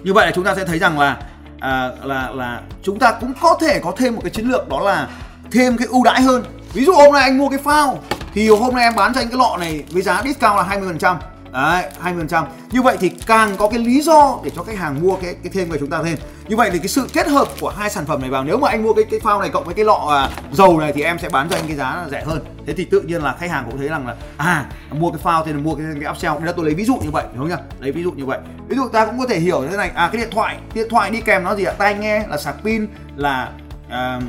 Như 0.03 0.13
vậy 0.13 0.27
là 0.27 0.33
chúng 0.35 0.45
ta 0.45 0.55
sẽ 0.55 0.65
thấy 0.65 0.79
rằng 0.79 0.99
là 0.99 1.23
à, 1.61 1.91
là 2.03 2.31
là 2.31 2.61
chúng 2.83 2.99
ta 2.99 3.13
cũng 3.21 3.33
có 3.41 3.59
thể 3.61 3.81
có 3.85 3.93
thêm 3.97 4.15
một 4.15 4.21
cái 4.25 4.31
chiến 4.31 4.51
lược 4.51 4.69
đó 4.69 4.81
là 4.81 5.09
thêm 5.53 5.77
cái 5.77 5.87
ưu 5.87 6.05
đãi 6.05 6.23
hơn. 6.23 6.45
Ví 6.73 6.85
dụ 6.85 6.93
hôm 6.93 7.15
nay 7.15 7.23
anh 7.23 7.39
mua 7.39 7.49
cái 7.49 7.59
phao 7.59 7.99
thì 8.35 8.49
hôm 8.49 8.75
nay 8.75 8.85
em 8.85 8.95
bán 8.97 9.15
cho 9.15 9.21
anh 9.21 9.29
cái 9.29 9.39
lọ 9.39 9.57
này 9.61 9.85
với 9.91 10.03
giá 10.03 10.23
discount 10.25 10.57
là 10.57 10.63
20% 10.63 11.17
Đấy, 11.53 11.85
20%. 12.03 12.45
Như 12.71 12.83
vậy 12.83 12.97
thì 13.01 13.09
càng 13.27 13.57
có 13.57 13.69
cái 13.69 13.79
lý 13.79 14.01
do 14.01 14.39
để 14.45 14.51
cho 14.57 14.63
khách 14.63 14.79
hàng 14.79 15.03
mua 15.03 15.17
cái 15.17 15.35
cái 15.43 15.53
thêm 15.53 15.69
về 15.69 15.79
chúng 15.79 15.91
ta 15.91 16.03
thêm. 16.03 16.19
Như 16.49 16.57
vậy 16.57 16.71
thì 16.73 16.79
cái 16.79 16.89
sự 16.89 17.07
kết 17.13 17.29
hợp 17.29 17.49
của 17.61 17.69
hai 17.69 17.91
sản 17.91 18.07
phẩm 18.07 18.21
này 18.21 18.31
vào 18.31 18.45
nếu 18.45 18.59
mà 18.59 18.69
anh 18.69 18.83
mua 18.83 18.93
cái 18.93 19.05
cái 19.11 19.21
phao 19.21 19.41
này 19.41 19.51
cộng 19.51 19.65
với 19.65 19.75
cái 19.75 19.85
lọ 19.85 20.07
à, 20.11 20.29
dầu 20.53 20.81
này 20.81 20.93
thì 20.93 21.03
em 21.03 21.19
sẽ 21.19 21.29
bán 21.29 21.49
cho 21.49 21.57
anh 21.57 21.65
cái 21.67 21.77
giá 21.77 22.07
rẻ 22.11 22.25
hơn. 22.25 22.45
Thế 22.67 22.75
thì 22.77 22.85
tự 22.85 23.01
nhiên 23.01 23.23
là 23.23 23.37
khách 23.41 23.51
hàng 23.51 23.65
cũng 23.71 23.79
thấy 23.79 23.89
rằng 23.89 24.07
là 24.07 24.17
à 24.37 24.67
mua 24.91 25.11
cái 25.11 25.21
phao 25.23 25.45
thì 25.45 25.53
là 25.53 25.59
mua 25.59 25.75
cái 25.75 25.87
cái 26.01 26.13
upsell. 26.13 26.35
Nên 26.35 26.45
là 26.45 26.53
tôi 26.53 26.65
lấy 26.65 26.75
ví 26.75 26.85
dụ 26.85 26.97
như 26.97 27.11
vậy, 27.11 27.25
đúng 27.33 27.39
không 27.39 27.49
nhá? 27.49 27.59
Lấy 27.81 27.93
ví 27.93 28.03
dụ 28.03 28.13
như 28.13 28.27
vậy. 28.27 28.39
Ví 28.69 28.77
dụ 28.77 28.89
ta 28.89 29.07
cũng 29.07 29.19
có 29.19 29.27
thể 29.27 29.39
hiểu 29.39 29.65
thế 29.71 29.77
này, 29.77 29.91
à 29.95 30.09
cái 30.13 30.21
điện 30.21 30.31
thoại, 30.33 30.57
điện 30.75 30.89
thoại 30.91 31.11
đi 31.11 31.21
kèm 31.21 31.45
nó 31.45 31.55
gì 31.55 31.65
ạ? 31.65 31.73
Tai 31.79 31.95
nghe 31.95 32.27
là 32.29 32.37
sạc 32.37 32.55
pin 32.65 32.87
là 33.17 33.51
à, 33.89 34.21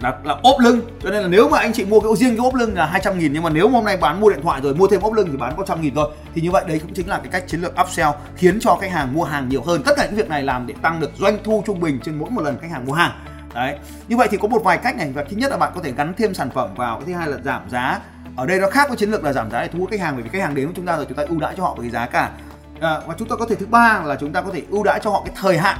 là, 0.00 0.14
là 0.24 0.36
ốp 0.42 0.60
lưng. 0.60 0.80
Cho 1.02 1.10
nên 1.10 1.22
là 1.22 1.28
nếu 1.28 1.48
mà 1.48 1.58
anh 1.58 1.72
chị 1.72 1.84
mua 1.84 2.00
cái 2.00 2.10
riêng 2.16 2.36
cái 2.36 2.44
ốp 2.44 2.54
lưng 2.54 2.74
là 2.74 2.86
200 2.86 3.18
nghìn 3.18 3.32
nhưng 3.32 3.42
mà 3.42 3.50
nếu 3.50 3.68
mà 3.68 3.72
hôm 3.72 3.84
nay 3.84 3.96
bán 3.96 4.20
mua 4.20 4.30
điện 4.30 4.42
thoại 4.42 4.60
rồi 4.60 4.74
mua 4.74 4.86
thêm 4.86 5.00
ốp 5.00 5.12
lưng 5.12 5.28
thì 5.30 5.36
bán 5.36 5.54
có 5.56 5.64
trăm 5.66 5.80
nghìn 5.80 5.94
thôi. 5.94 6.10
Thì 6.34 6.42
như 6.42 6.50
vậy 6.50 6.64
đấy 6.68 6.78
cũng 6.78 6.94
chính 6.94 7.08
là 7.08 7.18
cái 7.18 7.28
cách 7.32 7.44
chiến 7.46 7.60
lược 7.60 7.74
upsell 7.80 8.10
khiến 8.36 8.58
cho 8.60 8.78
khách 8.80 8.90
hàng 8.90 9.14
mua 9.14 9.24
hàng 9.24 9.48
nhiều 9.48 9.62
hơn. 9.62 9.82
Tất 9.82 9.92
cả 9.96 10.06
những 10.06 10.16
việc 10.16 10.28
này 10.28 10.42
làm 10.42 10.66
để 10.66 10.74
tăng 10.82 11.00
được 11.00 11.10
doanh 11.18 11.38
thu 11.44 11.62
trung 11.66 11.80
bình 11.80 12.00
trên 12.04 12.18
mỗi 12.18 12.30
một 12.30 12.42
lần 12.42 12.58
khách 12.62 12.70
hàng 12.70 12.84
mua 12.86 12.92
hàng. 12.92 13.12
Đấy. 13.54 13.78
Như 14.08 14.16
vậy 14.16 14.28
thì 14.30 14.36
có 14.36 14.48
một 14.48 14.64
vài 14.64 14.78
cách 14.78 14.96
này. 14.96 15.12
Và 15.14 15.24
thứ 15.30 15.36
nhất 15.36 15.50
là 15.50 15.56
bạn 15.56 15.72
có 15.74 15.80
thể 15.82 15.92
gắn 15.92 16.14
thêm 16.16 16.34
sản 16.34 16.50
phẩm 16.50 16.74
vào. 16.76 16.96
Cái 16.96 17.06
thứ 17.06 17.12
hai 17.12 17.28
là 17.28 17.36
giảm 17.44 17.70
giá. 17.70 17.98
Ở 18.36 18.46
đây 18.46 18.60
nó 18.60 18.70
khác 18.70 18.88
với 18.88 18.96
chiến 18.96 19.10
lược 19.10 19.24
là 19.24 19.32
giảm 19.32 19.50
giá 19.50 19.62
để 19.62 19.68
thu 19.72 19.78
hút 19.78 19.90
khách 19.90 20.00
hàng 20.00 20.14
bởi 20.14 20.22
vì 20.22 20.30
khách 20.32 20.42
hàng 20.42 20.54
đến 20.54 20.66
với 20.66 20.74
chúng 20.76 20.86
ta 20.86 20.96
rồi 20.96 21.06
chúng 21.08 21.16
ta 21.16 21.22
ưu 21.28 21.40
đãi 21.40 21.54
cho 21.56 21.62
họ 21.62 21.74
với 21.78 21.90
giá 21.90 22.06
cả. 22.06 22.30
À, 22.80 23.00
và 23.06 23.14
chúng 23.18 23.28
ta 23.28 23.36
có 23.36 23.46
thể 23.46 23.54
thứ 23.54 23.66
ba 23.66 24.02
là 24.04 24.16
chúng 24.20 24.32
ta 24.32 24.40
có 24.40 24.50
thể 24.52 24.62
ưu 24.70 24.84
đãi 24.84 25.00
cho 25.02 25.10
họ 25.10 25.22
cái 25.26 25.34
thời 25.40 25.58
hạn. 25.58 25.78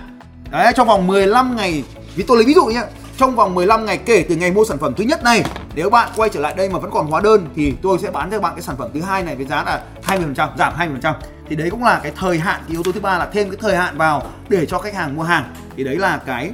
Đấy 0.51 0.73
trong 0.77 0.87
vòng 0.87 1.07
15 1.07 1.57
ngày. 1.57 1.85
Vì 2.17 2.25
tôi 2.29 2.37
lấy 2.37 2.47
ví 2.47 2.55
dụ 2.55 2.65
nhé 2.65 2.83
trong 3.21 3.37
vòng 3.37 3.55
15 3.55 3.87
ngày 3.87 3.99
kể 3.99 4.25
từ 4.29 4.37
ngày 4.37 4.53
mua 4.53 4.65
sản 4.65 4.79
phẩm 4.79 4.95
thứ 4.97 5.05
nhất 5.05 5.25
này 5.25 5.45
nếu 5.75 5.91
bạn 5.91 6.09
quay 6.17 6.31
trở 6.33 6.41
lại 6.41 6.55
đây 6.57 6.69
mà 6.69 6.79
vẫn 6.79 6.91
còn 6.91 7.07
hóa 7.07 7.21
đơn 7.21 7.47
thì 7.57 7.75
tôi 7.83 7.99
sẽ 7.99 8.11
bán 8.11 8.31
cho 8.31 8.41
bạn 8.41 8.55
cái 8.55 8.63
sản 8.63 8.77
phẩm 8.79 8.91
thứ 8.95 9.01
hai 9.01 9.23
này 9.23 9.37
với 9.37 9.47
giá 9.47 9.65
là 9.65 9.83
20% 10.07 10.49
giảm 10.59 10.73
20% 11.03 11.15
thì 11.51 11.57
đấy 11.57 11.71
cũng 11.71 11.85
là 11.85 12.01
cái 12.03 12.13
thời 12.17 12.39
hạn 12.39 12.61
yếu 12.69 12.83
tố 12.83 12.93
thứ 12.93 13.01
ba 13.01 13.19
là 13.19 13.29
thêm 13.33 13.51
cái 13.51 13.57
thời 13.61 13.77
hạn 13.77 13.99
vào 13.99 14.23
để 14.49 14.67
cho 14.67 14.79
khách 14.79 14.95
hàng 14.95 15.17
mua 15.17 15.23
hàng. 15.23 15.55
Thì 15.77 15.85
đấy 15.85 15.97
là 15.97 16.21
cái 16.27 16.51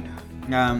à, 0.51 0.75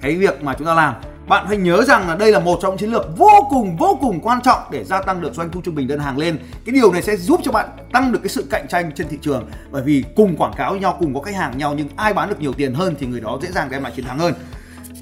cái 0.00 0.16
việc 0.16 0.42
mà 0.42 0.54
chúng 0.58 0.66
ta 0.66 0.74
làm. 0.74 0.94
Bạn 1.28 1.46
hãy 1.48 1.56
nhớ 1.56 1.82
rằng 1.82 2.08
là 2.08 2.16
đây 2.16 2.32
là 2.32 2.38
một 2.38 2.58
trong 2.62 2.78
chiến 2.78 2.90
lược 2.90 3.18
vô 3.18 3.46
cùng 3.50 3.76
vô 3.76 3.98
cùng 4.00 4.20
quan 4.20 4.40
trọng 4.42 4.58
để 4.70 4.84
gia 4.84 5.02
tăng 5.02 5.20
được 5.20 5.34
doanh 5.34 5.50
thu 5.50 5.60
trung 5.64 5.74
bình 5.74 5.88
đơn 5.88 5.98
hàng 5.98 6.18
lên. 6.18 6.38
Cái 6.64 6.72
điều 6.72 6.92
này 6.92 7.02
sẽ 7.02 7.16
giúp 7.16 7.40
cho 7.44 7.52
bạn 7.52 7.68
tăng 7.92 8.12
được 8.12 8.18
cái 8.22 8.28
sự 8.28 8.46
cạnh 8.50 8.68
tranh 8.68 8.92
trên 8.94 9.08
thị 9.08 9.18
trường. 9.22 9.50
Bởi 9.70 9.82
vì 9.82 10.04
cùng 10.16 10.36
quảng 10.36 10.52
cáo 10.56 10.70
với 10.70 10.80
nhau 10.80 10.96
cùng 10.98 11.14
có 11.14 11.20
khách 11.20 11.34
hàng 11.34 11.58
nhau 11.58 11.74
nhưng 11.76 11.88
ai 11.96 12.14
bán 12.14 12.28
được 12.28 12.40
nhiều 12.40 12.52
tiền 12.52 12.74
hơn 12.74 12.94
thì 12.98 13.06
người 13.06 13.20
đó 13.20 13.38
dễ 13.42 13.48
dàng 13.52 13.68
đem 13.70 13.82
lại 13.82 13.92
chiến 13.96 14.04
thắng 14.04 14.18
hơn 14.18 14.34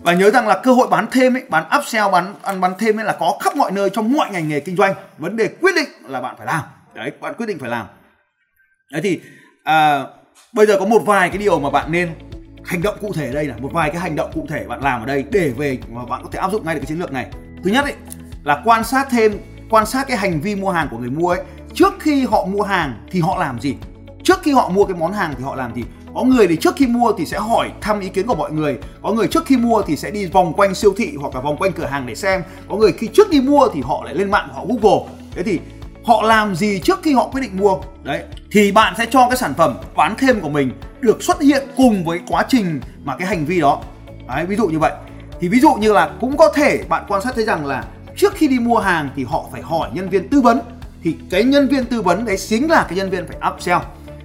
và 0.02 0.12
nhớ 0.14 0.30
rằng 0.30 0.48
là 0.48 0.60
cơ 0.62 0.72
hội 0.72 0.88
bán 0.90 1.06
thêm 1.10 1.36
ấy, 1.36 1.42
bán 1.48 1.64
upsell, 1.78 2.12
bán 2.12 2.34
ăn 2.42 2.60
bán 2.60 2.72
thêm 2.78 2.98
ấy 2.98 3.04
là 3.04 3.16
có 3.20 3.38
khắp 3.40 3.56
mọi 3.56 3.72
nơi 3.72 3.90
trong 3.90 4.12
mọi 4.12 4.30
ngành 4.30 4.48
nghề 4.48 4.60
kinh 4.60 4.76
doanh. 4.76 4.94
Vấn 5.18 5.36
đề 5.36 5.48
quyết 5.60 5.74
định 5.74 5.88
là 6.08 6.20
bạn 6.20 6.34
phải 6.38 6.46
làm. 6.46 6.62
Đấy, 6.94 7.12
bạn 7.20 7.34
quyết 7.34 7.46
định 7.46 7.58
phải 7.58 7.70
làm. 7.70 7.86
Đấy 8.92 9.02
thì 9.02 9.20
à, 9.64 10.04
bây 10.52 10.66
giờ 10.66 10.76
có 10.78 10.84
một 10.84 11.02
vài 11.06 11.28
cái 11.28 11.38
điều 11.38 11.60
mà 11.60 11.70
bạn 11.70 11.92
nên 11.92 12.10
hành 12.64 12.82
động 12.82 12.96
cụ 13.00 13.12
thể 13.12 13.26
ở 13.26 13.32
đây 13.32 13.44
là 13.46 13.56
một 13.56 13.70
vài 13.72 13.90
cái 13.90 14.00
hành 14.00 14.16
động 14.16 14.30
cụ 14.34 14.46
thể 14.48 14.64
bạn 14.68 14.80
làm 14.82 15.00
ở 15.02 15.06
đây 15.06 15.24
để 15.30 15.52
về 15.56 15.78
mà 15.88 16.04
bạn 16.04 16.20
có 16.22 16.28
thể 16.32 16.38
áp 16.38 16.52
dụng 16.52 16.64
ngay 16.64 16.74
được 16.74 16.80
cái 16.80 16.86
chiến 16.86 16.98
lược 16.98 17.12
này. 17.12 17.26
Thứ 17.64 17.70
nhất 17.70 17.84
ấy 17.84 17.94
là 18.44 18.62
quan 18.64 18.84
sát 18.84 19.06
thêm 19.10 19.32
quan 19.70 19.86
sát 19.86 20.06
cái 20.08 20.16
hành 20.16 20.40
vi 20.40 20.54
mua 20.54 20.70
hàng 20.70 20.88
của 20.90 20.98
người 20.98 21.10
mua 21.10 21.28
ấy 21.30 21.40
trước 21.74 21.94
khi 22.00 22.26
họ 22.26 22.44
mua 22.44 22.62
hàng 22.62 23.06
thì 23.10 23.20
họ 23.20 23.38
làm 23.38 23.60
gì 23.60 23.76
trước 24.24 24.42
khi 24.42 24.52
họ 24.52 24.68
mua 24.68 24.84
cái 24.84 24.96
món 24.96 25.12
hàng 25.12 25.34
thì 25.38 25.44
họ 25.44 25.54
làm 25.54 25.74
gì 25.74 25.84
có 26.14 26.22
người 26.22 26.48
thì 26.48 26.56
trước 26.56 26.76
khi 26.76 26.86
mua 26.86 27.12
thì 27.18 27.26
sẽ 27.26 27.38
hỏi 27.38 27.70
thăm 27.80 28.00
ý 28.00 28.08
kiến 28.08 28.26
của 28.26 28.34
mọi 28.34 28.52
người. 28.52 28.78
Có 29.02 29.12
người 29.12 29.26
trước 29.26 29.46
khi 29.46 29.56
mua 29.56 29.82
thì 29.82 29.96
sẽ 29.96 30.10
đi 30.10 30.26
vòng 30.26 30.52
quanh 30.52 30.74
siêu 30.74 30.94
thị 30.96 31.12
hoặc 31.20 31.34
là 31.34 31.40
vòng 31.40 31.56
quanh 31.56 31.72
cửa 31.72 31.86
hàng 31.86 32.06
để 32.06 32.14
xem. 32.14 32.42
Có 32.68 32.76
người 32.76 32.92
khi 32.92 33.08
trước 33.14 33.30
đi 33.30 33.40
mua 33.40 33.68
thì 33.74 33.80
họ 33.80 34.02
lại 34.04 34.14
lên 34.14 34.30
mạng 34.30 34.48
họ 34.52 34.64
google. 34.68 35.12
Thế 35.34 35.42
thì 35.42 35.58
họ 36.04 36.22
làm 36.22 36.54
gì 36.54 36.80
trước 36.84 37.02
khi 37.02 37.14
họ 37.14 37.28
quyết 37.32 37.40
định 37.40 37.56
mua? 37.56 37.76
Đấy 38.02 38.22
thì 38.50 38.72
bạn 38.72 38.94
sẽ 38.98 39.06
cho 39.10 39.28
cái 39.28 39.36
sản 39.36 39.54
phẩm 39.54 39.76
bán 39.96 40.14
thêm 40.18 40.40
của 40.40 40.48
mình 40.48 40.70
được 41.00 41.22
xuất 41.22 41.40
hiện 41.40 41.62
cùng 41.76 42.04
với 42.04 42.20
quá 42.28 42.44
trình 42.48 42.80
mà 43.04 43.16
cái 43.16 43.28
hành 43.28 43.44
vi 43.44 43.60
đó. 43.60 43.82
Đấy, 44.28 44.46
ví 44.46 44.56
dụ 44.56 44.66
như 44.66 44.78
vậy. 44.78 44.92
Thì 45.40 45.48
ví 45.48 45.60
dụ 45.60 45.74
như 45.74 45.92
là 45.92 46.10
cũng 46.20 46.36
có 46.36 46.52
thể 46.54 46.84
bạn 46.88 47.04
quan 47.08 47.22
sát 47.22 47.34
thấy 47.34 47.44
rằng 47.44 47.66
là 47.66 47.84
trước 48.16 48.34
khi 48.34 48.48
đi 48.48 48.58
mua 48.58 48.78
hàng 48.78 49.08
thì 49.16 49.24
họ 49.24 49.44
phải 49.52 49.62
hỏi 49.62 49.90
nhân 49.92 50.08
viên 50.08 50.28
tư 50.28 50.40
vấn. 50.40 50.60
Thì 51.02 51.16
cái 51.30 51.44
nhân 51.44 51.68
viên 51.68 51.84
tư 51.84 52.02
vấn 52.02 52.24
đấy 52.24 52.36
chính 52.36 52.70
là 52.70 52.86
cái 52.88 52.96
nhân 52.98 53.10
viên 53.10 53.26
phải 53.28 53.50
upsell 53.54 53.78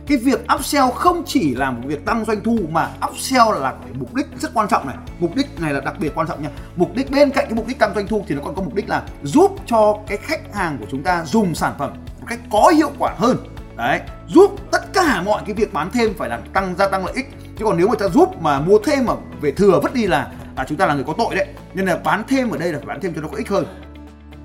cái 0.08 0.18
việc 0.18 0.46
upsell 0.56 0.86
không 0.96 1.24
chỉ 1.26 1.56
là 1.56 1.72
một 1.72 1.82
việc 1.86 2.06
tăng 2.06 2.26
doanh 2.26 2.44
thu, 2.44 2.58
mà 2.70 2.90
upsell 3.10 3.46
là 3.62 3.72
cái 3.72 3.94
mục 4.00 4.14
đích 4.14 4.28
rất 4.40 4.54
quan 4.54 4.68
trọng 4.68 4.88
này. 4.88 4.96
Mục 5.20 5.36
đích 5.36 5.62
này 5.62 5.74
là 5.74 5.80
đặc 5.80 6.00
biệt 6.00 6.16
quan 6.16 6.28
trọng 6.28 6.44
nha. 6.44 6.50
Mục 6.76 6.96
đích 6.96 7.12
bên 7.12 7.30
cạnh 7.30 7.46
cái 7.46 7.54
mục 7.54 7.68
đích 7.68 7.80
tăng 7.80 7.96
doanh 7.96 8.08
thu 8.08 8.26
thì 8.28 8.36
nó 8.36 8.42
còn 8.46 8.56
có 8.56 8.62
mục 8.62 8.74
đích 8.74 8.90
là 8.90 9.04
giúp 9.24 9.56
cho 9.66 9.98
cái 10.08 10.18
khách 10.18 10.56
hàng 10.56 10.78
của 10.80 10.86
chúng 10.92 11.04
ta 11.04 11.26
dùng 11.26 11.56
sản 11.56 11.74
phẩm 11.78 11.94
một 12.20 12.26
cách 12.28 12.40
có 12.52 12.74
hiệu 12.78 12.92
quả 13.00 13.14
hơn. 13.18 13.38
Đấy, 13.78 14.00
giúp 14.28 14.56
tất 14.72 14.94
cả 14.94 15.22
mọi 15.22 15.42
cái 15.46 15.56
việc 15.56 15.74
bán 15.74 15.92
thêm 15.92 16.14
phải 16.18 16.30
làm 16.30 16.42
tăng 16.54 16.76
gia 16.76 16.88
tăng 16.88 17.06
lợi 17.06 17.14
ích. 17.16 17.26
Chứ 17.58 17.66
còn 17.66 17.78
nếu 17.78 17.88
mà 17.88 17.96
ta 18.00 18.08
giúp 18.08 18.42
mà 18.42 18.60
mua 18.60 18.80
thêm 18.86 19.06
mà 19.06 19.14
về 19.42 19.52
thừa 19.52 19.80
vứt 19.84 19.94
đi 19.94 20.08
là 20.08 20.32
là 20.58 20.66
chúng 20.68 20.78
ta 20.78 20.86
là 20.86 20.94
người 20.94 21.04
có 21.04 21.14
tội 21.18 21.36
đấy. 21.36 21.48
Nên 21.74 21.86
là 21.86 21.98
bán 21.98 22.24
thêm 22.28 22.50
ở 22.50 22.58
đây 22.58 22.74
là 22.74 22.78
phải 22.80 22.88
bán 22.88 23.02
thêm 23.02 23.14
cho 23.16 23.22
nó 23.22 23.28
có 23.28 23.38
ích 23.38 23.50
hơn. 23.50 23.66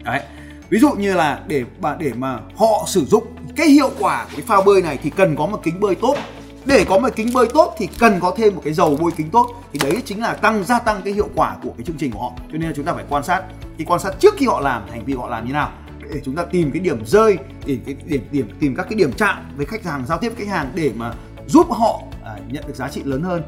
Đấy, 0.05 0.21
ví 0.69 0.79
dụ 0.79 0.93
như 0.93 1.15
là 1.15 1.41
để 1.47 1.65
mà 1.81 1.97
để 1.99 2.13
mà 2.17 2.39
họ 2.57 2.85
sử 2.87 3.05
dụng 3.05 3.25
cái 3.57 3.69
hiệu 3.69 3.91
quả 3.99 4.25
của 4.25 4.31
cái 4.37 4.47
phao 4.47 4.63
bơi 4.63 4.83
này 4.83 4.99
thì 5.03 5.11
cần 5.11 5.37
có 5.37 5.47
một 5.47 5.61
kính 5.63 5.81
bơi 5.81 5.95
tốt. 5.95 6.17
Để 6.65 6.85
có 6.89 6.99
một 6.99 7.09
kính 7.17 7.29
bơi 7.35 7.49
tốt 7.55 7.75
thì 7.79 7.89
cần 7.99 8.21
có 8.21 8.35
thêm 8.37 8.55
một 8.55 8.61
cái 8.65 8.75
dầu 8.75 8.97
bôi 9.01 9.13
kính 9.17 9.31
tốt. 9.31 9.55
Thì 9.73 9.79
đấy 9.83 10.03
chính 10.05 10.21
là 10.21 10.35
tăng 10.35 10.65
gia 10.65 10.79
tăng 10.79 11.01
cái 11.05 11.13
hiệu 11.13 11.29
quả 11.35 11.57
của 11.63 11.71
cái 11.79 11.85
chương 11.87 11.97
trình 11.97 12.11
của 12.13 12.21
họ. 12.21 12.33
Cho 12.37 12.59
nên 12.59 12.63
là 12.63 12.73
chúng 12.77 12.85
ta 12.85 12.95
phải 12.95 13.05
quan 13.09 13.25
sát. 13.25 13.43
Thì 13.79 13.85
quan 13.85 14.01
sát 14.01 14.15
trước 14.21 14.35
khi 14.37 14.47
họ 14.47 14.61
làm 14.61 14.83
hành 14.91 15.05
vi 15.05 15.15
họ 15.15 15.29
làm 15.29 15.47
như 15.47 15.53
nào. 15.53 15.73
Để 16.15 16.21
chúng 16.25 16.37
ta 16.37 16.45
tìm 16.45 16.71
cái 16.71 16.81
điểm 16.81 17.07
rơi 17.07 17.39
để 17.67 17.79
cái 17.87 17.97
điểm 18.05 18.23
điểm 18.31 18.49
tìm 18.61 18.77
các 18.77 18.87
cái 18.91 18.95
điểm 18.95 19.13
chạm 19.13 19.37
với 19.57 19.67
khách 19.67 19.85
hàng 19.85 20.05
giao 20.09 20.19
tiếp 20.19 20.29
với 20.29 20.47
khách 20.47 20.53
hàng 20.53 20.73
để 20.75 20.93
mà 20.97 21.13
giúp 21.47 21.67
họ 21.71 22.03
à, 22.25 22.37
nhận 22.49 22.65
được 22.67 22.77
giá 22.77 22.89
trị 22.89 23.03
lớn 23.05 23.23
hơn. 23.23 23.43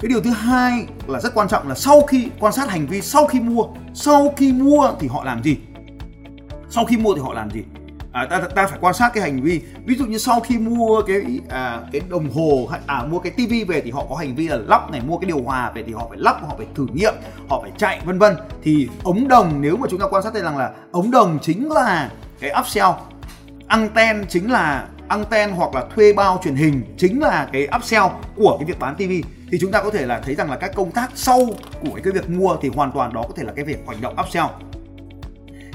Cái 0.00 0.08
điều 0.08 0.20
thứ 0.20 0.30
hai 0.30 0.86
là 1.06 1.20
rất 1.20 1.34
quan 1.34 1.48
trọng 1.48 1.68
là 1.68 1.74
sau 1.74 2.00
khi 2.00 2.28
quan 2.40 2.52
sát 2.52 2.70
hành 2.70 2.86
vi 2.86 3.00
sau 3.00 3.26
khi 3.26 3.40
mua 3.40 3.64
sau 3.94 4.34
khi 4.36 4.52
mua 4.52 4.90
thì 5.00 5.08
họ 5.08 5.24
làm 5.24 5.42
gì? 5.42 5.56
Sau 6.70 6.84
khi 6.84 6.96
mua 6.96 7.14
thì 7.14 7.20
họ 7.20 7.34
làm 7.34 7.50
gì? 7.50 7.62
À, 8.12 8.26
ta 8.30 8.40
ta 8.54 8.66
phải 8.66 8.78
quan 8.80 8.94
sát 8.94 9.10
cái 9.14 9.22
hành 9.22 9.42
vi. 9.42 9.60
Ví 9.84 9.94
dụ 9.94 10.06
như 10.06 10.18
sau 10.18 10.40
khi 10.40 10.58
mua 10.58 11.02
cái 11.02 11.40
à, 11.48 11.80
cái 11.92 12.00
đồng 12.08 12.30
hồ 12.30 12.68
hay 12.70 12.80
à 12.86 13.02
mua 13.10 13.18
cái 13.18 13.32
tivi 13.36 13.64
về 13.64 13.80
thì 13.80 13.90
họ 13.90 14.04
có 14.10 14.16
hành 14.16 14.34
vi 14.34 14.48
là 14.48 14.56
lắp 14.56 14.90
này 14.90 15.00
mua 15.00 15.18
cái 15.18 15.28
điều 15.28 15.42
hòa 15.42 15.72
về 15.74 15.82
thì 15.86 15.92
họ 15.92 16.06
phải 16.08 16.18
lắp 16.18 16.40
họ 16.48 16.54
phải 16.56 16.66
thử 16.74 16.86
nghiệm 16.92 17.14
họ 17.48 17.60
phải 17.62 17.70
chạy 17.78 18.00
vân 18.04 18.18
vân. 18.18 18.36
Thì 18.62 18.88
ống 19.04 19.28
đồng 19.28 19.60
nếu 19.60 19.76
mà 19.76 19.86
chúng 19.90 20.00
ta 20.00 20.06
quan 20.10 20.22
sát 20.22 20.32
thấy 20.32 20.42
rằng 20.42 20.56
là 20.56 20.70
ống 20.92 21.10
đồng 21.10 21.38
chính 21.42 21.72
là 21.72 22.10
cái 22.40 22.50
upsell 22.60 22.88
anten 23.66 24.24
chính 24.28 24.50
là 24.50 24.88
anten 25.08 25.50
hoặc 25.50 25.74
là 25.74 25.84
thuê 25.94 26.12
bao 26.12 26.40
truyền 26.44 26.54
hình 26.54 26.82
chính 26.98 27.22
là 27.22 27.48
cái 27.52 27.68
upsell 27.76 28.04
của 28.36 28.56
cái 28.58 28.66
việc 28.66 28.78
bán 28.78 28.96
tivi 28.96 29.22
thì 29.50 29.58
chúng 29.60 29.72
ta 29.72 29.82
có 29.82 29.90
thể 29.90 30.06
là 30.06 30.20
thấy 30.20 30.34
rằng 30.34 30.50
là 30.50 30.56
các 30.56 30.70
công 30.74 30.90
tác 30.90 31.10
sau 31.14 31.46
của 31.80 31.98
cái 32.04 32.12
việc 32.12 32.30
mua 32.30 32.56
thì 32.62 32.68
hoàn 32.68 32.92
toàn 32.92 33.12
đó 33.12 33.22
có 33.28 33.34
thể 33.36 33.44
là 33.44 33.52
cái 33.56 33.64
việc 33.64 33.78
hành 33.88 34.00
động 34.00 34.16
upsell 34.20 34.46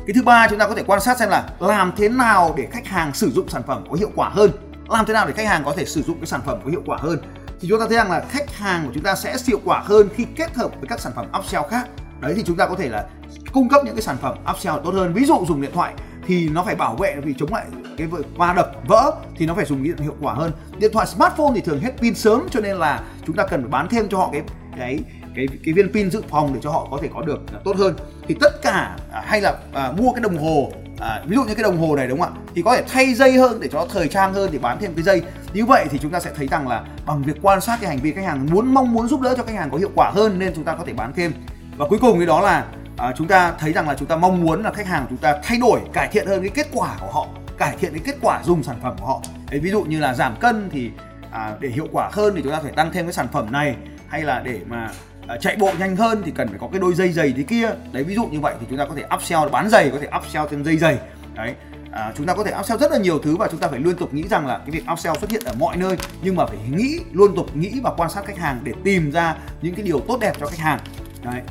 cái 0.07 0.13
thứ 0.13 0.23
ba 0.23 0.47
chúng 0.49 0.59
ta 0.59 0.67
có 0.67 0.75
thể 0.75 0.83
quan 0.87 1.01
sát 1.01 1.17
xem 1.17 1.29
là 1.29 1.49
làm 1.59 1.93
thế 1.97 2.09
nào 2.09 2.53
để 2.57 2.67
khách 2.71 2.87
hàng 2.87 3.13
sử 3.13 3.31
dụng 3.31 3.49
sản 3.49 3.61
phẩm 3.67 3.83
có 3.89 3.95
hiệu 3.95 4.11
quả 4.15 4.29
hơn. 4.29 4.51
Làm 4.89 5.05
thế 5.05 5.13
nào 5.13 5.27
để 5.27 5.33
khách 5.33 5.47
hàng 5.47 5.63
có 5.65 5.73
thể 5.77 5.85
sử 5.85 6.03
dụng 6.03 6.19
cái 6.19 6.27
sản 6.27 6.41
phẩm 6.45 6.59
có 6.63 6.69
hiệu 6.69 6.81
quả 6.85 6.97
hơn. 7.01 7.19
Thì 7.61 7.67
chúng 7.69 7.79
ta 7.79 7.85
thấy 7.87 7.97
rằng 7.97 8.11
là 8.11 8.23
khách 8.29 8.55
hàng 8.55 8.85
của 8.85 8.91
chúng 8.93 9.03
ta 9.03 9.15
sẽ 9.15 9.37
hiệu 9.47 9.59
quả 9.65 9.79
hơn 9.85 10.09
khi 10.15 10.25
kết 10.35 10.55
hợp 10.55 10.71
với 10.79 10.87
các 10.89 10.99
sản 10.99 11.13
phẩm 11.15 11.25
upsell 11.39 11.63
khác. 11.69 11.87
Đấy, 12.19 12.33
thì 12.35 12.43
chúng 12.45 12.57
ta 12.57 12.67
có 12.67 12.75
thể 12.75 12.89
là 12.89 13.05
cung 13.53 13.69
cấp 13.69 13.81
những 13.85 13.95
cái 13.95 14.01
sản 14.01 14.17
phẩm 14.21 14.37
upsell 14.51 14.77
tốt 14.83 14.93
hơn. 14.93 15.13
Ví 15.13 15.25
dụ 15.25 15.45
dùng 15.47 15.61
điện 15.61 15.71
thoại 15.73 15.93
thì 16.27 16.49
nó 16.49 16.63
phải 16.63 16.75
bảo 16.75 16.95
vệ 16.95 17.15
vì 17.23 17.33
chống 17.39 17.53
lại 17.53 17.65
cái 17.97 18.07
va 18.37 18.53
đập, 18.53 18.71
vỡ 18.87 19.11
thì 19.35 19.45
nó 19.45 19.53
phải 19.55 19.65
dùng 19.65 19.83
điện 19.83 19.97
hiệu 19.97 20.15
quả 20.21 20.33
hơn. 20.33 20.51
Điện 20.77 20.91
thoại, 20.93 21.07
smartphone 21.07 21.51
thì 21.55 21.61
thường 21.61 21.79
hết 21.79 21.91
pin 21.97 22.15
sớm 22.15 22.47
cho 22.51 22.59
nên 22.59 22.77
là 22.77 23.03
chúng 23.25 23.35
ta 23.35 23.47
cần 23.47 23.61
phải 23.61 23.69
bán 23.69 23.87
thêm 23.89 24.09
cho 24.09 24.17
họ 24.17 24.29
cái 24.31 24.41
cái 24.77 24.99
cái 25.35 25.47
cái 25.65 25.73
viên 25.73 25.93
pin 25.93 26.11
dự 26.11 26.21
phòng 26.29 26.53
để 26.53 26.59
cho 26.63 26.71
họ 26.71 26.87
có 26.91 26.97
thể 27.01 27.09
có 27.13 27.21
được 27.21 27.39
tốt 27.63 27.75
hơn. 27.77 27.95
Thì 28.27 28.35
tất 28.41 28.61
cả 28.61 28.95
à, 29.11 29.23
hay 29.25 29.41
là 29.41 29.53
à, 29.73 29.91
mua 29.97 30.11
cái 30.11 30.21
đồng 30.21 30.37
hồ 30.37 30.71
à, 30.99 31.21
ví 31.25 31.35
dụ 31.35 31.43
như 31.43 31.55
cái 31.55 31.63
đồng 31.63 31.77
hồ 31.77 31.95
này 31.95 32.07
đúng 32.07 32.19
không 32.19 32.33
ạ? 32.33 32.41
Thì 32.55 32.61
có 32.61 32.75
thể 32.75 32.83
thay 32.87 33.13
dây 33.13 33.31
hơn 33.33 33.59
để 33.61 33.69
cho 33.71 33.79
nó 33.79 33.85
thời 33.93 34.07
trang 34.07 34.33
hơn 34.33 34.49
để 34.53 34.59
bán 34.59 34.77
thêm 34.79 34.93
cái 34.93 35.03
dây. 35.03 35.21
Như 35.53 35.65
vậy 35.65 35.85
thì 35.89 35.97
chúng 35.97 36.11
ta 36.11 36.19
sẽ 36.19 36.31
thấy 36.35 36.47
rằng 36.47 36.67
là 36.67 36.83
bằng 37.05 37.23
việc 37.23 37.37
quan 37.41 37.61
sát 37.61 37.77
cái 37.81 37.89
hành 37.89 37.99
vi 37.99 38.11
khách 38.11 38.25
hàng 38.25 38.47
muốn 38.51 38.73
mong 38.73 38.93
muốn 38.93 39.07
giúp 39.07 39.21
đỡ 39.21 39.33
cho 39.37 39.43
khách 39.43 39.55
hàng 39.55 39.69
có 39.71 39.77
hiệu 39.77 39.91
quả 39.95 40.11
hơn 40.15 40.39
nên 40.39 40.53
chúng 40.55 40.63
ta 40.63 40.75
có 40.75 40.83
thể 40.85 40.93
bán 40.93 41.13
thêm. 41.13 41.31
Và 41.77 41.87
cuối 41.89 41.99
cùng 42.01 42.17
cái 42.17 42.27
đó 42.27 42.41
là 42.41 42.65
à, 42.97 43.13
chúng 43.17 43.27
ta 43.27 43.53
thấy 43.59 43.73
rằng 43.73 43.87
là 43.87 43.95
chúng 43.95 44.07
ta 44.07 44.15
mong 44.15 44.43
muốn 44.43 44.63
là 44.63 44.71
khách 44.71 44.87
hàng 44.87 45.05
chúng 45.09 45.17
ta 45.17 45.39
thay 45.43 45.57
đổi 45.57 45.79
cải 45.93 46.07
thiện 46.07 46.27
hơn 46.27 46.41
cái 46.41 46.49
kết 46.49 46.67
quả 46.73 46.97
của 47.01 47.11
họ 47.11 47.27
cải 47.57 47.75
thiện 47.79 47.91
cái 47.93 48.01
kết 48.05 48.15
quả 48.21 48.41
dùng 48.43 48.63
sản 48.63 48.75
phẩm 48.83 48.95
của 48.99 49.05
họ. 49.05 49.21
Đấy, 49.51 49.59
ví 49.59 49.69
dụ 49.69 49.83
như 49.83 49.99
là 49.99 50.13
giảm 50.13 50.35
cân 50.39 50.69
thì 50.71 50.91
à, 51.31 51.55
để 51.59 51.69
hiệu 51.69 51.87
quả 51.91 52.09
hơn 52.11 52.33
thì 52.35 52.41
chúng 52.41 52.51
ta 52.51 52.59
phải 52.63 52.71
tăng 52.71 52.91
thêm 52.91 53.05
cái 53.05 53.13
sản 53.13 53.27
phẩm 53.31 53.51
này 53.51 53.75
hay 54.07 54.21
là 54.21 54.41
để 54.45 54.59
mà 54.69 54.89
à, 55.33 55.37
chạy 55.37 55.55
bộ 55.55 55.71
nhanh 55.79 55.95
hơn 55.95 56.21
thì 56.25 56.31
cần 56.35 56.47
phải 56.47 56.57
có 56.59 56.67
cái 56.71 56.79
đôi 56.79 56.93
dây 56.93 57.11
giày 57.11 57.33
thế 57.37 57.43
kia. 57.43 57.69
Đấy 57.91 58.03
ví 58.03 58.15
dụ 58.15 58.25
như 58.25 58.39
vậy 58.39 58.53
thì 58.59 58.65
chúng 58.69 58.77
ta 58.77 58.85
có 58.85 58.95
thể 58.95 59.03
upsell 59.15 59.49
bán 59.51 59.69
giày 59.69 59.89
có 59.89 59.97
thể 60.01 60.07
upsell 60.17 60.45
thêm 60.49 60.63
dây 60.63 60.77
giày. 60.77 60.97
Đấy 61.35 61.53
à, 61.91 62.13
chúng 62.17 62.25
ta 62.25 62.33
có 62.33 62.43
thể 62.43 62.53
upsell 62.59 62.81
rất 62.81 62.91
là 62.91 62.97
nhiều 62.97 63.19
thứ 63.19 63.35
và 63.35 63.47
chúng 63.51 63.59
ta 63.59 63.67
phải 63.67 63.79
liên 63.79 63.95
tục 63.95 64.13
nghĩ 64.13 64.23
rằng 64.29 64.47
là 64.47 64.57
cái 64.57 64.71
việc 64.71 64.83
upsell 64.93 65.17
xuất 65.19 65.29
hiện 65.29 65.41
ở 65.45 65.53
mọi 65.59 65.77
nơi 65.77 65.97
nhưng 66.23 66.35
mà 66.35 66.45
phải 66.45 66.57
nghĩ 66.71 66.99
luôn 67.11 67.35
tục 67.35 67.55
nghĩ 67.55 67.79
và 67.83 67.91
quan 67.97 68.09
sát 68.09 68.25
khách 68.25 68.37
hàng 68.37 68.59
để 68.63 68.71
tìm 68.83 69.11
ra 69.11 69.35
những 69.61 69.75
cái 69.75 69.85
điều 69.85 69.99
tốt 69.99 70.17
đẹp 70.21 70.33
cho 70.39 70.45
khách 70.45 70.59
hàng. 70.59 70.79
Đấy. 71.23 71.41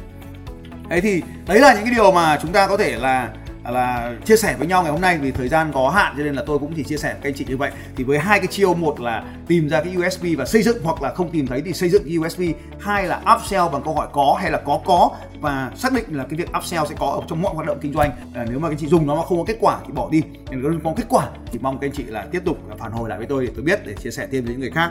Đấy 0.88 1.00
thì 1.00 1.22
đấy 1.46 1.58
là 1.60 1.74
những 1.74 1.84
cái 1.84 1.94
điều 1.94 2.12
mà 2.12 2.38
chúng 2.42 2.52
ta 2.52 2.68
có 2.68 2.76
thể 2.76 2.98
là 2.98 3.30
là 3.70 4.14
chia 4.24 4.36
sẻ 4.36 4.56
với 4.58 4.66
nhau 4.66 4.82
ngày 4.82 4.92
hôm 4.92 5.00
nay 5.00 5.18
vì 5.18 5.30
thời 5.30 5.48
gian 5.48 5.72
có 5.72 5.90
hạn 5.90 6.14
cho 6.16 6.24
nên 6.24 6.34
là 6.34 6.42
tôi 6.46 6.58
cũng 6.58 6.72
chỉ 6.76 6.84
chia 6.84 6.96
sẻ 6.96 7.12
với 7.12 7.20
các 7.22 7.28
anh 7.28 7.34
chị 7.34 7.44
như 7.48 7.56
vậy. 7.56 7.70
Thì 7.96 8.04
với 8.04 8.18
hai 8.18 8.38
cái 8.38 8.46
chiêu 8.46 8.74
một 8.74 9.00
là 9.00 9.24
tìm 9.46 9.68
ra 9.68 9.82
cái 9.82 9.96
USB 9.96 10.26
và 10.38 10.44
xây 10.44 10.62
dựng 10.62 10.84
hoặc 10.84 11.02
là 11.02 11.14
không 11.14 11.30
tìm 11.30 11.46
thấy 11.46 11.62
thì 11.64 11.72
xây 11.72 11.88
dựng 11.88 12.20
USB 12.20 12.42
hai 12.80 13.06
là 13.06 13.22
upsell 13.36 13.64
bằng 13.72 13.82
câu 13.84 13.94
hỏi 13.94 14.08
có 14.12 14.38
hay 14.40 14.50
là 14.50 14.58
có 14.58 14.80
có 14.84 15.10
và 15.40 15.70
xác 15.76 15.92
định 15.92 16.04
là 16.08 16.24
cái 16.24 16.38
việc 16.38 16.48
upsell 16.58 16.84
sẽ 16.88 16.94
có 16.98 17.06
ở 17.06 17.20
trong 17.28 17.42
mọi 17.42 17.54
hoạt 17.54 17.66
động 17.66 17.78
kinh 17.80 17.92
doanh. 17.92 18.10
À, 18.34 18.46
nếu 18.50 18.58
mà 18.58 18.68
các 18.68 18.72
anh 18.74 18.78
chị 18.78 18.86
dùng 18.86 19.06
nó 19.06 19.14
mà 19.16 19.22
không 19.24 19.38
có 19.38 19.44
kết 19.44 19.56
quả 19.60 19.78
thì 19.86 19.92
bỏ 19.92 20.08
đi. 20.10 20.22
Nếu 20.50 20.60
không 20.62 20.84
có 20.84 20.92
kết 20.96 21.06
quả 21.08 21.28
thì 21.52 21.58
mong 21.62 21.78
các 21.78 21.86
anh 21.86 21.92
chị 21.92 22.04
là 22.04 22.26
tiếp 22.30 22.42
tục 22.44 22.58
phản 22.78 22.92
hồi 22.92 23.08
lại 23.08 23.18
với 23.18 23.26
tôi 23.26 23.46
để 23.46 23.52
tôi 23.54 23.64
biết 23.64 23.80
để 23.86 23.94
chia 23.94 24.10
sẻ 24.10 24.28
thêm 24.32 24.44
với 24.44 24.52
những 24.52 24.60
người 24.60 24.70
khác. 24.70 24.90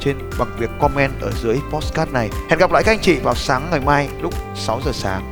trên 0.00 0.16
bằng 0.38 0.56
việc 0.58 0.70
comment 0.80 1.20
ở 1.20 1.32
dưới 1.42 1.58
postcard 1.70 2.12
này. 2.12 2.30
Hẹn 2.50 2.58
gặp 2.58 2.72
lại 2.72 2.82
các 2.84 2.92
anh 2.92 3.00
chị 3.02 3.18
vào 3.22 3.34
sáng 3.34 3.68
ngày 3.70 3.80
mai 3.80 4.08
lúc 4.20 4.34
6 4.54 4.80
giờ 4.84 4.92
sáng. 4.94 5.30